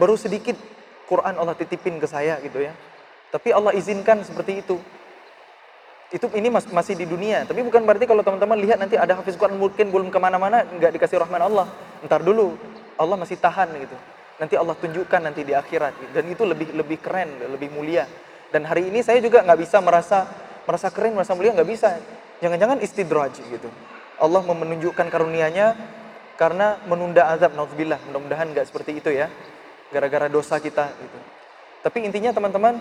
Baru 0.01 0.17
sedikit 0.17 0.57
Quran 1.05 1.37
Allah 1.37 1.53
titipin 1.53 2.01
ke 2.01 2.09
saya 2.09 2.41
gitu 2.41 2.65
ya. 2.65 2.73
Tapi 3.29 3.53
Allah 3.53 3.77
izinkan 3.77 4.25
seperti 4.25 4.65
itu. 4.65 4.81
Itu 6.09 6.33
ini 6.33 6.49
mas, 6.49 6.65
masih 6.65 6.97
di 6.97 7.05
dunia. 7.05 7.45
Tapi 7.45 7.61
bukan 7.61 7.85
berarti 7.85 8.09
kalau 8.09 8.25
teman-teman 8.25 8.57
lihat 8.57 8.81
nanti 8.81 8.97
ada 8.97 9.13
hafiz 9.13 9.37
Quran 9.37 9.61
mungkin 9.61 9.93
belum 9.93 10.09
ke 10.09 10.17
mana-mana, 10.17 10.65
nggak 10.65 10.97
dikasih 10.97 11.21
rahman 11.21 11.45
Allah. 11.45 11.69
Ntar 12.05 12.25
dulu, 12.25 12.57
Allah 12.97 13.17
masih 13.21 13.37
tahan 13.37 13.69
gitu. 13.77 13.97
Nanti 14.41 14.57
Allah 14.57 14.77
tunjukkan 14.81 15.21
nanti 15.21 15.45
di 15.45 15.53
akhirat. 15.53 16.17
Dan 16.17 16.25
itu 16.33 16.49
lebih 16.49 16.73
lebih 16.73 16.99
keren, 17.05 17.37
lebih 17.53 17.69
mulia. 17.69 18.09
Dan 18.53 18.65
hari 18.69 18.89
ini 18.89 19.01
saya 19.01 19.21
juga 19.21 19.41
nggak 19.41 19.61
bisa 19.61 19.81
merasa 19.81 20.29
merasa 20.67 20.89
keren, 20.91 21.15
merasa 21.15 21.35
mulia 21.35 21.55
nggak 21.55 21.69
bisa. 21.69 21.99
Jangan-jangan 22.43 22.83
istidraj 22.83 23.39
gitu. 23.39 23.69
Allah 24.19 24.43
menunjukkan 24.43 25.07
karunia-Nya 25.11 25.75
karena 26.39 26.79
menunda 26.87 27.31
azab. 27.31 27.55
Nauzubillah, 27.55 27.99
mudah-mudahan 28.11 28.51
nggak 28.51 28.67
seperti 28.67 28.99
itu 28.99 29.11
ya. 29.15 29.31
Gara-gara 29.95 30.27
dosa 30.27 30.59
kita 30.59 30.91
gitu. 30.91 31.19
Tapi 31.83 31.99
intinya 32.07 32.31
teman-teman 32.31 32.79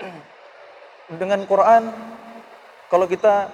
dengan 1.20 1.40
Quran 1.44 1.92
kalau 2.88 3.06
kita 3.06 3.52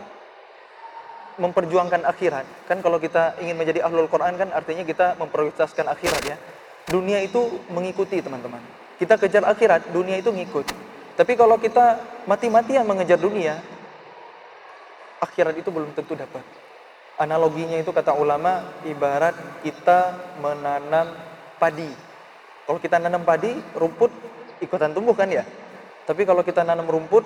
memperjuangkan 1.36 2.08
akhirat, 2.08 2.48
kan 2.64 2.80
kalau 2.80 2.96
kita 2.96 3.36
ingin 3.44 3.60
menjadi 3.60 3.84
ahlul 3.84 4.08
Quran 4.08 4.40
kan 4.40 4.48
artinya 4.56 4.80
kita 4.88 5.20
memprioritaskan 5.20 5.84
akhirat 5.84 6.22
ya. 6.24 6.36
Dunia 6.86 7.18
itu 7.20 7.60
mengikuti 7.68 8.22
teman-teman. 8.22 8.62
Kita 8.96 9.18
kejar 9.20 9.44
akhirat, 9.44 9.90
dunia 9.92 10.16
itu 10.22 10.32
ngikut. 10.32 10.85
Tapi 11.16 11.32
kalau 11.32 11.56
kita 11.56 11.96
mati-matian 12.28 12.84
mengejar 12.84 13.16
dunia, 13.16 13.56
akhirat 15.24 15.56
itu 15.56 15.72
belum 15.72 15.96
tentu 15.96 16.12
dapat. 16.12 16.44
Analoginya 17.16 17.80
itu 17.80 17.88
kata 17.88 18.12
ulama 18.12 18.76
ibarat 18.84 19.32
kita 19.64 20.12
menanam 20.44 21.16
padi. 21.56 21.88
Kalau 22.68 22.76
kita 22.76 23.00
nanam 23.00 23.24
padi, 23.24 23.56
rumput 23.72 24.12
ikutan 24.60 24.92
tumbuh 24.92 25.16
kan 25.16 25.32
ya? 25.32 25.48
Tapi 26.04 26.28
kalau 26.28 26.44
kita 26.44 26.60
nanam 26.60 26.84
rumput, 26.84 27.24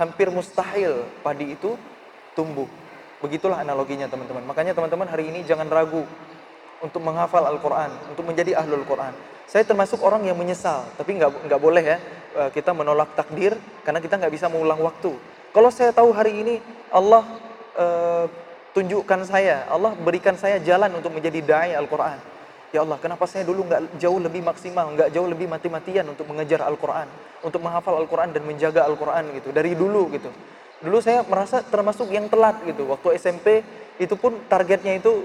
hampir 0.00 0.32
mustahil 0.32 1.04
padi 1.20 1.52
itu 1.52 1.76
tumbuh. 2.32 2.66
Begitulah 3.20 3.60
analoginya 3.60 4.08
teman-teman. 4.08 4.48
Makanya 4.48 4.72
teman-teman 4.72 5.08
hari 5.12 5.28
ini 5.28 5.44
jangan 5.44 5.68
ragu 5.68 6.08
untuk 6.80 7.04
menghafal 7.04 7.44
Al-Quran, 7.44 7.92
untuk 8.12 8.24
menjadi 8.24 8.56
ahlul 8.56 8.84
Quran. 8.88 9.12
Saya 9.48 9.62
termasuk 9.62 10.00
orang 10.00 10.24
yang 10.24 10.34
menyesal, 10.34 10.88
tapi 10.96 11.20
nggak 11.20 11.46
nggak 11.46 11.60
boleh 11.60 11.84
ya 11.84 11.98
eh, 12.38 12.50
kita 12.50 12.72
menolak 12.72 13.12
takdir 13.14 13.54
karena 13.84 14.00
kita 14.00 14.18
nggak 14.18 14.32
bisa 14.32 14.46
mengulang 14.48 14.80
waktu. 14.80 15.14
Kalau 15.54 15.70
saya 15.70 15.94
tahu 15.94 16.10
hari 16.10 16.42
ini 16.42 16.54
Allah 16.90 17.22
uh, 17.78 18.26
tunjukkan 18.74 19.22
saya, 19.22 19.62
Allah 19.70 19.94
berikan 19.94 20.34
saya 20.34 20.58
jalan 20.58 20.90
untuk 20.98 21.14
menjadi 21.14 21.38
dai 21.46 21.70
Al-Quran. 21.78 22.18
Ya 22.74 22.82
Allah, 22.82 22.98
kenapa 22.98 23.22
saya 23.30 23.46
dulu 23.46 23.62
nggak 23.70 24.02
jauh 24.02 24.18
lebih 24.18 24.42
maksimal, 24.42 24.90
nggak 24.98 25.14
jauh 25.14 25.30
lebih 25.30 25.46
mati-matian 25.46 26.10
untuk 26.10 26.26
mengejar 26.26 26.58
Al-Quran, 26.66 27.06
untuk 27.46 27.62
menghafal 27.62 28.02
Al-Quran 28.02 28.34
dan 28.34 28.42
menjaga 28.42 28.82
Al-Quran 28.82 29.30
gitu, 29.38 29.54
dari 29.54 29.78
dulu 29.78 30.10
gitu. 30.10 30.26
Dulu 30.82 30.98
saya 30.98 31.22
merasa 31.22 31.62
termasuk 31.62 32.10
yang 32.10 32.26
telat 32.26 32.58
gitu. 32.66 32.90
Waktu 32.90 33.14
SMP 33.14 33.62
itu 34.02 34.18
pun 34.18 34.42
targetnya 34.50 34.98
itu 34.98 35.22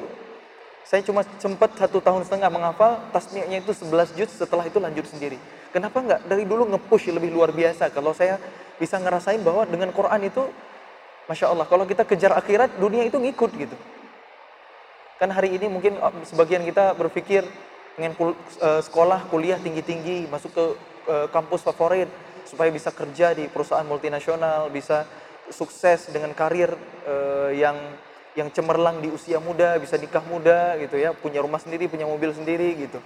saya 0.86 1.06
cuma 1.06 1.22
sempat 1.38 1.76
satu 1.78 2.02
tahun 2.02 2.26
setengah 2.26 2.50
menghafal, 2.50 2.98
tasmiahnya 3.14 3.62
itu 3.62 3.72
11 3.78 4.16
juz, 4.18 4.30
setelah 4.34 4.66
itu 4.66 4.82
lanjut 4.82 5.06
sendiri. 5.06 5.38
Kenapa 5.70 6.02
nggak 6.02 6.26
dari 6.26 6.50
dulu 6.50 6.66
nge-push 6.74 7.14
lebih 7.14 7.30
luar 7.30 7.54
biasa? 7.54 7.94
Kalau 7.94 8.10
saya 8.16 8.42
bisa 8.82 8.98
ngerasain 8.98 9.38
bahwa 9.46 9.70
dengan 9.70 9.94
Quran 9.94 10.26
itu, 10.26 10.50
Masya 11.30 11.54
Allah, 11.54 11.70
kalau 11.70 11.86
kita 11.86 12.10
kejar 12.10 12.34
akhirat, 12.34 12.82
dunia 12.82 13.06
itu 13.06 13.22
ngikut 13.22 13.52
gitu. 13.54 13.78
Kan 15.22 15.30
hari 15.30 15.54
ini 15.54 15.70
mungkin 15.70 16.00
oh, 16.02 16.16
sebagian 16.26 16.66
kita 16.66 16.98
berpikir 16.98 17.46
pengen 17.94 18.16
kul 18.16 18.34
uh, 18.64 18.82
sekolah, 18.82 19.30
kuliah 19.30 19.60
tinggi-tinggi, 19.62 20.26
masuk 20.32 20.56
ke 20.56 20.66
uh, 21.12 21.28
kampus 21.30 21.62
favorit, 21.62 22.10
supaya 22.50 22.74
bisa 22.74 22.90
kerja 22.90 23.38
di 23.38 23.46
perusahaan 23.46 23.86
multinasional, 23.86 24.74
bisa 24.74 25.06
sukses 25.54 26.10
dengan 26.10 26.34
karir 26.34 26.74
uh, 27.06 27.54
yang 27.54 27.78
yang 28.40 28.48
cemerlang 28.56 29.04
di 29.04 29.12
usia 29.12 29.44
muda, 29.44 29.76
bisa 29.76 30.00
nikah 30.00 30.24
muda 30.24 30.80
gitu 30.80 30.96
ya, 30.96 31.12
punya 31.12 31.44
rumah 31.44 31.60
sendiri, 31.60 31.92
punya 31.92 32.08
mobil 32.08 32.32
sendiri 32.32 32.80
gitu. 32.80 33.04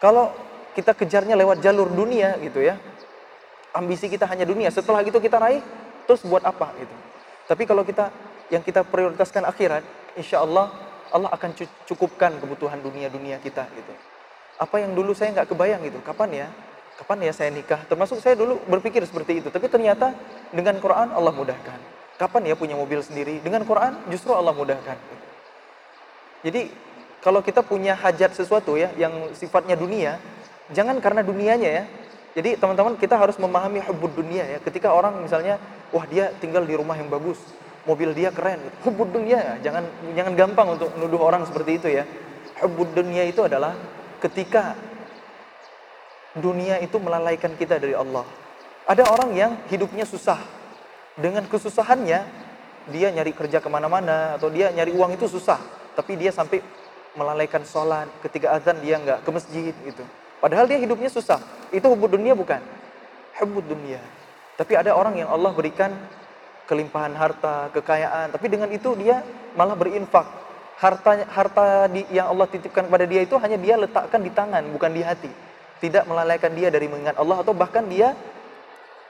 Kalau 0.00 0.32
kita 0.72 0.96
kejarnya 0.96 1.36
lewat 1.36 1.60
jalur 1.60 1.92
dunia 1.92 2.40
gitu 2.40 2.64
ya, 2.64 2.80
ambisi 3.76 4.08
kita 4.08 4.24
hanya 4.24 4.48
dunia, 4.48 4.72
setelah 4.72 5.04
itu 5.04 5.20
kita 5.20 5.36
raih, 5.36 5.60
terus 6.08 6.24
buat 6.24 6.40
apa 6.40 6.72
gitu. 6.80 6.94
Tapi 7.44 7.62
kalau 7.68 7.84
kita 7.84 8.08
yang 8.48 8.64
kita 8.64 8.80
prioritaskan 8.88 9.44
akhirat, 9.44 9.84
insya 10.16 10.40
Allah 10.40 10.72
Allah 11.12 11.30
akan 11.30 11.54
cukupkan 11.86 12.40
kebutuhan 12.40 12.80
dunia-dunia 12.80 13.38
kita 13.38 13.68
gitu. 13.76 13.92
Apa 14.58 14.80
yang 14.82 14.96
dulu 14.96 15.12
saya 15.12 15.36
nggak 15.36 15.52
kebayang 15.52 15.84
gitu, 15.84 16.00
kapan 16.00 16.46
ya? 16.46 16.48
Kapan 16.94 17.28
ya 17.28 17.32
saya 17.36 17.50
nikah? 17.52 17.84
Termasuk 17.86 18.22
saya 18.24 18.34
dulu 18.38 18.58
berpikir 18.66 19.04
seperti 19.04 19.44
itu, 19.44 19.48
tapi 19.52 19.68
ternyata 19.68 20.16
dengan 20.50 20.80
Quran 20.80 21.12
Allah 21.12 21.34
mudahkan. 21.34 21.93
Kapan 22.14 22.46
ya 22.46 22.54
punya 22.54 22.78
mobil 22.78 23.02
sendiri? 23.02 23.42
Dengan 23.42 23.66
Quran 23.66 23.98
justru 24.06 24.30
Allah 24.30 24.54
mudahkan. 24.54 24.94
Jadi 26.44 26.70
kalau 27.24 27.40
kita 27.40 27.64
punya 27.64 27.96
hajat 27.96 28.36
sesuatu 28.36 28.76
ya 28.76 28.92
yang 29.00 29.32
sifatnya 29.32 29.74
dunia, 29.74 30.20
jangan 30.70 31.00
karena 31.00 31.24
dunianya 31.24 31.70
ya. 31.82 31.84
Jadi 32.34 32.58
teman-teman 32.58 32.98
kita 32.98 33.14
harus 33.14 33.38
memahami 33.38 33.80
hubud 33.88 34.12
dunia 34.14 34.44
ya. 34.44 34.58
Ketika 34.60 34.92
orang 34.92 35.22
misalnya, 35.22 35.56
wah 35.94 36.04
dia 36.04 36.34
tinggal 36.42 36.66
di 36.66 36.74
rumah 36.74 36.98
yang 36.98 37.06
bagus, 37.06 37.38
mobil 37.86 38.10
dia 38.12 38.30
keren, 38.34 38.60
hubud 38.84 39.10
dunia. 39.10 39.58
Jangan 39.64 39.86
jangan 40.14 40.32
gampang 40.34 40.68
untuk 40.74 40.90
nuduh 40.98 41.22
orang 41.22 41.46
seperti 41.46 41.78
itu 41.78 41.88
ya. 41.90 42.04
Hubud 42.62 42.94
dunia 42.94 43.26
itu 43.26 43.42
adalah 43.42 43.74
ketika 44.22 44.78
dunia 46.34 46.82
itu 46.82 46.98
melalaikan 46.98 47.54
kita 47.54 47.78
dari 47.78 47.94
Allah. 47.94 48.26
Ada 48.84 49.06
orang 49.08 49.30
yang 49.32 49.52
hidupnya 49.70 50.04
susah, 50.04 50.38
dengan 51.14 51.46
kesusahannya 51.46 52.20
dia 52.90 53.08
nyari 53.08 53.32
kerja 53.32 53.62
ke 53.62 53.68
mana-mana 53.70 54.36
atau 54.36 54.52
dia 54.52 54.68
nyari 54.74 54.92
uang 54.92 55.16
itu 55.16 55.30
susah. 55.30 55.60
Tapi 55.94 56.18
dia 56.18 56.34
sampai 56.34 56.60
melalaikan 57.14 57.62
sholat 57.62 58.10
ketika 58.26 58.52
azan 58.58 58.82
dia 58.82 58.98
nggak 58.98 59.22
ke 59.22 59.30
masjid 59.30 59.74
gitu. 59.86 60.04
Padahal 60.42 60.68
dia 60.68 60.76
hidupnya 60.76 61.08
susah. 61.08 61.40
Itu 61.70 61.88
hubud 61.88 62.12
dunia 62.12 62.34
bukan? 62.36 62.60
Hubud 63.40 63.64
dunia. 63.64 64.02
Tapi 64.58 64.76
ada 64.76 64.92
orang 64.92 65.16
yang 65.16 65.30
Allah 65.30 65.54
berikan 65.54 65.94
kelimpahan 66.68 67.14
harta 67.16 67.70
kekayaan. 67.72 68.34
Tapi 68.34 68.46
dengan 68.50 68.68
itu 68.68 68.92
dia 68.98 69.22
malah 69.56 69.78
berinfak. 69.78 70.26
Harta 70.74 71.22
harta 71.30 71.86
di, 71.86 72.02
yang 72.10 72.34
Allah 72.34 72.50
titipkan 72.50 72.90
kepada 72.90 73.06
dia 73.06 73.22
itu 73.22 73.38
hanya 73.38 73.54
dia 73.54 73.78
letakkan 73.78 74.18
di 74.20 74.30
tangan 74.34 74.66
bukan 74.74 74.90
di 74.90 75.06
hati. 75.06 75.30
Tidak 75.78 76.04
melalaikan 76.10 76.50
dia 76.50 76.68
dari 76.68 76.90
mengingat 76.90 77.14
Allah 77.14 77.40
atau 77.40 77.54
bahkan 77.54 77.86
dia 77.86 78.12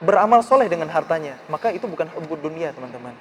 beramal 0.03 0.43
soleh 0.43 0.67
dengan 0.67 0.91
hartanya, 0.91 1.39
maka 1.47 1.71
itu 1.71 1.87
bukan 1.87 2.11
hubbud 2.11 2.43
dunia, 2.43 2.75
teman-teman. 2.75 3.15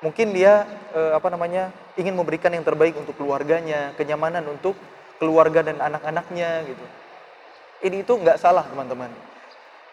Mungkin 0.00 0.36
dia 0.36 0.68
eh, 0.92 1.12
apa 1.16 1.28
namanya 1.32 1.72
ingin 1.96 2.12
memberikan 2.12 2.52
yang 2.52 2.64
terbaik 2.64 2.96
untuk 2.96 3.16
keluarganya, 3.16 3.96
kenyamanan 3.96 4.44
untuk 4.48 4.76
keluarga 5.16 5.64
dan 5.64 5.80
anak-anaknya 5.80 6.68
gitu. 6.68 6.84
Ini 7.84 8.04
itu 8.04 8.12
nggak 8.12 8.40
salah, 8.40 8.64
teman-teman. 8.68 9.12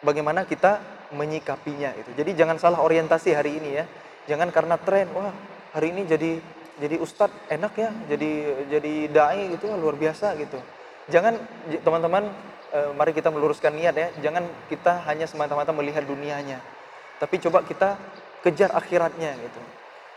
Bagaimana 0.01 0.47
kita 0.47 0.79
menyikapinya 1.13 1.93
itu. 1.95 2.11
Jadi 2.15 2.31
jangan 2.33 2.57
salah 2.57 2.79
orientasi 2.81 3.35
hari 3.35 3.59
ini 3.59 3.69
ya. 3.83 3.85
Jangan 4.31 4.49
karena 4.49 4.75
tren, 4.79 5.11
wah 5.11 5.31
hari 5.75 5.91
ini 5.91 6.07
jadi 6.07 6.39
jadi 6.81 6.97
ustadz 6.97 7.51
enak 7.51 7.73
ya, 7.77 7.89
jadi 8.09 8.31
jadi 8.71 8.93
dai 9.11 9.43
itu 9.53 9.67
luar 9.69 9.93
biasa 9.99 10.33
gitu. 10.39 10.57
Jangan 11.11 11.37
teman-teman 11.83 12.31
Eh, 12.71 12.91
mari 12.95 13.11
kita 13.11 13.27
meluruskan 13.27 13.75
niat 13.75 13.95
ya. 13.95 14.07
Jangan 14.23 14.47
kita 14.71 15.03
hanya 15.03 15.27
semata-mata 15.27 15.75
melihat 15.75 16.07
dunianya. 16.07 16.63
Tapi 17.19 17.35
coba 17.43 17.67
kita 17.67 17.99
kejar 18.47 18.71
akhiratnya 18.71 19.35
gitu. 19.35 19.61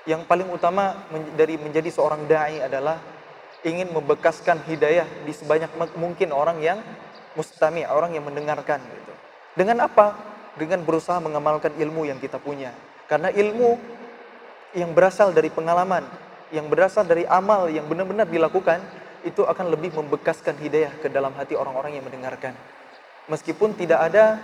Yang 0.07 0.23
paling 0.31 0.47
utama 0.47 0.95
dari 1.35 1.59
menjadi 1.59 1.91
seorang 1.91 2.31
dai 2.31 2.63
adalah 2.63 3.03
ingin 3.67 3.91
membekaskan 3.91 4.63
hidayah 4.71 5.09
di 5.27 5.33
sebanyak 5.35 5.73
mungkin 5.99 6.31
orang 6.31 6.63
yang 6.63 6.79
mustami, 7.35 7.83
orang 7.83 8.15
yang 8.15 8.23
mendengarkan 8.23 8.79
gitu. 8.79 9.13
Dengan 9.59 9.91
apa? 9.91 10.15
Dengan 10.55 10.87
berusaha 10.87 11.19
mengamalkan 11.19 11.75
ilmu 11.75 12.07
yang 12.07 12.23
kita 12.23 12.39
punya. 12.39 12.71
Karena 13.11 13.35
ilmu 13.35 13.75
yang 14.79 14.95
berasal 14.95 15.35
dari 15.35 15.51
pengalaman, 15.51 16.07
yang 16.55 16.71
berasal 16.71 17.03
dari 17.03 17.27
amal 17.27 17.67
yang 17.67 17.83
benar-benar 17.91 18.31
dilakukan, 18.31 18.79
itu 19.25 19.43
akan 19.43 19.73
lebih 19.73 19.97
membekaskan 19.97 20.55
hidayah 20.61 20.93
ke 21.01 21.09
dalam 21.09 21.33
hati 21.35 21.57
orang-orang 21.57 21.97
yang 21.97 22.05
mendengarkan. 22.05 22.53
Meskipun 23.27 23.73
tidak 23.73 24.13
ada 24.13 24.37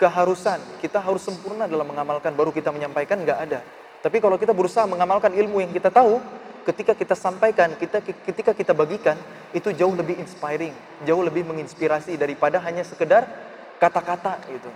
keharusan, 0.00 0.58
kita 0.80 0.96
harus 0.98 1.20
sempurna 1.20 1.68
dalam 1.68 1.84
mengamalkan, 1.84 2.32
baru 2.32 2.48
kita 2.48 2.72
menyampaikan, 2.72 3.20
nggak 3.20 3.38
ada. 3.38 3.60
Tapi 4.00 4.16
kalau 4.24 4.40
kita 4.40 4.56
berusaha 4.56 4.88
mengamalkan 4.88 5.36
ilmu 5.36 5.60
yang 5.60 5.72
kita 5.76 5.92
tahu, 5.92 6.16
ketika 6.64 6.96
kita 6.96 7.12
sampaikan, 7.12 7.76
kita, 7.76 8.00
ketika 8.00 8.56
kita 8.56 8.72
bagikan, 8.72 9.20
itu 9.52 9.68
jauh 9.76 9.92
lebih 9.92 10.16
inspiring, 10.16 10.72
jauh 11.04 11.20
lebih 11.20 11.44
menginspirasi 11.44 12.16
daripada 12.16 12.56
hanya 12.64 12.88
sekedar 12.88 13.28
kata-kata 13.76 14.40
gitu. 14.48 14.72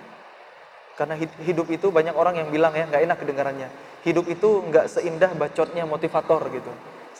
Karena 0.92 1.16
hidup 1.16 1.72
itu 1.72 1.88
banyak 1.88 2.12
orang 2.12 2.36
yang 2.36 2.48
bilang 2.52 2.76
ya 2.76 2.84
nggak 2.84 3.02
enak 3.08 3.16
kedengarannya. 3.16 3.68
Hidup 4.04 4.28
itu 4.28 4.60
nggak 4.68 4.92
seindah 4.92 5.32
bacotnya 5.32 5.88
motivator 5.88 6.44
gitu 6.52 6.72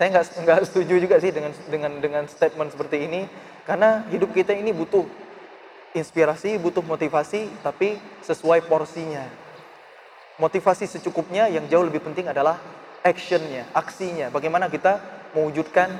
saya 0.03 0.19
nggak 0.19 0.27
nggak 0.43 0.59
setuju 0.67 0.99
juga 0.99 1.23
sih 1.23 1.31
dengan 1.31 1.55
dengan 1.71 1.93
dengan 2.03 2.23
statement 2.27 2.75
seperti 2.75 3.07
ini 3.07 3.31
karena 3.63 4.03
hidup 4.11 4.35
kita 4.35 4.51
ini 4.51 4.75
butuh 4.75 5.07
inspirasi, 5.95 6.59
butuh 6.59 6.83
motivasi, 6.83 7.47
tapi 7.63 8.03
sesuai 8.27 8.67
porsinya. 8.67 9.23
Motivasi 10.43 10.91
secukupnya 10.91 11.47
yang 11.47 11.71
jauh 11.71 11.87
lebih 11.87 12.03
penting 12.03 12.27
adalah 12.27 12.59
actionnya, 13.07 13.71
aksinya. 13.71 14.27
Bagaimana 14.35 14.67
kita 14.67 14.99
mewujudkan 15.39 15.95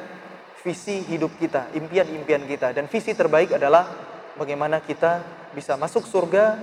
visi 0.67 1.07
hidup 1.07 1.39
kita, 1.39 1.71
impian-impian 1.71 2.43
kita. 2.51 2.75
Dan 2.75 2.91
visi 2.91 3.15
terbaik 3.15 3.55
adalah 3.55 3.87
bagaimana 4.35 4.83
kita 4.83 5.23
bisa 5.55 5.79
masuk 5.79 6.11
surga, 6.11 6.59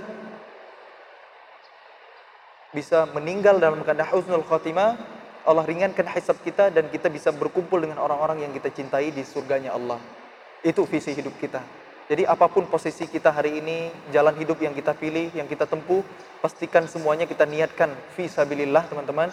bisa 2.76 3.08
meninggal 3.16 3.64
dalam 3.64 3.80
keadaan 3.88 4.12
husnul 4.12 4.44
khotimah, 4.44 5.19
Allah 5.48 5.64
ringankan 5.64 6.08
hisab 6.12 6.40
kita 6.44 6.68
dan 6.74 6.92
kita 6.92 7.08
bisa 7.08 7.32
berkumpul 7.32 7.80
dengan 7.80 8.04
orang-orang 8.04 8.44
yang 8.44 8.52
kita 8.52 8.72
cintai 8.74 9.16
di 9.16 9.24
surganya 9.24 9.76
Allah. 9.76 10.00
Itu 10.60 10.84
visi 10.84 11.16
hidup 11.16 11.40
kita. 11.40 11.64
Jadi 12.10 12.26
apa 12.26 12.50
pun 12.50 12.66
posisi 12.66 13.06
kita 13.06 13.30
hari 13.30 13.62
ini, 13.62 13.94
jalan 14.10 14.34
hidup 14.34 14.58
yang 14.60 14.74
kita 14.74 14.98
pilih, 14.98 15.30
yang 15.38 15.46
kita 15.46 15.70
tempuh, 15.70 16.02
pastikan 16.42 16.90
semuanya 16.90 17.30
kita 17.30 17.46
niatkan 17.46 17.94
visabilillah 18.18 18.82
teman-teman. 18.90 19.30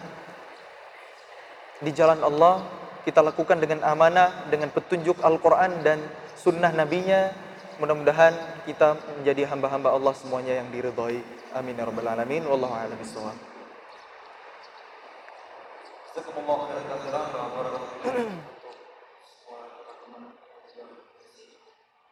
Di 1.81 1.89
jalan 1.97 2.21
Allah, 2.21 2.61
kita 3.09 3.25
lakukan 3.25 3.57
dengan 3.57 3.81
amanah, 3.81 4.45
dengan 4.53 4.69
petunjuk 4.69 5.25
Al-Quran 5.25 5.81
dan 5.81 6.05
sunnah 6.37 6.69
nabinya. 6.69 7.33
Mudah-mudahan 7.81 8.37
kita 8.69 9.01
menjadi 9.21 9.49
hamba-hamba 9.49 9.97
Allah 9.97 10.13
semuanya 10.13 10.61
yang 10.61 10.69
diridhai. 10.69 11.25
Amin 11.57 11.81
ya 11.81 11.89
rabbal 11.89 12.13
alamin. 12.13 12.45
Wallahu 12.45 12.77
a'lam 12.77 12.97
bishawab. 13.01 13.56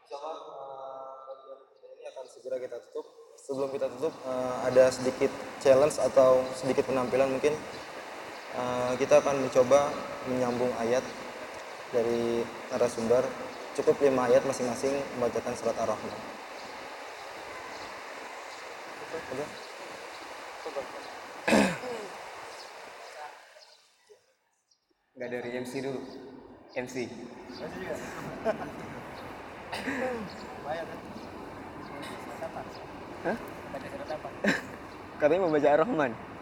Insyaallah 0.04 0.36
segera 2.28 2.56
kita 2.60 2.76
tutup. 2.84 3.08
Sebelum 3.40 3.72
kita 3.72 3.88
tutup 3.96 4.12
ada 4.64 4.92
sedikit 4.92 5.32
challenge 5.64 5.96
atau 5.96 6.44
sedikit 6.52 6.84
penampilan 6.84 7.32
mungkin 7.32 7.56
kita 9.00 9.24
akan 9.24 9.48
mencoba 9.48 9.88
menyambung 10.28 10.72
ayat 10.84 11.04
dari 11.96 12.44
narasumber. 12.72 13.24
Cukup 13.74 13.96
lima 14.04 14.28
ayat 14.28 14.44
masing-masing 14.44 14.92
membacakan 15.16 15.56
surat 15.56 15.74
Ar-Rahman. 15.80 16.14
Udah? 19.32 19.63
Nggak 25.14 25.30
dari 25.30 25.50
MC 25.62 25.72
dulu. 25.78 26.00
MC. 26.74 27.06
Hah? 33.22 33.36
Katanya 35.22 35.40
mau 35.46 35.54
baca 35.54 35.68
Ar-Rahman. 35.70 36.33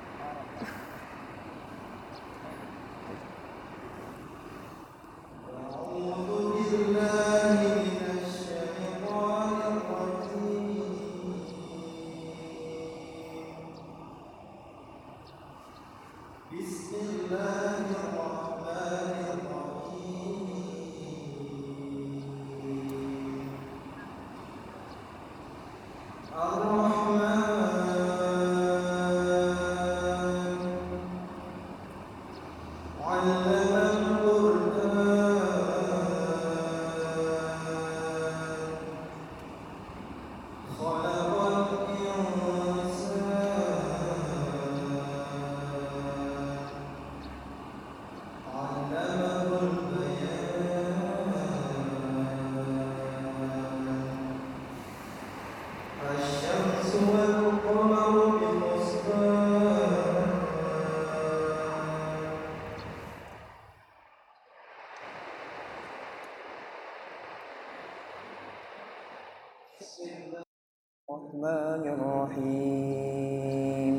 الرحمن 71.43 71.83
الرحيم. 71.99 73.95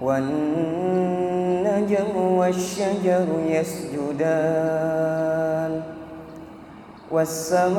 والنجم 0.00 2.16
والشجر 2.16 3.26
يسجدان. 3.46 4.92
والسماء 7.10 7.76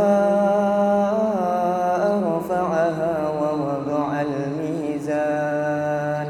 رفعها 2.38 3.30
ووضع 3.30 4.21
الميزان. 4.21 6.28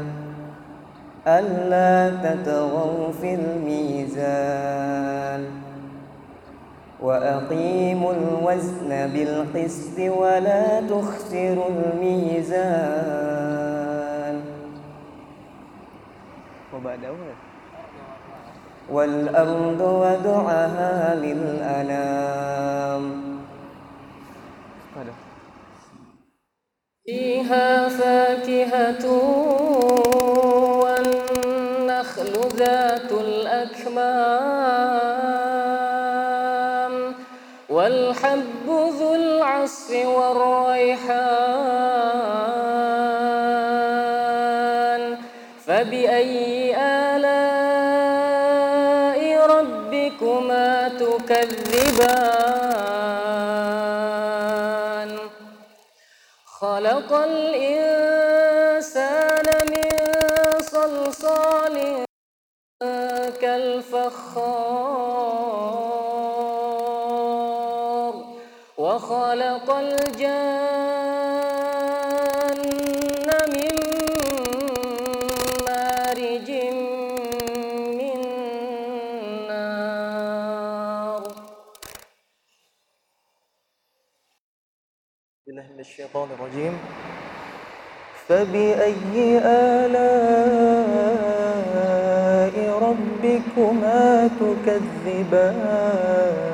ألا 1.26 2.10
تطغوا 2.10 3.12
في 3.20 3.34
وأقيموا 7.54 8.12
الوزن 8.12 8.90
بالقسط 9.12 9.98
ولا 9.98 10.80
تخسروا 10.80 11.68
الميزان. 11.68 12.74
والأرض 18.90 19.80
وضعها 19.80 21.14
للأنام. 21.14 22.24
فيها 27.06 27.88
فاكهة 27.88 29.06
والنخل 30.82 32.32
ذات 32.56 33.12
الأكمام. 33.12 35.03
والحب 38.24 38.66
ذو 38.68 39.14
العصف 39.14 39.90
والريحان 40.06 41.04
فبأي 45.66 46.76
آلاء 46.76 47.86
ربكما 49.46 50.88
تكذبان؟ 50.88 52.24
خلق 56.44 57.12
الإنسان 57.12 58.66
من 59.70 59.90
صلصال 60.60 62.04
كالفخار 63.40 65.13
وخلق 69.34 69.70
الجان 69.70 71.34
من 73.54 73.76
مارج 75.66 76.48
من 77.98 78.18
نار. 79.48 81.22
بالله 85.46 85.66
من 85.74 85.80
الشيطان 85.80 86.28
الرجيم. 86.38 86.74
فبأي 88.28 89.16
آلاء 89.42 90.14
ربكما 92.86 94.02
تكذبان؟ 94.40 96.53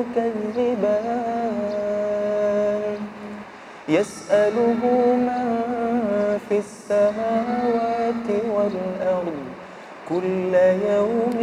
يسأله 3.91 4.81
من 5.25 5.47
في 6.49 6.57
السماوات 6.57 8.27
والأرض 8.55 9.39
كل 10.09 10.53
يوم 10.89 11.39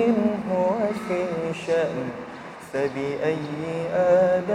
هو 0.53 0.77
في 1.09 1.21
شأن 1.67 2.09
فبأي 2.73 3.37
آلاء 3.95 4.49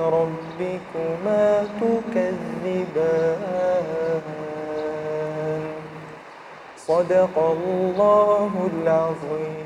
ربكما 0.00 1.46
تكذبان؟ 1.80 3.40
صدق 6.86 7.34
الله 7.38 8.52
العظيم. 8.74 9.59